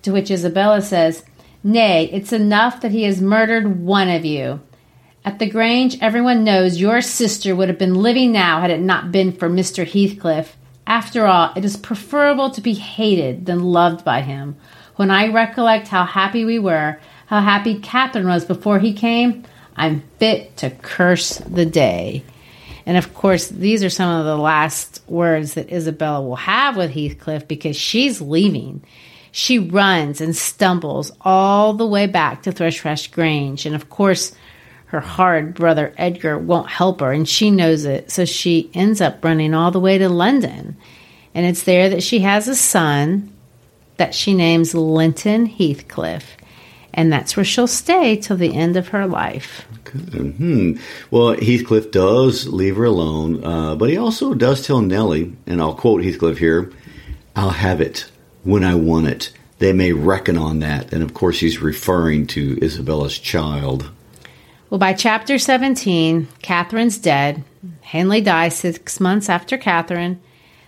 To 0.04 0.12
which 0.12 0.32
Isabella 0.32 0.82
says, 0.82 1.24
Nay, 1.64 2.10
it's 2.12 2.32
enough 2.32 2.82
that 2.82 2.92
he 2.92 3.04
has 3.04 3.22
murdered 3.22 3.82
one 3.82 4.08
of 4.08 4.24
you. 4.24 4.62
At 5.26 5.40
the 5.40 5.50
Grange, 5.50 5.98
everyone 6.02 6.46
knows 6.46 6.80
your 6.80 7.02
sister 7.02 7.56
would 7.56 7.68
have 7.68 7.78
been 7.78 7.96
living 7.96 8.32
now 8.32 8.62
had 8.62 8.72
it 8.72 8.80
not 8.80 9.12
been 9.12 9.34
for 9.34 9.50
Mr. 9.50 9.86
Heathcliff. 9.86 10.56
After 10.88 11.26
all, 11.28 11.52
it 11.56 11.66
is 11.66 11.78
preferable 11.78 12.50
to 12.52 12.62
be 12.62 12.74
hated 12.74 13.46
than 13.46 13.64
loved 13.64 14.06
by 14.06 14.22
him. 14.22 14.56
When 14.96 15.12
I 15.12 15.28
recollect 15.28 15.90
how 15.90 16.06
happy 16.06 16.46
we 16.46 16.58
were, 16.58 17.00
how 17.28 17.42
happy 17.42 17.80
Catherine 17.80 18.28
was 18.28 18.46
before 18.46 18.80
he 18.80 18.94
came, 18.94 19.44
I'm 19.76 20.04
fit 20.20 20.56
to 20.58 20.70
curse 20.70 21.38
the 21.38 21.66
day. 21.66 22.24
And 22.86 22.98
of 22.98 23.14
course, 23.14 23.50
these 23.50 23.84
are 23.84 23.90
some 23.90 24.10
of 24.20 24.26
the 24.26 24.38
last 24.38 25.02
words 25.08 25.54
that 25.54 25.72
Isabella 25.72 26.22
will 26.22 26.38
have 26.38 26.76
with 26.76 26.92
Heathcliff 26.92 27.48
because 27.48 27.76
she's 27.76 28.20
leaving. 28.20 28.84
She 29.32 29.60
runs 29.60 30.22
and 30.22 30.36
stumbles 30.36 31.12
all 31.22 31.74
the 31.74 31.86
way 31.86 32.08
back 32.08 32.44
to 32.44 32.52
Thrushcross 32.52 33.12
Grange. 33.12 33.66
And 33.66 33.76
of 33.76 33.90
course, 33.90 34.34
her 34.90 35.00
hard 35.00 35.54
brother 35.54 35.94
Edgar 35.98 36.38
won't 36.38 36.70
help 36.70 37.02
her, 37.02 37.12
and 37.12 37.30
she 37.30 37.52
knows 37.52 37.86
it. 37.86 38.10
So 38.10 38.26
she 38.26 38.72
ends 38.74 39.02
up 39.02 39.24
running 39.24 39.54
all 39.54 39.70
the 39.70 39.80
way 39.80 40.00
to 40.00 40.10
London. 40.10 40.78
And 41.36 41.46
it's 41.46 41.64
there 41.64 41.90
that 41.90 42.02
she 42.02 42.20
has 42.20 42.48
a 42.48 42.56
son 42.56 43.32
that 43.98 44.16
she 44.16 44.34
names 44.34 44.74
Linton 44.74 45.46
Heathcliff. 45.46 46.36
And 46.92 47.14
that's 47.14 47.38
where 47.38 47.44
she'll 47.44 47.68
stay 47.68 48.16
till 48.16 48.38
the 48.38 48.56
end 48.56 48.78
of 48.78 48.88
her 48.88 49.06
life. 49.06 49.64
Hmm. 49.92 50.78
Well, 51.12 51.34
Heathcliff 51.34 51.92
does 51.92 52.48
leave 52.48 52.76
her 52.78 52.86
alone, 52.86 53.44
uh, 53.44 53.76
but 53.76 53.92
he 53.92 53.98
also 53.98 54.34
does 54.34 54.66
tell 54.66 54.82
Nellie, 54.82 55.36
and 55.46 55.62
I'll 55.62 55.76
quote 55.76 56.04
Heathcliff 56.04 56.40
here 56.40 56.72
I'll 57.36 57.52
have 57.52 57.80
it 57.80 58.10
when 58.44 58.64
I 58.64 58.74
want 58.74 59.08
it. 59.08 59.32
They 59.60 59.72
may 59.72 59.94
reckon 59.94 60.36
on 60.36 60.60
that. 60.60 60.92
And 60.92 61.04
of 61.04 61.14
course, 61.14 61.40
he's 61.40 61.62
referring 61.62 62.26
to 62.28 62.58
Isabella's 62.60 63.20
child. 63.20 63.92
Well, 64.70 64.78
by 64.78 64.94
chapter 64.94 65.40
17, 65.40 66.28
Catherine's 66.44 67.00
dead. 67.00 67.44
Hindley 67.82 68.22
dies 68.22 68.56
six 68.56 69.00
months 69.00 69.28
after 69.28 69.58
Catherine. 69.58 70.22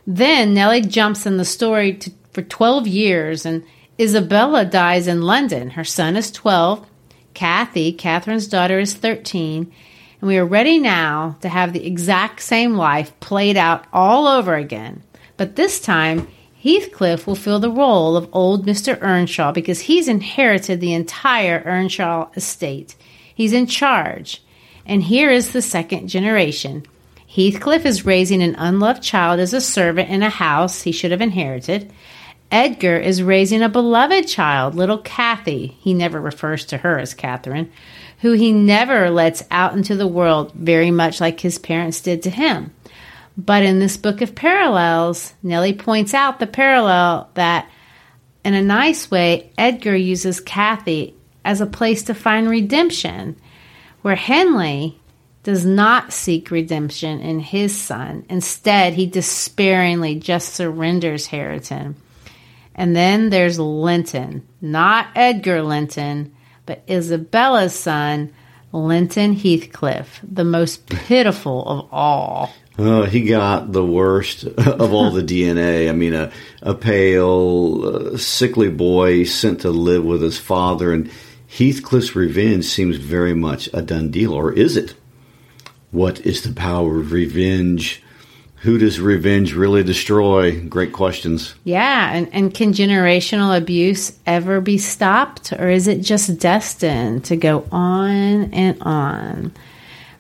Then 0.08 0.56
Nellie 0.56 0.82
jumps 0.82 1.28
in 1.28 1.38
the 1.38 1.46
story 1.46 1.94
to, 1.94 2.12
for 2.34 2.42
12 2.42 2.88
years, 2.88 3.46
and 3.46 3.64
Isabella 4.00 4.66
dies 4.66 5.08
in 5.08 5.22
London. 5.22 5.70
Her 5.72 5.84
son 5.84 6.18
is 6.18 6.32
12. 6.32 6.84
Cathy, 7.36 7.94
Catherine's 7.94 8.48
daughter, 8.48 8.80
is 8.80 8.96
13. 8.96 9.72
And 10.20 10.28
we 10.28 10.40
are 10.40 10.46
ready 10.46 10.80
now 10.80 11.38
to 11.42 11.50
have 11.50 11.72
the 11.72 11.86
exact 11.86 12.42
same 12.42 12.74
life 12.74 13.18
played 13.20 13.56
out 13.56 13.86
all 13.94 14.26
over 14.26 14.56
again. 14.56 15.04
But 15.38 15.56
this 15.56 15.80
time, 15.80 16.28
Heathcliff 16.64 17.28
will 17.28 17.36
fill 17.36 17.60
the 17.60 17.70
role 17.70 18.18
of 18.18 18.30
old 18.34 18.66
Mr. 18.66 19.00
Earnshaw 19.00 19.52
because 19.52 19.82
he's 19.82 20.08
inherited 20.08 20.82
the 20.82 20.94
entire 20.94 21.62
Earnshaw 21.64 22.30
estate. 22.36 22.96
He's 23.34 23.54
in 23.54 23.68
charge. 23.68 24.42
And 24.86 25.04
here 25.04 25.30
is 25.30 25.52
the 25.52 25.62
second 25.62 26.08
generation. 26.08 26.86
Heathcliff 27.28 27.86
is 27.86 28.06
raising 28.06 28.42
an 28.44 28.56
unloved 28.56 29.02
child 29.02 29.40
as 29.40 29.54
a 29.54 29.62
servant 29.62 30.10
in 30.10 30.22
a 30.22 30.30
house 30.30 30.82
he 30.82 30.92
should 30.92 31.12
have 31.12 31.22
inherited. 31.22 31.92
Edgar 32.52 32.98
is 32.98 33.24
raising 33.24 33.62
a 33.62 33.70
beloved 33.70 34.28
child, 34.28 34.76
little 34.76 34.98
Cathy. 34.98 35.78
He 35.80 35.94
never 35.94 36.20
refers 36.20 36.66
to 36.66 36.78
her 36.78 37.00
as 37.00 37.14
Catherine, 37.14 37.72
who 38.20 38.34
he 38.34 38.52
never 38.52 39.10
lets 39.10 39.44
out 39.50 39.74
into 39.74 39.96
the 39.96 40.08
world, 40.08 40.52
very 40.54 40.92
much 40.92 41.22
like 41.22 41.40
his 41.40 41.58
parents 41.58 42.02
did 42.02 42.24
to 42.24 42.30
him. 42.30 42.74
But 43.38 43.64
in 43.64 43.80
this 43.80 43.96
book 43.96 44.20
of 44.20 44.36
parallels, 44.36 45.34
Nellie 45.42 45.74
points 45.74 46.14
out 46.14 46.40
the 46.40 46.48
parallel 46.48 47.30
that, 47.36 47.70
in 48.44 48.54
a 48.54 48.62
nice 48.62 49.10
way, 49.10 49.54
Edgar 49.58 49.96
uses 49.96 50.42
Cathy 50.42 51.16
as 51.44 51.62
a 51.62 51.66
place 51.66 52.04
to 52.04 52.14
find 52.14 52.50
redemption, 52.50 53.36
where 54.02 54.16
Hindley 54.16 55.00
does 55.44 55.66
not 55.66 56.14
seek 56.14 56.52
redemption 56.52 57.20
in 57.20 57.40
his 57.40 57.76
son. 57.76 58.26
Instead, 58.30 58.94
he 58.94 59.08
despairingly 59.08 60.16
just 60.16 60.54
surrenders 60.54 61.28
Hareton. 61.28 61.96
And 62.76 62.96
then 62.96 63.30
there's 63.30 63.60
Linton, 63.60 64.48
not 64.62 65.08
Edgar 65.16 65.62
Linton, 65.62 66.34
but 66.66 66.84
Isabella's 66.88 67.74
son, 67.74 68.34
Linton 68.72 69.34
Heathcliff, 69.34 70.20
the 70.24 70.46
most 70.46 70.88
pitiful 70.88 71.68
of 71.68 71.88
all. 71.92 72.50
Uh, 72.78 73.04
he 73.04 73.26
got 73.26 73.72
the 73.72 73.86
worst 73.86 74.46
of 74.46 74.94
all 74.94 75.12
the 75.12 75.24
DNA. 75.24 75.90
I 75.90 75.92
mean, 75.92 76.14
a, 76.14 76.32
a 76.62 76.74
pale, 76.74 78.14
uh, 78.14 78.18
sickly 78.18 78.70
boy 78.70 79.24
sent 79.26 79.62
to 79.62 79.72
live 79.72 80.06
with 80.06 80.22
his 80.22 80.38
father, 80.40 80.94
and 80.94 81.12
Heathcliff's 81.58 82.16
revenge 82.16 82.64
seems 82.64 82.96
very 82.96 83.34
much 83.34 83.70
a 83.74 83.82
done 83.82 84.10
deal, 84.10 84.32
or 84.32 84.54
is 84.54 84.78
it? 84.78 84.94
What 85.92 86.22
is 86.22 86.44
the 86.44 86.54
power 86.54 87.00
of 87.00 87.12
revenge? 87.12 88.02
Who 88.62 88.78
does 88.78 89.02
revenge 89.02 89.54
really 89.54 89.84
destroy? 89.84 90.62
Great 90.62 90.94
questions. 90.94 91.54
Yeah, 91.66 92.14
and, 92.14 92.30
and 92.32 92.54
can 92.54 92.72
generational 92.72 93.58
abuse 93.58 94.18
ever 94.26 94.62
be 94.62 94.78
stopped, 94.78 95.52
or 95.52 95.70
is 95.70 95.88
it 95.88 96.02
just 96.02 96.40
destined 96.40 97.26
to 97.26 97.36
go 97.36 97.68
on 97.70 98.54
and 98.54 98.82
on? 98.82 99.52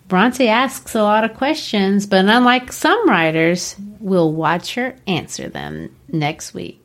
Bronte 0.09 0.49
asks 0.49 0.95
a 0.95 1.03
lot 1.03 1.23
of 1.23 1.36
questions, 1.36 2.07
but 2.07 2.25
unlike 2.25 2.73
some 2.73 3.07
writers, 3.07 3.77
we'll 4.01 4.34
watch 4.34 4.75
her 4.75 4.97
answer 5.07 5.47
them 5.47 5.95
next 6.09 6.53
week. 6.53 6.80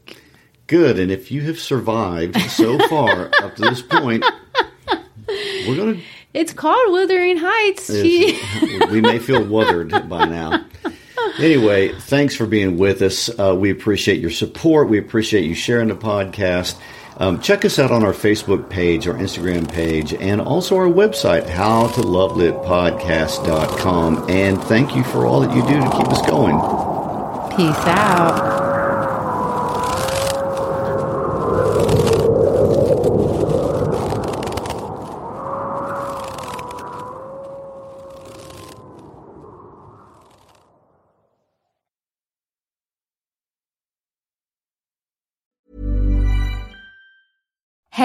Good. 0.66 0.98
And 0.98 1.10
if 1.10 1.30
you 1.30 1.42
have 1.42 1.58
survived 1.58 2.40
so 2.50 2.78
far 2.88 3.30
up 3.42 3.56
to 3.56 3.62
this 3.62 3.82
point, 3.82 4.24
we're 5.66 5.76
going 5.76 5.96
to. 5.96 6.02
It's 6.34 6.52
called 6.52 6.92
Wuthering 6.92 7.38
Heights. 7.40 7.88
we 8.90 9.00
may 9.00 9.18
feel 9.18 9.42
wuthered 9.42 10.08
by 10.08 10.26
now. 10.26 10.64
Anyway, 11.38 11.92
thanks 11.92 12.34
for 12.34 12.46
being 12.46 12.78
with 12.78 13.02
us. 13.02 13.28
Uh, 13.38 13.54
we 13.58 13.70
appreciate 13.70 14.20
your 14.20 14.30
support. 14.30 14.88
We 14.88 14.98
appreciate 14.98 15.44
you 15.44 15.54
sharing 15.54 15.88
the 15.88 15.94
podcast. 15.94 16.78
Um, 17.18 17.40
check 17.40 17.64
us 17.64 17.78
out 17.78 17.90
on 17.90 18.04
our 18.04 18.12
Facebook 18.12 18.68
page, 18.68 19.08
our 19.08 19.14
Instagram 19.14 19.72
page, 19.72 20.12
and 20.12 20.38
also 20.40 20.76
our 20.76 20.88
website, 20.88 21.46
howtolovelitpodcast.com. 21.46 24.30
And 24.30 24.62
thank 24.62 24.94
you 24.94 25.02
for 25.04 25.24
all 25.24 25.40
that 25.40 25.56
you 25.56 25.62
do 25.62 25.80
to 25.80 25.90
keep 25.96 26.08
us 26.08 26.20
going. 26.26 26.56
Peace 27.56 27.86
out. 27.86 28.55